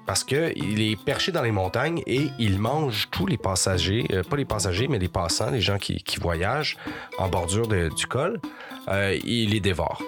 [0.06, 4.22] Parce que il est perché dans les montagnes et il mange tous les passagers, euh,
[4.22, 6.78] pas les passagers, mais les passants, les gens qui, qui voyagent
[7.18, 8.40] en bordure de- du col.
[8.88, 10.00] Euh, il les dévore.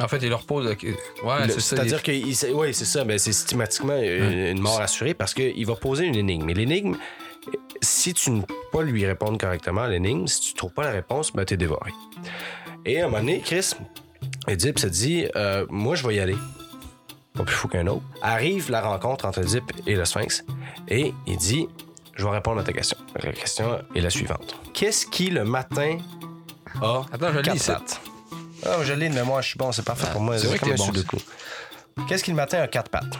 [0.00, 0.64] En fait, il leur pose.
[0.64, 0.70] la-
[1.28, 1.76] Ouais, c'est ça.
[1.76, 5.74] C'est-à-dire que oui, c'est ça, mais c'est systématiquement euh, une mort assurée parce qu'il va
[5.74, 6.48] poser une énigme.
[6.50, 6.96] Et l'énigme,
[7.80, 10.90] si tu ne peux pas lui répondre correctement à l'énigme, si tu trouves pas la
[10.92, 11.90] réponse, ben t'es dévoré.
[12.86, 13.72] Et à un moment donné, Chris,
[14.46, 16.36] Oedipe se dit euh, Moi, je vais y aller.
[17.34, 18.02] Pas plus fou qu'un autre.
[18.22, 20.44] Arrive la rencontre entre Oedipe et le Sphinx
[20.88, 21.66] et il dit
[22.14, 22.96] Je vais répondre à ta question.
[23.22, 25.98] La question est la suivante Qu'est-ce qui, le matin,
[26.82, 28.00] a Attends, je quatre pattes?
[28.66, 30.38] Ah, je l'ai de mémoire, je suis bon, c'est parfait Ah, pour moi.
[30.38, 30.76] c'est vrai comme que un
[31.96, 32.06] bon.
[32.06, 33.16] Qu'est-ce qui le matin a quatre pattes?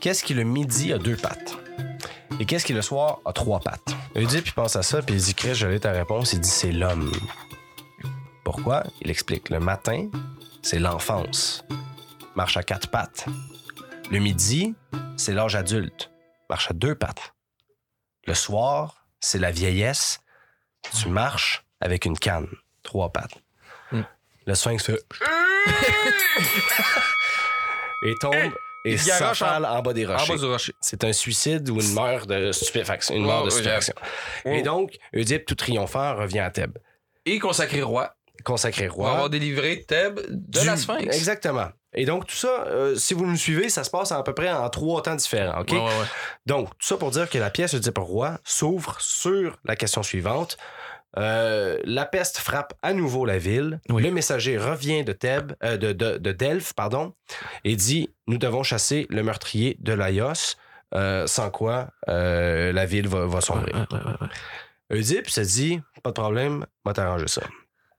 [0.00, 1.56] Qu'est-ce qui le midi a deux pattes?
[2.40, 3.94] Et qu'est-ce qui le soir a trois pattes?
[4.16, 6.32] Oedipe, il pense à ça, puis il dit, Chris, je l'ai ta réponse.
[6.32, 7.12] Il dit, c'est l'homme.
[8.44, 8.84] Pourquoi?
[9.00, 9.48] Il explique.
[9.50, 10.08] Le matin,
[10.62, 11.64] c'est l'enfance.
[12.34, 13.26] Marche à quatre pattes.
[14.10, 14.74] Le midi,
[15.16, 16.10] c'est l'âge adulte.
[16.50, 17.34] Marche à deux pattes.
[18.26, 20.20] Le soir, c'est la vieillesse.
[21.00, 22.48] Tu marches avec une canne.
[22.82, 23.41] Trois pattes.
[24.46, 24.98] Le sphinx fait...
[28.04, 28.34] et tombe
[28.84, 30.32] et s'enfale en bas des En rochers.
[30.32, 30.72] bas du rocher.
[30.80, 33.14] C'est un suicide ou une mort de stupéfaction.
[33.14, 33.94] Une mort Oh, de oui, stupéfaction.
[34.44, 36.78] Et donc, Oedipe, tout triomphant, revient à Thèbes.
[37.24, 38.14] Et consacré roi.
[38.44, 39.12] Consacré Pour roi.
[39.12, 41.14] avoir délivré Thèbes de du- la sphinx.
[41.16, 41.68] Exactement.
[41.94, 44.50] Et donc, tout ça, euh, si vous nous suivez, ça se passe à peu près
[44.50, 45.60] en trois temps différents.
[45.60, 45.70] OK?
[45.70, 46.06] Ouais, ouais, ouais.
[46.46, 50.56] Donc, tout ça pour dire que la pièce Oedipe roi s'ouvre sur la question suivante.
[51.18, 53.80] Euh, la peste frappe à nouveau la ville.
[53.90, 54.02] Oui.
[54.02, 57.14] Le messager revient de Thèbes, euh, de, de, de Delphes, pardon,
[57.64, 60.56] et dit Nous devons chasser le meurtrier de Laios,
[60.94, 63.72] euh, sans quoi euh, la ville va, va sombrer.
[63.72, 64.16] Ouais, ouais, ouais,
[64.90, 64.98] ouais.
[64.98, 67.42] Oedipe se dit Pas de problème, on va t'arranger ça.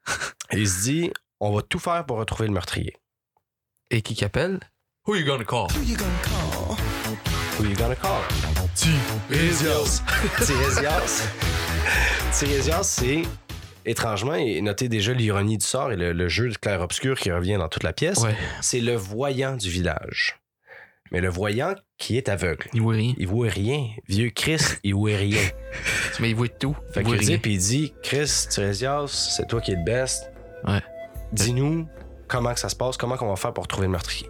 [0.51, 2.95] Il se dit On va tout faire pour retrouver le meurtrier.
[3.91, 4.59] Et qui qu'appelle?
[5.05, 5.67] Who you gonna call?
[5.75, 5.83] Who
[7.65, 8.21] you gonna call?
[8.75, 10.01] Tiresias.
[10.45, 11.27] Tiresias.
[12.31, 13.21] Tiresias, c'est
[13.85, 17.57] étrangement, et notez déjà l'ironie du sort et le, le jeu de clair-obscur qui revient
[17.57, 18.35] dans toute la pièce, Ouais.
[18.61, 20.37] c'est le voyant du village.
[21.11, 22.67] Mais le voyant qui est aveugle.
[22.73, 23.13] Il voit rien.
[23.17, 23.87] Il voit rien.
[24.07, 25.41] Vieux Chris, il voit rien.
[26.19, 26.75] Mais il voit tout.
[26.91, 27.37] Fait il voit dit, rien.
[27.37, 29.07] puis il dit, Chris, Tiresias,
[29.37, 30.31] c'est toi qui es le best.
[30.65, 30.81] Ouais.
[31.31, 31.87] Dis-nous
[32.27, 34.27] comment que ça se passe, comment qu'on va faire pour trouver le meurtrier.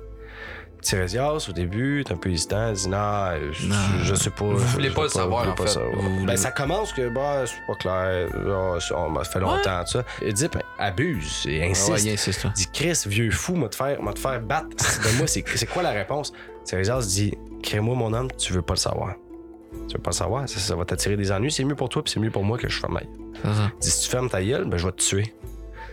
[0.83, 3.67] Tiresias, au début, est un peu hésitant, il dit non, je,
[4.03, 4.45] je sais pas.
[4.45, 5.79] Vous voulez pas le savoir, en fait.
[5.93, 9.83] Vous- Ben, ça commence que, bah, c'est pas clair, ah, ça, on- ça fait longtemps,
[9.85, 10.03] tout ça.
[10.21, 11.89] Oedipe abuse et Ah insiste.
[11.89, 14.67] ouais, il insiste, dit, Chris, vieux fou, m'a te faire, m'a te faire battre.
[14.69, 16.33] De moi, c'est c'est quoi la réponse?
[16.65, 19.15] Tiresias dit, crée-moi mon homme, tu veux pas le savoir.
[19.89, 21.51] Tu veux pas le savoir, ça, ça va t'attirer des ennuis.
[21.51, 23.09] C'est mieux pour toi, puis c'est mieux pour moi que je ferme ma gueule.
[23.43, 23.71] Ça.
[23.81, 25.33] Dit, si tu fermes ta gueule, ben, je vais te tuer.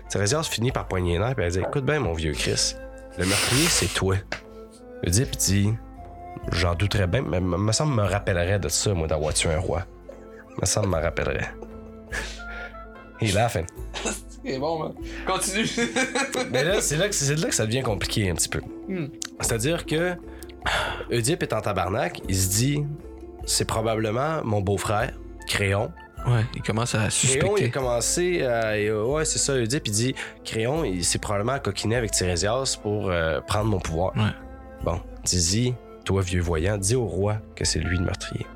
[0.09, 2.75] Tiresias finit par poigner les nerfs, puis elle dit, écoute bien, mon vieux Chris,
[3.19, 4.17] le meurtrier, c'est toi.
[5.07, 5.71] Oedipe dit,
[6.53, 9.59] j'en douterais bien, mais me me semble me rappellerait de ça, moi, d'avoir tué un
[9.61, 9.85] roi.
[10.61, 11.51] Me semble me rappellerait.
[13.21, 13.65] Et là, fin.
[14.45, 14.93] C'est bon, man.
[15.27, 15.67] Continue.
[16.51, 18.63] Mais là, c'est là, que- c'est là que ça devient compliqué un petit peu.
[19.41, 20.15] C'est-à-dire que
[21.13, 22.85] Oedipe est en tabarnak, il se dit,
[23.45, 25.13] c'est probablement mon beau-frère,
[25.47, 25.93] Créon.
[26.27, 27.71] ouais, il commence à Créon, il a suspecter.
[27.71, 28.79] commencé à.
[28.79, 32.79] et, euh, Ouais, c'est ça, Oedipe, il dit Créon, il s'est probablement coquiné avec Tiresias
[32.83, 34.17] pour euh, prendre mon pouvoir.
[34.17, 34.23] Ouais.
[34.83, 35.75] Bon, dis-y,
[36.05, 38.47] toi, vieux voyant, dis au roi que c'est lui le meurtrier.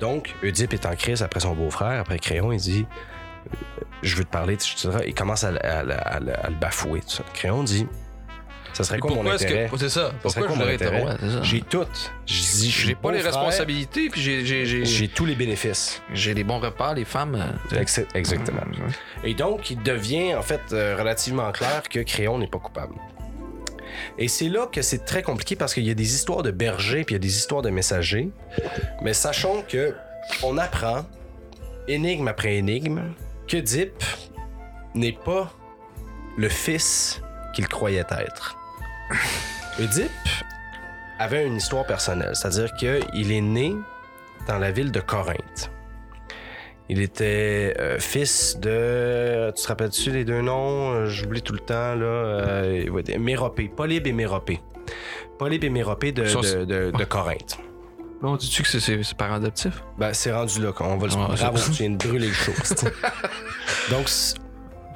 [0.00, 2.86] Donc, Oedipe est en crise après son beau-frère, après Créon, il dit
[3.52, 3.56] euh,
[4.02, 4.90] Je veux te parler, etc.
[5.06, 7.00] Il commence à, à- à- à- à le bafouer.
[7.00, 7.24] tout ça.
[7.34, 7.86] Créon dit
[8.72, 9.68] Ça serait quoi mon pourquoi est-ce intérêt?
[9.70, 9.76] que.
[9.78, 10.12] C'est ça.
[10.22, 11.42] Ça serait Pourquoi quoi je devrais être roi?
[11.42, 11.84] J'ai tout.
[12.24, 16.00] J'ai pas les responsabilités, puis j'ai- j'ai- tous les bénéfices.
[16.14, 17.34] J'ai les bons repas, les femmes.
[17.72, 18.62] euh, Ex- Exactement.
[19.24, 22.94] Et donc, il devient en fait euh, relativement clair que Créon n'est pas coupable.
[24.18, 27.04] Et c'est là que c'est très compliqué parce qu'il y a des histoires de bergers
[27.04, 28.30] puis il y a des histoires de messagers.
[29.02, 29.94] Mais sachons que
[30.42, 31.04] on apprend,
[31.88, 33.12] énigme après énigme,
[33.48, 34.02] que Dip
[34.94, 35.52] n'est pas
[36.36, 37.20] le fils
[37.54, 38.56] qu'il croyait être.
[39.78, 40.10] Oedipe
[41.18, 43.74] avait une histoire personnelle, c'est-à-dire qu'il est né
[44.46, 45.70] dans la ville de Corinthe.
[46.92, 49.52] Il était euh, fils de.
[49.56, 50.90] Tu te rappelles-tu les deux noms?
[50.92, 52.04] Euh, J'oublie tout le temps, là.
[52.04, 53.68] Euh, Méropée.
[53.74, 54.60] Polybe et Méropée.
[55.38, 57.58] Polybe et Méropée de, de, de- de Corinthe.
[58.22, 59.82] Non, dis-tu que c'est ses parents adoptifs?
[59.98, 62.32] Ben, c'est rendu là, on va le Ouais, Bravo, c'est- tu viens de brûler le
[62.34, 62.52] show.
[62.64, 62.84] c'est-
[63.90, 64.08] Donc,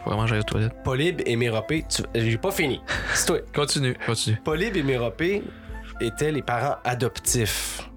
[0.02, 0.74] Faut vraiment j'aille aux toilettes.
[0.84, 2.02] Polybe et Méropée, tu...
[2.14, 2.80] j'ai pas fini.
[3.14, 3.38] C'est toi.
[3.54, 4.36] Continue, continue.
[4.44, 5.42] Polybe et Méropée
[6.00, 7.88] étaient les parents adoptifs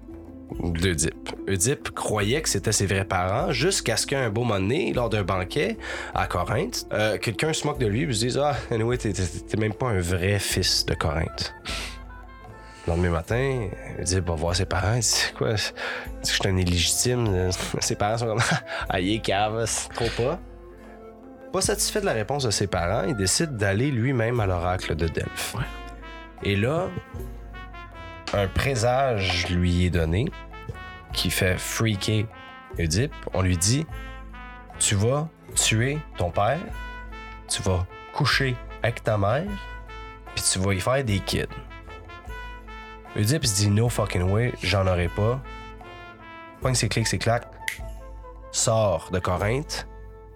[0.60, 1.30] d'Oedipe.
[1.48, 5.22] Oedipe croyait que c'était ses vrais parents jusqu'à ce qu'un beau moment donné, lors d'un
[5.22, 5.76] banquet
[6.14, 9.12] à Corinthe, euh, quelqu'un se moque de lui et se dise Ah, anyway, t'es-
[9.58, 11.54] même pas un vrai fils de Corinthe.
[12.86, 13.68] Le lendemain matin,
[14.00, 14.94] Oedipe va voir ses parents.
[14.94, 15.52] Il dit quoi?
[15.54, 15.62] Dit
[16.22, 17.50] que je suis un illégitime?
[17.80, 18.40] Ses parents sont comme
[18.88, 20.38] Ah, est cave, c'est trop pas.
[21.52, 25.06] Pas satisfait de la réponse de ses parents, il décide d'aller lui-même à l'oracle de
[25.08, 25.54] Delphes.
[26.42, 26.88] Et là,
[28.32, 30.26] un présage lui est donné
[31.12, 32.26] qui fait freaker
[32.78, 33.14] Oedipe.
[33.32, 33.86] On lui dit
[34.78, 36.60] Tu vas tuer ton père,
[37.48, 39.46] tu vas coucher avec ta mère,
[40.34, 41.46] puis tu vas y faire des kids.
[43.16, 45.42] Oedipe se dit No fucking way, j'en aurai pas.
[46.60, 47.82] Pogne ses clics, ses claques,
[48.52, 49.86] sort de Corinthe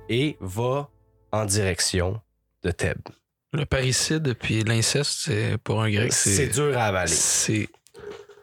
[0.08, 0.88] et va
[1.32, 2.20] en direction
[2.62, 3.08] de Thèbes.
[3.52, 6.30] Le parricide puis l'inceste, c'est pour un grec, c'est.
[6.30, 7.12] C'est dur à avaler.
[7.12, 7.68] C'est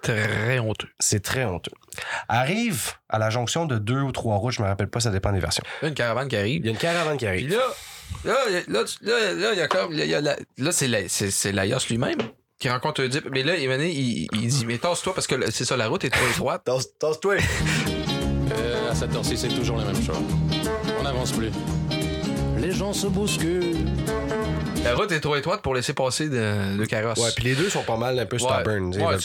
[0.01, 0.87] très honteux.
[0.99, 1.71] C'est très honteux.
[2.27, 5.31] Arrive à la jonction de deux ou trois routes, je me rappelle pas, ça dépend
[5.31, 5.63] des versions.
[5.81, 6.61] Là, une caravane qui arrive.
[6.61, 7.49] Il y a une caravane qui Puis arrive.
[7.49, 7.63] là,
[8.25, 8.35] là,
[8.67, 9.93] là, tu- là, là, il y a comme.
[9.93, 12.17] il y a la- là, c'est la- c'est c'est Laios lui-même
[12.59, 13.27] qui rencontre Oedipe.
[13.31, 16.03] Mais là, il, il, il dit Mais tasse-toi parce que là, c'est ça, la route
[16.03, 16.63] est trop étroite.
[16.99, 17.35] Tasse-toi!
[18.51, 20.17] Euh, à cette heure-ci, c'est toujours la même chose.
[20.99, 21.51] On n'avance plus.
[22.57, 23.85] Les gens se bousculent.
[24.83, 27.19] La route est trop étroite pour laisser passer de, de carrosse.
[27.19, 28.95] Ouais, puis les deux sont pas mal un peu stubborn.
[28.95, 29.19] Ouais, ouais,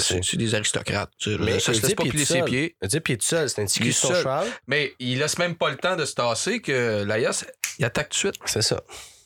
[0.00, 1.10] c'est- c'est des aristocrates.
[1.18, 1.38] tu.
[1.38, 2.76] Mais ça se laisse pas tout ses pieds.
[2.82, 3.48] Il est tout seul.
[3.48, 4.46] C'est un petit cul sur cheval.
[4.66, 7.44] Mais il laisse même pas le temps de se tasser que Laios,
[7.78, 8.34] il attaque tout de suite.
[8.44, 8.80] C'est ça.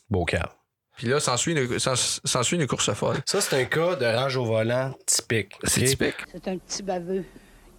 [0.09, 0.55] Beau cœur.
[0.97, 3.17] Puis là, s'ensuit une, s'en- s'ensuit une course folle.
[3.25, 5.53] Ça, c'est un cas de rage au volant typique.
[5.65, 6.15] C'est typique.
[6.31, 7.25] C'est un petit baveux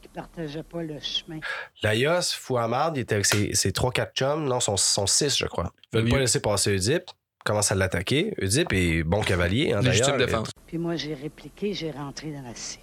[0.02, 1.38] qui partageait pas le chemin.
[1.82, 5.38] Laios, fou à marde, il était avec ses, ses 3-4 chums, non, son, son 6,
[5.38, 5.72] je crois.
[5.92, 7.10] Ils veulent Le pas laisser passer Oedipe,
[7.46, 8.34] commence à l'attaquer.
[8.42, 10.50] Oedipe est bon cavalier, hein, Légitime défense.
[10.66, 12.82] Puis moi, j'ai répliqué, j'ai rentré dans la sienne.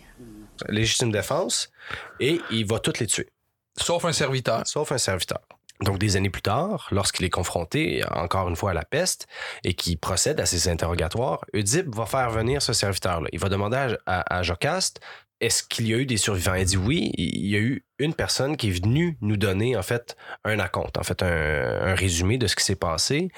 [0.69, 1.69] Légitime défense.
[2.19, 3.29] Et il va toutes les tuer.
[3.77, 4.61] Sauf un serviteur.
[4.65, 5.39] sauf un serviteur.
[5.81, 9.27] Donc, des années plus tard, lorsqu'il est confronté encore une fois à la peste
[9.65, 13.27] et qu'il procède à ses interrogatoires, Oedipe va faire venir ce serviteur-là.
[13.33, 15.01] Il va demander à, à- à Jocaste
[15.43, 16.53] est-ce qu'il y a eu des survivants?
[16.53, 19.83] Il dit oui, il y a eu une personne qui est venue nous donner en
[19.83, 20.15] fait
[20.45, 23.29] un acompte, en fait un, résumé de ce qui s'est passé.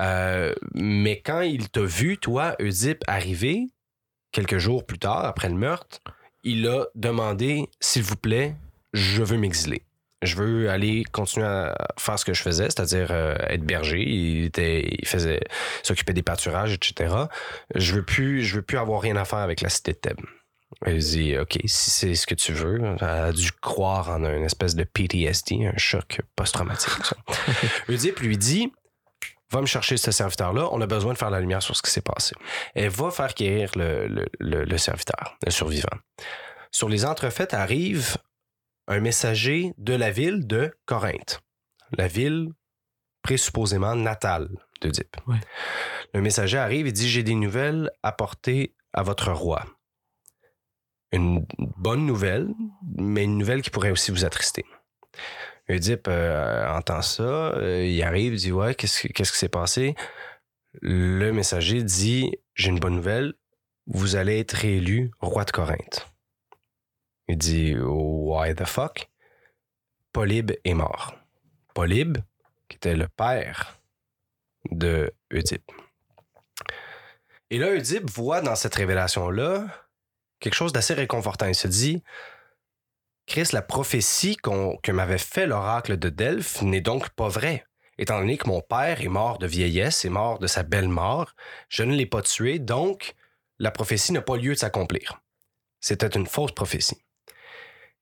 [0.00, 3.66] Euh, mais quand il t'a vu, toi, Oedipe, arriver,
[4.30, 5.98] quelques jours plus tard, après le meurtre,
[6.44, 8.54] il a demandé s'il vous plaît,
[8.92, 9.82] je veux m'exiler
[10.22, 14.02] je veux aller continuer à faire ce que je faisais, c'est-à-dire euh, être berger.
[14.02, 14.50] Il
[15.06, 15.40] faisait,
[15.82, 17.14] s'occupait des pâturages, etc.
[17.74, 20.20] Je veux plus, je veux plus avoir rien à faire avec la cité de Thèbes.
[20.86, 24.44] Elle dit, OK, si c'est ce que tu veux, elle a dû croire en une
[24.44, 26.92] espèce de PTSD, un choc post-traumatique.
[27.88, 28.72] Oedipe lui dit,
[29.50, 31.90] va me chercher ce serviteur-là, on a besoin de faire la lumière sur ce qui
[31.90, 32.34] s'est passé.
[32.74, 35.88] Elle va faire guérir le, le- le- le serviteur, le survivant.
[36.70, 38.16] Sur les entrefaites arrive
[38.86, 41.40] un messager de la ville de Corinthe,
[41.98, 42.48] la ville
[43.22, 44.48] présupposément natale
[44.80, 45.16] d'Oedipe.
[45.26, 45.36] Ouais.
[46.14, 49.64] Le messager arrive et dit J'ai des nouvelles à porter à votre roi.
[51.12, 52.48] Une bonne nouvelle,
[52.96, 54.64] mais une nouvelle qui pourrait aussi vous attrister.
[55.68, 59.94] Oedipe euh, entend ça, euh, il arrive, dit Ouais, qu'est-ce, que- qu'est-ce qui s'est passé?
[60.80, 63.34] Le messager dit J'ai une bonne nouvelle,
[63.86, 66.12] vous allez être élu roi de Corinthe.
[67.28, 69.08] Il dit Why the fuck?
[70.12, 71.14] Polybe est mort.
[71.74, 72.18] Polybe,
[72.68, 73.78] qui était le père
[74.70, 75.70] de Oedipe.
[77.50, 79.66] Et là, Oedipe voit dans cette révélation-là
[80.40, 81.46] quelque chose d'assez réconfortant.
[81.46, 82.02] Il se dit
[83.26, 87.64] Chris, la prophétie que m'avait fait l'oracle de Delphes n'est donc pas vraie.
[87.96, 91.34] Étant donné que mon père est mort de vieillesse, est mort de sa belle mort,
[91.68, 93.14] je ne l'ai pas tué, donc
[93.58, 95.20] la prophétie n'a pas lieu de s'accomplir.
[95.80, 97.04] C'était une fausse prophétie.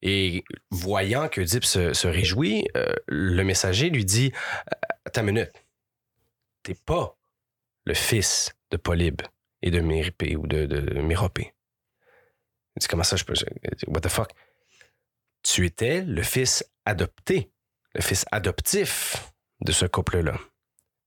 [0.00, 4.32] Et voyant que Oedipe se, réjouit, euh, le messager lui dit
[4.72, 5.52] Euh, une minute,
[6.62, 7.16] t'es pas
[7.84, 9.22] le fils de Polybe
[9.62, 11.52] et de Méripée ou de, de Méropée.
[12.78, 13.34] Il dit Comment ça je peux.
[13.34, 13.44] dit,
[13.88, 14.30] What the fuck?
[15.42, 17.50] Tu étais le fils adopté,
[17.94, 20.38] le fils adoptif de ce couple-là.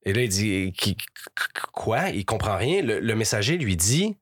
[0.03, 0.73] Et là, il dit
[1.73, 2.09] Quoi?
[2.09, 2.81] Il comprend rien.
[2.81, 4.17] Le, le messager lui dit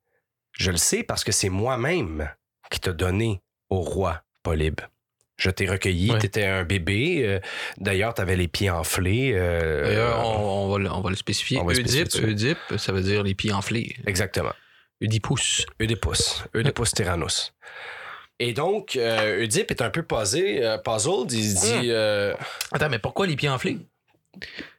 [0.51, 2.29] Je le sais parce que c'est moi-même
[2.69, 4.81] qui t'a donné au roi Polybe.
[5.37, 6.19] Je t'ai recueilli, Ouais.
[6.19, 7.25] t'étais un bébé.
[7.25, 7.39] euh,
[7.77, 9.31] D'ailleurs, t'avais les pieds enflés.
[9.33, 11.57] euh, D'ailleurs, on, on va, le- on va le spécifier.
[11.59, 11.71] on va.
[11.71, 13.95] Oedipe, ça veut dire les pieds enflés.
[14.05, 14.51] Exactement.
[15.01, 15.65] Oedipus.
[15.79, 16.43] Oedipus.
[16.53, 17.53] Oedipus Tyrannus.
[18.39, 21.31] Et donc, euh, Oedipe est un peu posé, euh, puzzled.
[21.31, 21.91] Il dit...
[21.91, 22.33] euh,
[22.71, 23.77] Attends, mais pourquoi les pieds enflés?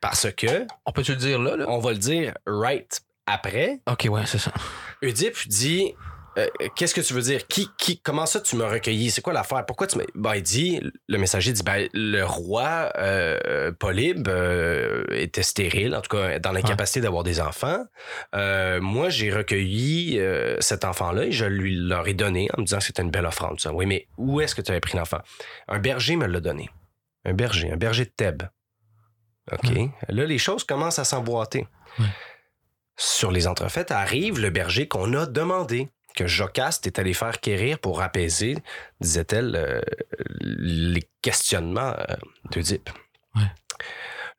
[0.01, 1.57] parce que, On peut-tu le dire là?
[1.57, 1.67] là?
[1.69, 4.53] on va le dire right après, Ok, ouais, c'est ça.
[5.03, 5.95] Oedipe dit
[6.39, 7.47] euh, Qu'est-ce que tu veux dire?
[7.47, 9.11] Qui, qui, Comment ça tu m'as recueilli?
[9.11, 9.65] C'est quoi l'affaire?
[9.67, 10.05] Pourquoi tu m'as.
[10.15, 16.01] Ben, il dit Le messager dit ben, Le roi euh, Polybe euh, était stérile, en
[16.01, 17.85] tout cas dans l'incapacité d'avoir des enfants.
[18.35, 22.67] Euh, moi, j'ai recueilli euh, cet enfant-là et je lui leur ai donné en me
[22.67, 23.57] disant que c'était une belle offrande.
[23.57, 23.73] tout ça.
[23.73, 25.21] Oui, mais où est-ce que tu avais pris l'enfant?
[25.69, 26.71] Un berger me l'a donné.
[27.25, 28.45] Un berger, un berger de Thèbes.
[29.53, 29.71] OK?
[30.09, 31.67] Là, les choses commencent à s'emboîter.
[32.97, 37.79] Sur les entrefaites arrive le berger qu'on a demandé, que Jocaste est allé faire quérir
[37.79, 38.57] pour apaiser,
[39.01, 39.81] disait-elle, euh,
[40.41, 42.17] les questionnements euh,
[42.51, 42.91] d'Oedipe.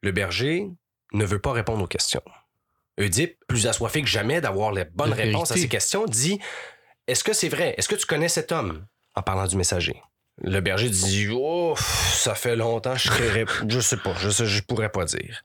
[0.02, 0.68] Le berger
[1.14, 2.24] ne veut pas répondre aux questions.
[3.00, 6.40] Oedipe, plus assoiffé que jamais d'avoir les bonnes La réponses à ses questions, dit
[7.08, 7.76] Est-ce que c'est vrai?
[7.78, 10.02] Est-ce que tu connais cet homme En parlant du messager.
[10.42, 14.62] Le berger dit Oh, ça fait longtemps, je serais, je sais pas, je, sais, je
[14.64, 15.44] pourrais pas dire.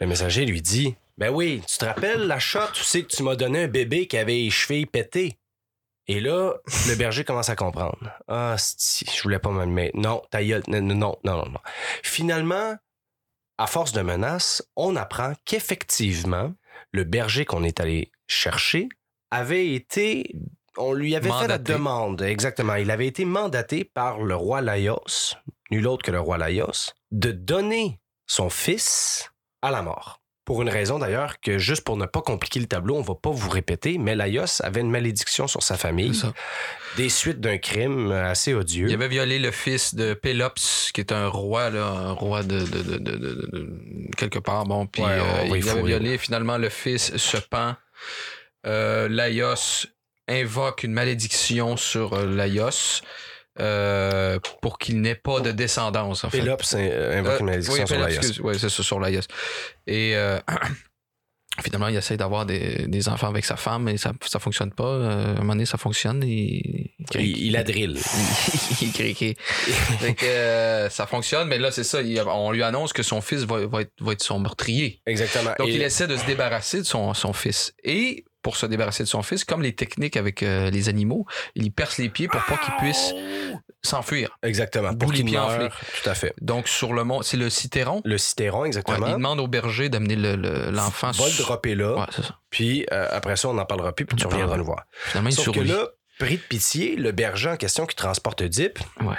[0.00, 3.22] Le messager lui dit Ben oui, tu te rappelles la shot, tu sais que tu
[3.22, 5.38] m'as donné un bébé qui avait les chevilles pétées.
[6.06, 6.54] Et là,
[6.88, 8.10] le berger commence à comprendre.
[8.28, 9.96] Ah, si, je voulais pas me mettre.
[9.96, 11.60] Non, ta gueule, non, non, non, non.
[12.02, 12.76] Finalement,
[13.56, 16.52] à force de menaces, on apprend qu'effectivement,
[16.92, 18.88] le berger qu'on est allé chercher
[19.30, 20.34] avait été.
[20.76, 22.74] On lui avait fait la demande, exactement.
[22.74, 25.36] Il avait été mandaté par le roi Laios,
[25.70, 29.32] nul autre que le roi Laios, de donner son fils
[29.62, 30.20] à la mort.
[30.44, 33.30] Pour une raison d'ailleurs que, juste pour ne pas compliquer le tableau, on va pas
[33.30, 36.20] vous répéter, mais Laios avait une malédiction sur sa famille,
[36.98, 38.88] des suites d'un crime assez odieux.
[38.88, 42.60] Il avait violé le fils de Pélops, qui est un roi, là, un roi de,
[42.60, 44.64] de, de, de- de- de- quelque part.
[44.66, 47.74] Bon, puis Ouais, euh, il avait finalement le fils se pend.
[48.66, 49.86] Euh, Laios
[50.28, 53.00] invoque une malédiction sur euh, Laios
[53.60, 56.24] euh, pour qu'il n'ait pas de descendance.
[56.24, 56.38] En fait.
[56.38, 58.40] Pélops euh, invoque une Euh, malédiction oui, sur Laios.
[58.42, 59.20] Ouais, c'est ça, sur Laios.
[59.86, 60.14] Et
[61.62, 64.84] finalement, il essaie d'avoir des, des enfants avec sa femme, et ça ça fonctionne pas.
[64.84, 66.22] Euh, à un moment donné, ça fonctionne.
[66.24, 66.94] Et...
[67.14, 68.00] Il, il drille.
[68.82, 69.36] il craqué.
[69.38, 72.02] Fait que, euh, ça fonctionne, mais là, c'est ça.
[72.02, 75.00] il- on lui annonce que son fils va, va être, va être son meurtrier.
[75.06, 75.52] Exactement.
[75.58, 77.72] Donc, Et- il essaie de se débarrasser de son, son fils.
[77.84, 81.26] Et pour se débarrasser de son fils, comme les techniques avec euh, les animaux,
[81.56, 83.12] il y perce les pieds pour pas qu'il puisse
[83.82, 84.38] s'enfuir.
[84.42, 84.94] Exactement.
[84.94, 85.48] Pour les qu'il pieds meure.
[85.48, 85.68] enflés.
[86.02, 86.34] Tout à fait.
[86.40, 88.00] Donc, sur le mont, c'est le cithéron.
[88.04, 88.18] Le
[88.60, 89.06] Ouais, exactement.
[89.06, 91.10] il demande au berger d'amener le- le- l'enfant.
[91.10, 91.94] va le dropper là.
[91.96, 92.38] Ouais, c'est ça.
[92.50, 94.84] Puis euh, après ça, on n'en parlera plus, puis tu reviendras nous voir.
[94.92, 95.88] Finalement, il Sauf que là,
[96.18, 99.16] pris de pitié, le berger en question qui transporte Oedipe Ouais.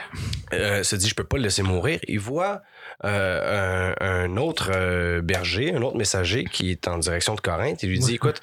[0.53, 1.99] euh, se dit je peux pas le laisser mourir.
[2.07, 2.61] Il voit
[3.03, 7.83] euh, un, un autre euh, berger, un autre messager qui est en direction de Corinthe.
[7.83, 8.39] Il lui dit écoute,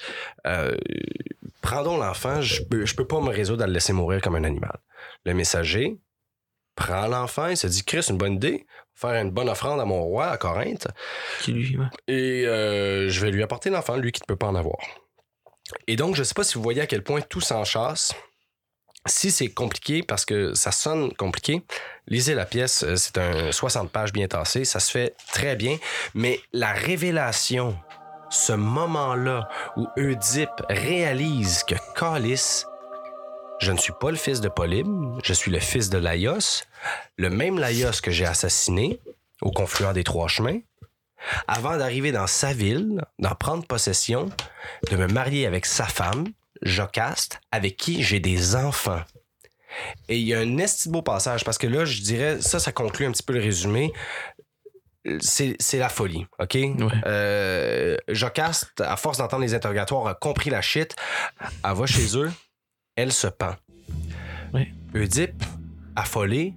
[1.61, 4.35] prends donc l'enfant, je peux, je peux pas me résoudre à le laisser mourir comme
[4.35, 4.77] un animal.
[5.25, 5.97] Le messager
[6.75, 10.01] prend l'enfant et se dit Chris, une bonne idée, faire une bonne offrande à mon
[10.03, 10.87] roi à Corinthe.
[11.41, 11.85] Qui lui, ouais.
[12.07, 12.43] Et
[13.09, 14.77] je vais lui apporter l'enfant, lui qui ne peut pas en avoir.
[15.87, 18.13] Et donc, je ne sais pas si vous voyez à quel point tout s'enchasse.
[19.05, 21.61] Si c'est compliqué, parce que ça sonne compliqué,
[22.07, 25.77] lisez la pièce, euh, c'est un 60 pages bien tassé, ça se fait très bien,
[26.13, 27.77] mais la révélation,
[28.29, 32.63] ce moment-là où Oedipe réalise que Calis,
[33.59, 34.87] je ne suis pas le fils de Polybe,
[35.23, 36.63] je suis le fils de Laios,
[37.17, 38.99] le même Laios que j'ai assassiné
[39.41, 40.59] au confluent des trois chemins,
[41.47, 44.29] avant d'arriver dans sa ville, d'en prendre possession,
[44.89, 46.25] de me marier avec sa femme,
[46.61, 49.01] Jocaste, avec qui j'ai des enfants.
[50.07, 52.71] Et il y a un esti beau passage, parce que là, je dirais, ça, ça
[52.71, 53.91] conclut un petit peu le résumé.
[55.19, 56.57] C'est c'est la folie, OK?
[57.05, 60.95] Euh, Jocaste, à force d'entendre les interrogatoires, a compris la shit.
[61.41, 62.31] Elle va chez eux,
[62.95, 63.55] elle se pend.
[64.95, 65.43] Oedipe,
[65.95, 66.53] affolé,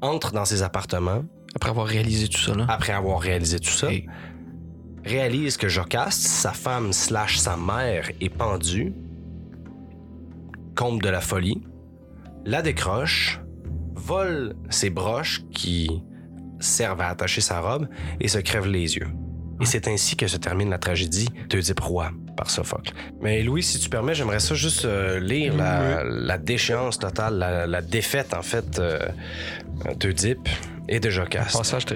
[0.00, 1.22] entre dans ses appartements.
[1.54, 2.66] Après avoir réalisé tout ça, là.
[2.68, 3.88] Après avoir réalisé tout ça.
[5.04, 8.92] Réalise que Jocaste, sa femme slash sa mère, est pendue.
[10.78, 11.60] Comble de la folie.
[12.44, 13.40] La décroche.
[13.96, 15.90] Vole ses broches qui
[16.60, 17.88] servent à attacher sa robe
[18.20, 19.08] et se crève les yeux.
[19.60, 22.92] Et c'est ainsi que se termine la tragédie d'Oedipe Roi par Sophocle.
[23.20, 27.66] Mais Louis, si tu permets, j'aimerais ça juste euh, lire la, la déchéance totale, la,
[27.66, 29.00] la défaite en fait euh,
[29.98, 30.48] d'Oedipe
[30.88, 31.56] et de Jocaste.
[31.56, 31.86] Passage,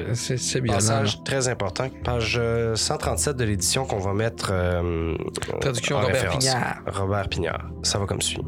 [0.61, 0.75] bien.
[0.75, 5.17] Passage très important, page euh, 137 de l'édition qu'on va mettre euh,
[5.61, 6.45] Traduction en Robert référence.
[6.45, 6.83] Pignard.
[6.89, 7.71] Robert Pignard.
[7.85, 8.43] Ça va comme suit.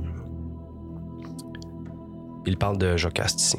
[2.46, 3.58] Il parle de Jocaste ici.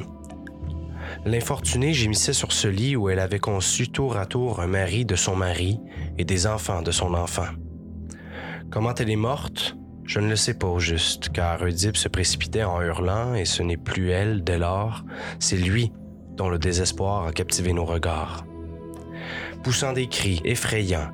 [1.25, 5.15] L'infortunée gémissait sur ce lit où elle avait conçu tour à tour un mari de
[5.15, 5.79] son mari
[6.17, 7.47] et des enfants de son enfant.
[8.69, 9.75] Comment elle est morte?
[10.03, 13.63] Je ne le sais pas au juste, car Oedipe se précipitait en hurlant et ce
[13.63, 15.03] n'est plus elle dès lors,
[15.39, 15.91] c'est lui
[16.35, 18.45] dont le désespoir a captivé nos regards.
[19.63, 21.09] Poussant des cris effrayants,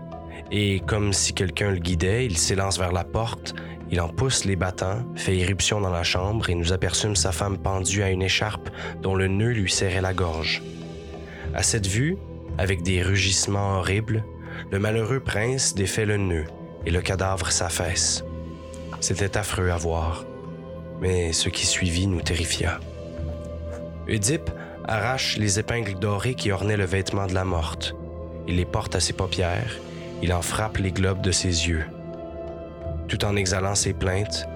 [0.52, 3.56] et comme si quelqu'un le guidait, il s'élance vers la porte,
[3.92, 7.58] il en pousse les battants, fait irruption dans la chambre et nous aperçûmes sa femme
[7.58, 8.70] pendue à une écharpe
[9.02, 10.64] dont le nœud lui serrait la gorge.
[11.54, 12.18] À cette vue,
[12.58, 14.24] avec des rugissements horribles,
[14.72, 16.46] le malheureux prince défait le nœud
[16.86, 18.24] et le cadavre s'affaisse.
[19.02, 20.26] C'était affreux à voir,
[21.02, 22.80] mais ce qui suivit nous terrifia.
[24.08, 24.50] Oedipe
[24.88, 27.96] arrache les épingles dorées qui ornaient le vêtement de la morte.
[28.48, 29.78] Il les porte à ses paupières,
[30.22, 31.86] il en frappe les globes de ses yeux.
[33.12, 34.48] Tout en exhalant ses plaintes,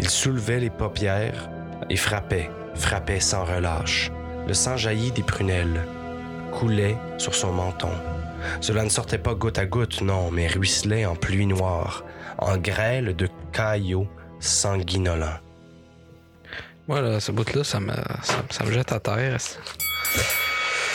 [0.00, 1.48] il soulevait les paupières
[1.88, 4.10] et frappait, frappait sans relâche.
[4.48, 5.86] Le sang jaillit des prunelles,
[6.50, 7.92] coulait sur son menton.
[8.60, 12.02] Cela ne sortait pas goutte à goutte, non, mais ruisselait en pluie noire,
[12.38, 14.08] en grêle de caillots
[14.40, 15.38] sanguinolents.
[16.88, 19.36] Voilà, ce bout-là, ça me, ça, ça me jette à terre.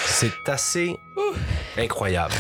[0.07, 0.93] C'est assez
[1.77, 2.33] incroyable.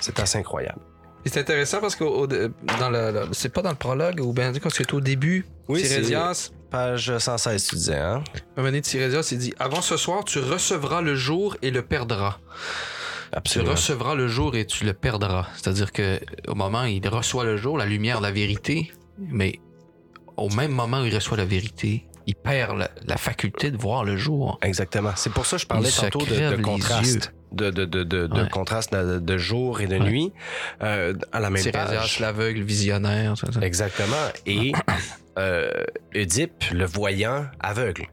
[0.00, 0.78] C'est assez incroyable.
[1.24, 4.52] C'est intéressant parce que au- dans le, le- c'est pas dans le prologue ou bien
[4.54, 8.24] quand c'est au début, Oui, Tirésias, Page 116, tu disais, hein?
[8.56, 12.38] un moment Tirésias, il dit Avant ce soir, tu recevras le jour et le perdras.
[13.32, 13.70] Tu Absolument.
[13.72, 15.46] recevras le jour et tu le perdras.
[15.54, 19.58] C'est-à-dire que au moment où il reçoit le jour, la lumière, la vérité, mais
[20.36, 24.04] au même moment où il reçoit la vérité, il perd la, la faculté de voir
[24.04, 24.58] le jour.
[24.62, 25.12] Exactement.
[25.16, 27.32] C'est pour ça que je parlais Il tantôt de, de contraste.
[27.52, 30.00] De, de, de, de, contraste de, de jour et de Ouais.
[30.00, 30.32] nuit
[30.82, 32.18] euh, à la même page.
[32.20, 33.36] l'aveugle, visionnaire.
[33.36, 33.60] ça, ça?
[33.60, 34.16] Exactement.
[34.46, 34.72] Et
[35.38, 35.70] euh,
[36.14, 38.06] Oedipe, le voyant, aveugle.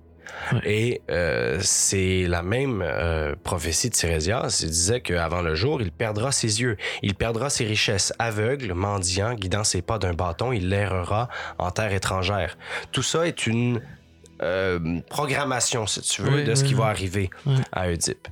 [0.53, 0.59] Ouais.
[0.65, 4.59] Et euh, c'est la même euh, prophétie de Tirésias.
[4.63, 8.13] Il disait qu'avant le jour, il perdra ses yeux, il perdra ses richesses.
[8.19, 12.57] Aveugle, mendiant, guidant ses pas d'un bâton, il l'errera en terre étrangère.
[12.91, 13.81] Tout ça est une
[14.41, 17.29] euh, programmation, si tu veux, Oui, de ce oui, qui va arriver
[17.71, 18.27] à Oedipe.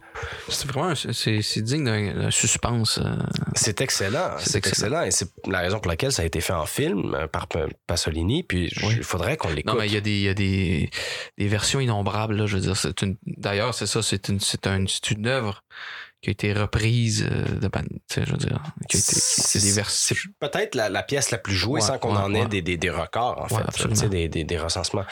[0.49, 2.97] C'est vraiment c'est digne d'un suspense.
[2.97, 3.18] euh.
[3.53, 5.01] C'est excellent, C'est excellent.
[5.01, 5.01] excellent.
[5.03, 7.47] Et c'est la raison pour laquelle ça a été fait en film euh, par
[7.86, 8.43] Pasolini.
[8.43, 9.66] Puis il faudrait qu'on l'écoute.
[9.74, 10.89] Non, mais il y a des, y a des,
[11.38, 12.36] des versions innombrables.
[12.36, 13.18] Là, je veux dire, c'est une.
[13.26, 15.64] D'ailleurs, c'est ça, c'est une, c'est un, une œuvre
[16.22, 19.80] qui a été reprise euh, de, je veux dire, qui a été, c'est des
[20.39, 22.47] peut-être la, la pièce la plus jouée Ouais, sans qu'on ouais, en ait ouais.
[22.47, 23.63] des, des, des records, en fait,
[24.28, 25.05] des, des recensements.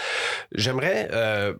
[0.51, 1.53] J'aimerais euh,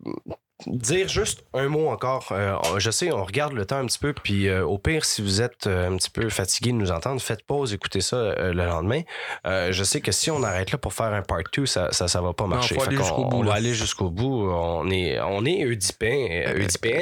[0.68, 2.30] dire juste un mot encore.
[2.32, 5.22] Euh, je sais, on regarde le temps un petit peu, puis euh, au pire, si
[5.22, 8.66] vous êtes euh, un petit peu fatigué de nous entendre, faites pause, écoutez ça le
[8.66, 9.02] lendemain.
[9.46, 12.22] Je sais que si on arrête là pour faire un part 2, ça, ça, ça
[12.22, 12.80] va pas marcher.
[12.82, 14.50] aller bout, On va aller jusqu'au bout.
[14.50, 15.64] On est, on est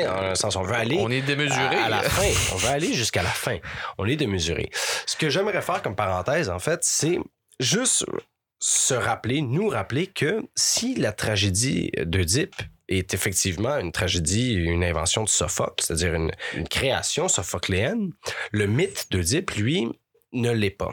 [0.06, 1.78] dans un sens, on veut aller On est démesuré.
[1.78, 2.54] à, à la fin.
[2.54, 3.58] On veut aller jusqu'à la fin.
[3.98, 4.70] On est démesuré.
[5.06, 7.20] Ce que j'aimerais faire comme parenthèse, en fait, c'est
[7.60, 8.06] juste
[8.60, 12.56] se rappeler, nous rappeler que si la tragédie d'Oedipe
[12.98, 18.12] est effectivement une tragédie, une invention de Sophocle, c'est-à-dire une, une création sophocléenne,
[18.52, 19.90] le mythe d'Oedipe, lui,
[20.32, 20.92] ne l'est pas.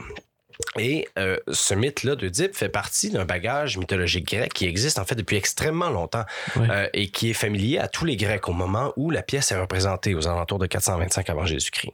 [0.77, 5.15] Et euh, ce mythe-là d'Oedipe fait partie d'un bagage mythologique grec qui existe en fait
[5.15, 6.23] depuis extrêmement longtemps
[6.57, 9.59] euh, et qui est familier à tous les Grecs au moment où la pièce est
[9.59, 11.93] représentée aux alentours de 425 avant Jésus-Christ.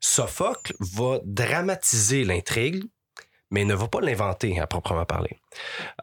[0.00, 2.84] Sophocle va dramatiser l'intrigue,
[3.52, 5.38] mais ne va pas l'inventer à proprement parler.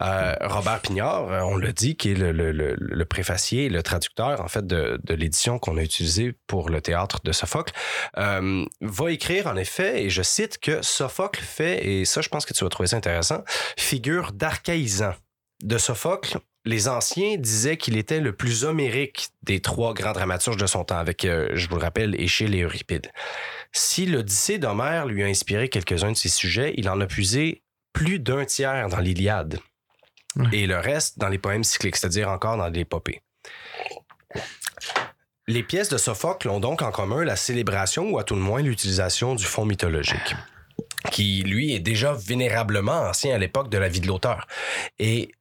[0.00, 3.82] Euh, Robert Pignard, euh, on l'a dit, qui est le, le, le, le préfacier, le
[3.82, 7.74] traducteur en fait de, l'édition qu'on a utilisée pour le théâtre de Sophocle,
[8.16, 12.46] euh, va écrire en effet, et je cite que Sophocle fait, et ça je pense
[12.46, 13.42] que tu vas trouver ça intéressant,
[13.76, 15.14] figure d'archaïsant.
[15.62, 20.66] De Sophocle, les anciens disaient qu'il était le plus homérique des trois grands dramaturges de
[20.66, 23.08] son temps, avec, je vous le rappelle, Échille et Euripide.
[23.72, 27.62] Si l'Odyssée d'Homère lui a inspiré quelques-uns de ses sujets, il en a puisé
[27.92, 29.60] plus d'un tiers dans l'Iliade.
[30.36, 30.46] Ouais.
[30.52, 33.22] Et le reste dans les poèmes cycliques, c'est-à-dire encore dans l'épopée.
[35.48, 38.62] Les pièces de Sophocle ont donc en commun la célébration ou à tout le moins
[38.62, 40.36] l'utilisation du fond mythologique,
[41.10, 44.46] qui lui est déjà vénérablement ancien à l'époque de la vie de l'auteur.
[45.00, 45.32] Et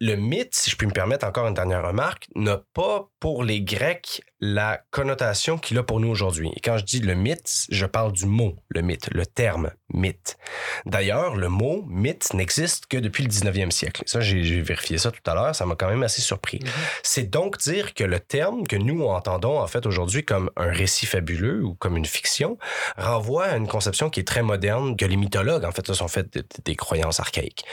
[0.00, 3.60] le mythe, si je puis me permettre encore une dernière remarque, n'a pas pour les
[3.60, 6.50] Grecs la connotation qu'il a pour nous aujourd'hui.
[6.54, 10.38] Et quand je dis le mythe, je parle du mot, le mythe, le terme mythe.
[10.86, 14.04] D'ailleurs, le mot mythe n'existe que depuis le 19e siècle.
[14.06, 16.60] Ça, j'ai vérifié ça tout à l'heure, ça m'a quand même assez surpris.
[17.02, 21.06] C'est donc dire que le terme que nous entendons en fait aujourd'hui comme un récit
[21.06, 22.58] fabuleux ou comme une fiction
[22.96, 26.06] renvoie à une conception qui est très moderne, que les mythologues en fait se sont
[26.08, 27.64] fait de- de- des croyances archaïques.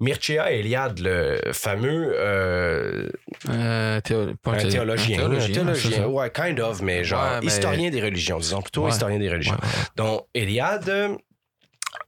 [0.00, 3.08] Mircea Eliade, le fameux euh,
[4.79, 6.08] Euh, théologien, c'est ça.
[6.08, 8.90] ouais, kind of, mais genre Ouais, mais- historien des religions, disons plutôt Ouais.
[8.90, 9.56] historien des religions.
[9.96, 11.16] Donc, Eliade euh,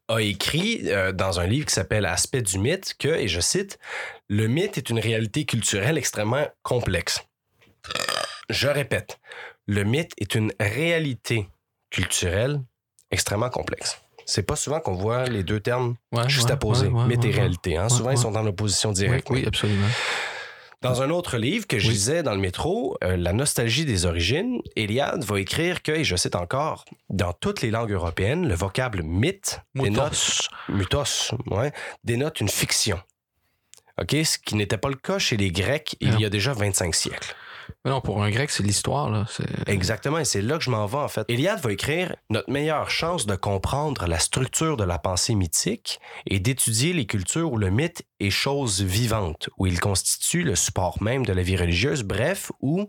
[0.09, 3.79] a écrit euh, dans un livre qui s'appelle Aspect du mythe que, et je cite,
[4.29, 7.21] Le mythe est une réalité culturelle extrêmement complexe.
[8.49, 9.19] Je répète,
[9.67, 11.49] le mythe est une réalité
[11.91, 12.61] culturelle
[13.11, 14.01] extrêmement complexe.
[14.25, 17.25] C'est pas souvent qu'on voit les deux termes Ouais, juste ouais, à poser, ouais, mythe
[17.25, 17.77] et réalité.
[17.77, 17.89] hein.
[17.89, 19.29] souvent, ils sont en opposition Oui, directe.
[19.31, 19.89] oui, absolument.
[20.83, 21.95] Dans un autre livre que je Oui.
[21.95, 26.17] lisais dans le métro, euh, La nostalgie des origines, Eliade va écrire que, et je
[26.17, 30.49] cite encore, dans toutes les langues européennes, le vocable mythe dénote,
[31.51, 31.73] ouais,
[32.05, 33.01] dénote une fiction.
[34.01, 34.17] OK?
[34.25, 37.35] Ce qui n'était pas le cas chez les Grecs il y a déjà 25 siècles.
[37.85, 39.27] Mais non, pour un grec, c'est l'histoire, là.
[39.67, 41.25] Exactement, et c'est là que je m'en vais en fait.
[41.29, 46.39] Eliade va écrire Notre meilleure chance de comprendre la structure de la pensée mythique est
[46.39, 51.27] d'étudier les cultures où le mythe est chose vivante, où il constitue le support même
[51.27, 52.89] de la vie religieuse, bref, où,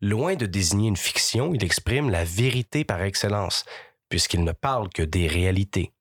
[0.00, 3.64] loin de désigner une fiction, il exprime la vérité par excellence,
[4.08, 5.92] puisqu'il ne parle que des réalités.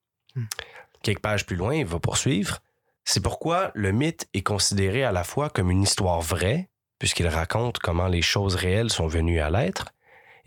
[1.01, 2.59] Quelques pages plus loin, il va poursuivre.
[3.05, 6.69] C'est pourquoi le mythe est considéré à la fois comme une histoire vraie,
[7.03, 9.89] puisqu'il raconte comment les choses réelles sont venues à l'être,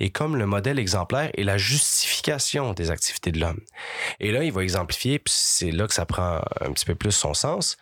[0.00, 3.60] et comme le modèle exemplaire et la justification des activités de l'homme.
[4.20, 7.12] Et là, il va exemplifier, puis c'est là que ça prend un petit peu plus
[7.12, 7.76] son sens,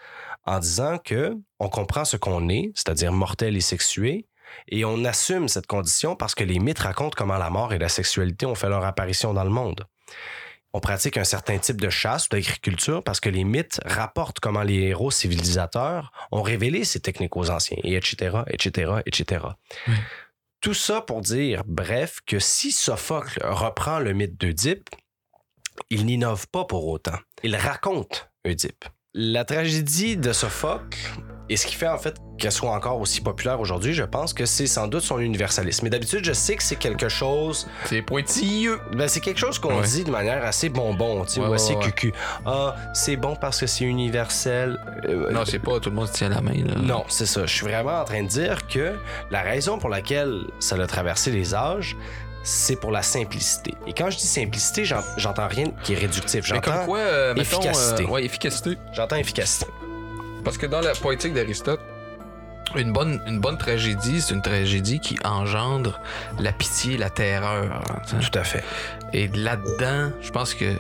[0.45, 4.27] en disant que on comprend ce qu'on est, c'est-à-dire mortel et sexué,
[4.67, 7.89] et on assume cette condition parce que les mythes racontent comment la mort et la
[7.89, 9.87] sexualité ont fait leur apparition dans le monde.
[10.77, 14.65] On pratique un certain type de chasse ou d'agriculture parce que les mythes rapportent comment
[14.65, 19.47] les héros civilisateurs ont révélé ces techniques aux anciens, et etc., etc., etc.
[20.61, 24.91] Tout ça pour dire, bref, que si Sophocle reprend le mythe d'Oedipe,
[25.91, 27.19] il n'innove pas pour autant.
[27.45, 28.85] Il raconte Oedipe.
[29.13, 30.99] La tragédie de Sophocle,
[31.49, 34.45] et ce qui fait en fait qu'elle soit encore aussi populaire aujourd'hui, je pense que
[34.47, 35.85] c'est sans doute son universalisme.
[35.85, 37.67] Mais d'habitude, je sais que c'est quelque chose.
[37.87, 38.81] C'est pointilleux.
[38.97, 39.87] Ben, c'est quelque chose qu'on Ouais.
[39.87, 41.85] dit de manière assez bonbon, tu sais, Ouais, ou assez ouais.
[41.85, 42.13] cucu.
[42.47, 44.79] Ah, c'est bon parce que c'est universel.
[45.09, 46.75] Euh, Non, c'est pas tout le monde se tient la main, là.
[46.77, 47.47] non, c'est ça.
[47.47, 48.95] Je suis vraiment en train de dire que
[49.31, 51.97] la raison pour laquelle ça a traversé les âges,
[52.43, 53.75] c'est pour la simplicité.
[53.87, 56.45] Et quand je dis simplicité, j'en- j'entends rien qui est réductif.
[56.45, 58.03] J'entends quoi, euh, mettons, efficacité.
[58.05, 58.77] euh, ouais, efficacité.
[58.93, 59.67] J'entends efficacité.
[60.45, 61.81] Parce que dans la poétique d'Aristote,
[62.77, 66.01] une bonne, une bonne tragédie, c'est une tragédie qui engendre
[66.39, 67.83] la pitié, la terreur.
[67.89, 68.19] hein.
[68.21, 68.65] Tout à fait.
[69.13, 70.75] Et là-dedans, je pense que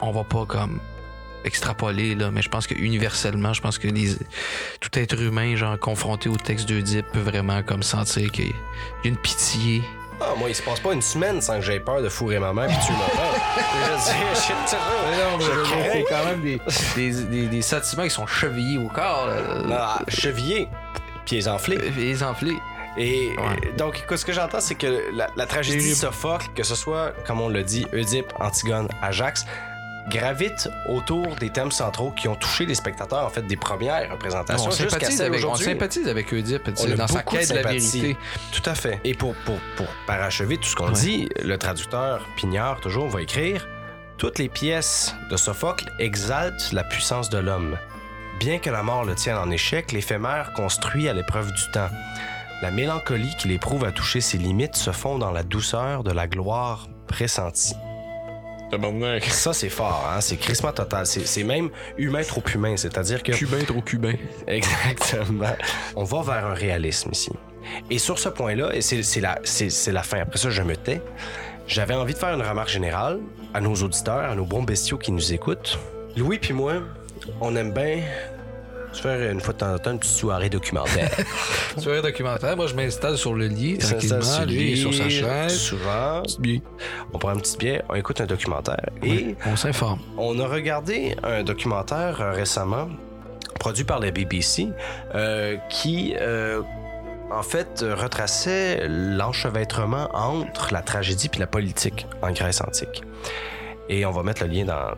[0.00, 0.80] on va pas comme
[1.44, 4.16] extrapoler, là, mais je pense que universellement, je pense que les-
[4.80, 9.08] tout être humain, genre confronté au texte d'Oedipe, peut vraiment comme sentir qu'il y a
[9.08, 9.82] une pitié.
[10.20, 12.52] Ah, moi, il se passe pas une semaine sans que j'aie peur de fourrer ma
[12.52, 13.33] mère puis tuer mon père.
[15.40, 16.60] Je C'est quand même des,
[16.96, 19.28] des, des, des sentiments qui sont chevillés au corps.
[19.68, 19.98] là.
[20.08, 20.68] chevillé,
[21.24, 21.78] pieds enflés.
[21.78, 22.56] Pieds enflés.
[22.96, 23.42] Et Ouais.
[23.66, 26.76] euh, donc, écoute, ce que j'entends, c'est que la, la tragédie de Sophocle, que ce
[26.76, 29.44] soit, comme on l'a dit, Oedipe, Antigone, Ajax,
[30.08, 34.68] gravite autour des thèmes centraux qui ont touché les spectateurs, en fait, des premières représentations
[34.68, 38.16] On sympathise, avec, on sympathise avec Oedipe dans sa beaucoup de quête de la vérité.
[38.52, 39.00] Tout à fait.
[39.04, 41.00] Et pour, pour, pour parachever tout ce qu'on Ouais.
[41.00, 43.66] dit, le traducteur Pignard, toujours, va écrire
[44.18, 47.76] Toutes les pièces de Sophocle exaltent la puissance de l'homme.
[48.38, 51.88] Bien que la mort le tienne en échec, l'éphémère construit à l'épreuve du temps.
[52.62, 56.26] La mélancolie qu'il éprouve à toucher ses limites se fond dans la douceur de la
[56.26, 57.74] gloire pressentie.
[59.28, 60.20] Ça, c'est fort, hein?
[60.20, 61.06] c'est crissement total.
[61.06, 63.32] C'est même humain trop humain, c'est-à-dire que.
[63.32, 64.14] Cubain trop cubain.
[64.46, 65.54] Exactement.
[65.96, 67.30] On va vers un réalisme ici.
[67.90, 69.38] Et sur ce point-là, et c'est la,
[69.86, 71.00] la fin, après ça, je me tais,
[71.66, 73.20] j'avais envie de faire une remarque générale
[73.54, 75.78] à nos auditeurs, à nos bons bestiaux qui nous écoutent.
[76.16, 76.74] Louis puis moi,
[77.40, 78.02] on aime bien
[78.94, 81.10] se faire une fois de temps en temps une petite soirée documentaire.
[81.78, 85.58] Soirée documentaire, moi je m'installe sur le lit, tranquillement, sur lui est sur sa chaise.
[85.58, 86.22] Souvent,
[87.12, 88.90] on prend une petite bière, on écoute un documentaire.
[89.02, 90.00] Et on s'informe.
[90.16, 92.88] On a regardé un documentaire euh, récemment,
[93.58, 94.68] produit par la BBC,
[95.14, 96.62] euh, qui, euh,
[97.30, 103.02] en fait, retraçait l'enchevêtrement entre la tragédie puis la politique en Grèce antique.
[103.88, 104.94] Et on va mettre le lien dans,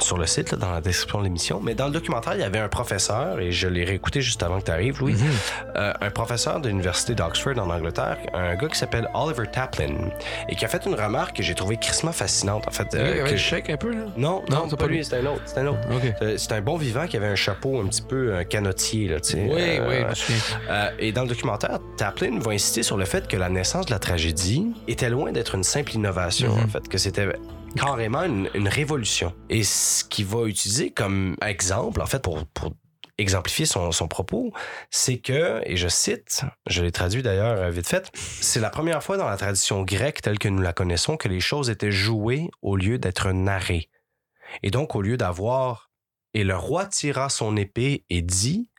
[0.00, 1.60] sur le site, là, dans la description de l'émission.
[1.62, 4.58] Mais dans le documentaire, il y avait un professeur, et je l'ai réécouté juste avant
[4.60, 5.16] que tu arrives, Louis,
[5.76, 9.94] euh, un professeur de l'Université d'Oxford en Angleterre, un gars qui s'appelle Oliver Taplin,
[10.48, 12.66] et qui a fait une remarque que j'ai trouvée crissement fascinante.
[12.66, 14.06] En fait, gars qui avait que chèque un peu, là?
[14.16, 15.42] non, Non, non, pas pas lui, c'est un autre.
[15.46, 15.78] C'est un autre.
[16.36, 19.32] C'est un bon vivant qui avait un chapeau un petit peu un canotier, là, tu
[19.32, 19.48] sais.
[19.50, 20.34] Oui, Euh, oui,
[20.70, 23.90] euh, et dans le documentaire, Taplin va insister sur le fait que la naissance de
[23.92, 26.64] la tragédie était loin d'être une simple innovation, Mhm.
[26.64, 27.28] en fait, que c'était
[27.76, 29.34] carrément une, une révolution.
[29.48, 32.72] Et ce qu'il va utiliser comme exemple, en fait, pour, pour
[33.18, 34.52] exemplifier son, son propos,
[34.90, 39.02] c'est que, et je cite, je l'ai traduit d'ailleurs euh, vite fait, c'est la première
[39.02, 42.50] fois dans la tradition grecque telle que nous la connaissons que les choses étaient jouées
[42.62, 43.88] au lieu d'être narrées.
[44.62, 45.92] Et donc, au lieu d'avoir
[46.34, 48.70] et le roi tira son épée et dit,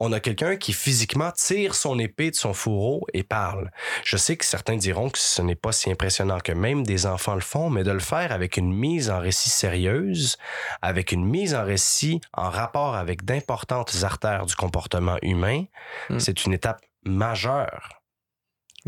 [0.00, 3.70] on a quelqu'un qui physiquement tire son épée de son fourreau et parle.
[4.04, 7.34] Je sais que certains diront que ce n'est pas si impressionnant que même des enfants
[7.34, 10.38] le font, mais de le faire avec une mise en récit sérieuse,
[10.82, 15.64] avec une mise en récit en rapport avec d'importantes artères du comportement humain,
[16.08, 16.18] Hmm.
[16.18, 17.99] c'est une étape majeure.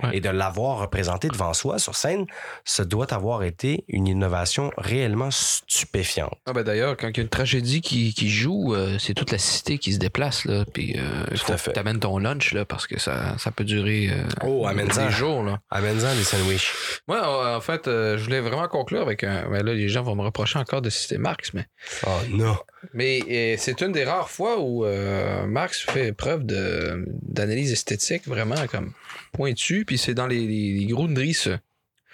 [0.03, 0.17] Ouais.
[0.17, 2.27] Et de l'avoir représenté devant soi sur scène,
[2.65, 6.35] ça doit avoir été une innovation réellement stupéfiante.
[6.47, 9.31] Ah ben d'ailleurs, quand il y a une tragédie qui, qui joue, euh, c'est toute
[9.31, 10.45] la cité qui se déplace.
[10.47, 11.73] Là, puis euh, il faut à que fait.
[11.73, 15.43] tu amènes ton lunch là, parce que ça, ça peut durer euh, Oh, des jours.
[15.43, 15.61] Là.
[15.71, 16.73] Amène-en des sandwichs.
[17.09, 19.49] Moi, en fait, euh, je voulais vraiment conclure avec un.
[19.51, 21.67] Ben là, les gens vont me reprocher encore de citer Marx, mais.
[22.07, 22.57] Oh non.
[22.95, 28.67] Mais c'est une des rares fois où euh, Marx fait preuve de, d'analyse esthétique vraiment
[28.71, 28.93] comme
[29.33, 31.49] pointue, puis c'est dans les, les, les Grundrisse?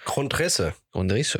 [0.05, 0.61] Grundrisse.
[0.93, 1.37] Grundrisse,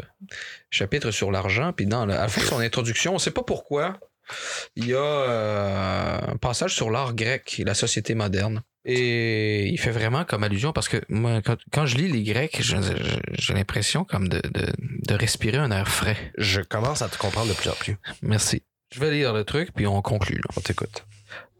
[0.69, 3.31] chapitre sur l'argent, puis dans la, à la fin de son introduction, on ne sait
[3.31, 3.99] pas pourquoi,
[4.75, 8.61] il y a euh, un passage sur l'art grec et la société moderne.
[8.85, 12.61] Et il fait vraiment comme allusion parce que moi, quand, quand je lis les Grecs,
[12.61, 16.15] j'ai l'impression comme de, de- de respirer un air frais.
[16.37, 17.97] Je commence à te comprendre de plus en plus.
[18.21, 18.63] Merci.
[18.93, 20.37] Je vais lire le truc, puis on conclut.
[20.37, 20.49] là.
[20.55, 21.05] On t'écoute.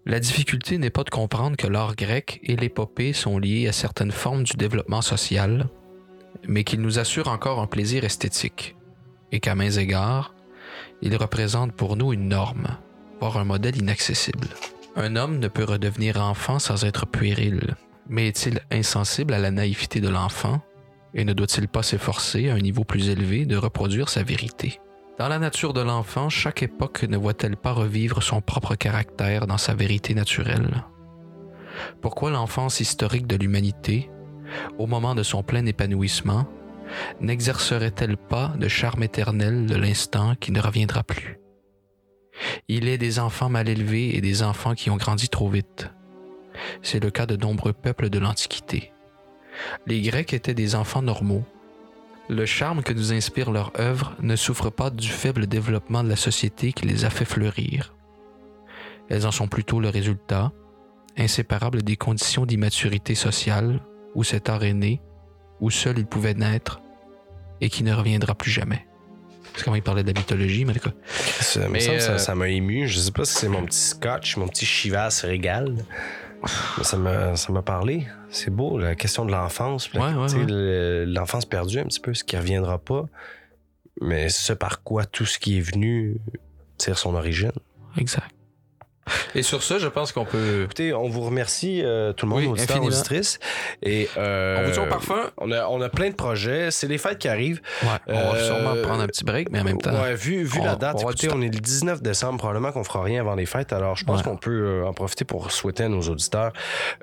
[0.09, 4.11] La difficulté n'est pas de comprendre que l'art grec et l'épopée sont liés à certaines
[4.11, 5.67] formes du développement social,
[6.47, 8.75] mais qu'ils nous assurent encore un plaisir esthétique,
[9.31, 10.33] et qu'à mains égards,
[11.03, 12.69] ils représentent pour nous une norme,
[13.19, 14.47] voire un modèle inaccessible.
[14.95, 17.75] Un homme ne peut redevenir enfant sans être puéril,
[18.07, 20.59] mais est-il insensible à la naïveté de l'enfant,
[21.13, 24.79] et ne doit-il pas s'efforcer à un niveau plus élevé de reproduire sa vérité?
[25.19, 29.57] Dans la nature de l'enfant, chaque époque ne voit-elle pas revivre son propre caractère dans
[29.57, 30.85] sa vérité naturelle?
[31.99, 34.09] Pourquoi l'enfance historique de l'humanité,
[34.77, 36.47] au moment de son plein épanouissement,
[37.19, 41.37] n'exercerait-elle pas de charme éternel de l'instant qui ne reviendra plus?
[42.69, 45.89] Il est des enfants mal élevés et des enfants qui ont grandi trop vite.
[46.81, 48.93] C'est le cas de nombreux peuples de l'Antiquité.
[49.85, 51.43] Les Grecs étaient des enfants normaux,
[52.29, 56.15] le charme que nous inspire leur œuvre ne souffre pas du faible développement de la
[56.15, 57.93] société qui les a fait fleurir.
[59.09, 60.51] Elles en sont plutôt le résultat,
[61.17, 63.79] inséparable des conditions d'immaturité sociale
[64.15, 65.01] où cet art est né,
[65.59, 66.81] où seul il pouvait naître,
[67.61, 68.85] et qui ne reviendra plus jamais.
[69.55, 70.91] C'est comment il parlait de la mythologie, mais cas.
[71.41, 72.87] Ça ça- euh, ça m'a ému.
[72.87, 75.75] Je sais pas si c'est mon petit scotch, mon petit chivas régal.
[76.83, 78.07] Ça m'a ça m'a parlé.
[78.29, 79.91] C'est beau, la question de l'enfance.
[79.93, 83.05] la- Ouais, L'enfance perdue, un petit peu, ce qui reviendra pas.
[84.01, 86.17] Mais ce par quoi tout ce qui est venu
[86.77, 87.51] tire son origine.
[87.97, 88.29] Exact.
[89.35, 90.63] Et sur ça, je pense qu'on peut.
[90.65, 93.39] Écoutez, on vous remercie, euh, tout le monde, Oui, auditeurs, auditrices.
[93.83, 95.29] Et, euh, On vous dit au parfum.
[95.37, 96.71] On a, on a plein de projets.
[96.71, 97.61] C'est les fêtes qui arrivent.
[97.83, 99.91] Ouais, on va Euh, sûrement prendre un petit break, mais en même temps.
[100.01, 102.83] Ouais, vu, vu on- la date, on écoutez, on est le 19 décembre, probablement qu'on
[102.83, 103.73] fera rien avant les fêtes.
[103.73, 104.23] Alors, je pense Ouais.
[104.23, 104.51] qu'on peut
[104.83, 106.51] euh, en profiter pour souhaiter à nos auditeurs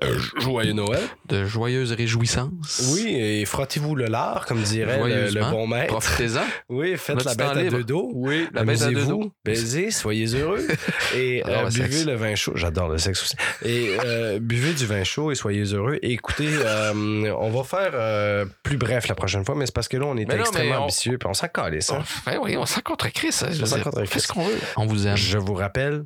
[0.04, 1.00] euh, joyeux Noël.
[1.28, 2.90] De joyeuses réjouissances.
[2.92, 4.98] Oui, et frottez-vous le lard, comme dirait
[5.30, 5.88] le, bon maître.
[5.88, 6.40] Profitez-en.
[6.68, 7.76] Oui, faites Notre la bête à libre.
[7.78, 8.10] deux dos.
[8.14, 9.30] Oui, la bête à deux dos.
[9.44, 10.66] baisez, soyez heureux.
[11.16, 12.52] Et euh, le buvez le vin chaud.
[12.54, 13.36] J'adore le sexe aussi.
[13.62, 15.98] Et euh, buvez du vin chaud et soyez heureux.
[16.02, 19.88] Et écoutez, euh, on va faire euh, plus bref la prochaine fois, mais c'est parce
[19.88, 21.90] que là, on était non, extrêmement on- ambitieux, puis on s'en calisse.
[21.90, 22.02] hein.
[22.26, 23.34] Ben oui, on s'en contre Chris.
[23.42, 24.20] hein, On s'en contre Chris.
[24.20, 24.58] ce qu'on veut.
[24.76, 25.16] On vous aime.
[25.16, 26.04] Je vous rappelle,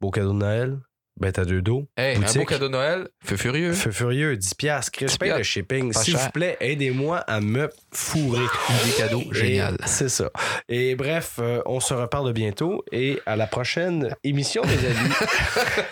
[0.00, 0.78] beau cadeau de Noël,
[1.20, 1.86] bête à deux dos.
[1.96, 3.08] Hey, un beau cadeau de Noël.
[3.24, 3.72] Feu furieux.
[3.72, 4.92] Feu furieux, 10 piastres.
[4.92, 5.92] Chris, 10 paye le shipping.
[5.92, 8.44] S'il vous plaît, aidez-moi à me fourrer.
[8.84, 9.22] Des cadeaux.
[9.30, 9.76] Génial.
[9.86, 10.30] C'est ça.
[10.68, 15.14] Et bref, euh, on se reparle bientôt et à la prochaine émission, les amis.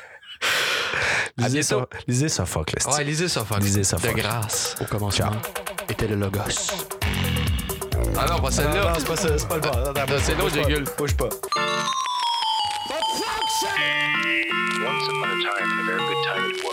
[1.39, 2.75] Lisez, ça, lisez Sophocle.
[2.87, 3.63] Ouais, lisez ça, Fox.
[3.65, 4.17] Lisez De Sophocle.
[4.21, 5.31] grâce, au commencement,
[5.89, 6.39] était le Logos.
[8.19, 8.93] Ah non, pas Ah, celle-là.
[8.93, 10.19] non, c'est pas pas le bon.
[10.23, 10.85] C'est l'autre, Jégule.
[10.99, 11.31] Bouge pas.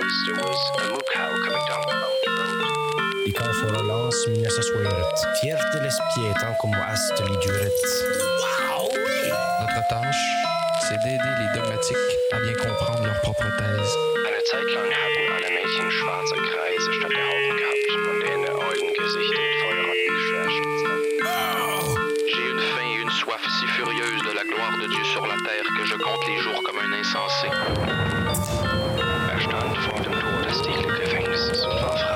[0.10, 2.60] Was, there was a moo cow coming down the mountain road.
[7.18, 7.86] De l'idurette.
[9.60, 10.26] Notre tâche,
[10.82, 11.98] c'est d'aider les dogmatiques
[12.32, 13.98] à bien comprendre leur propre thèse.
[14.26, 18.56] Eine Zeit lang hatten alle Mädchen schwarze Kreise statt der Augen gehabt, von denen ihr
[18.58, 20.64] Eugengesicht in Feuerrotten geschwärzt.
[22.28, 25.36] J'ai une faim et une soif si furieuse de la gloire de Dieu sur la
[25.36, 28.09] terre que je compte les jours comme un insensé.
[30.52, 31.66] Stil Gefängnisses things.
[31.66, 32.09] Waffen.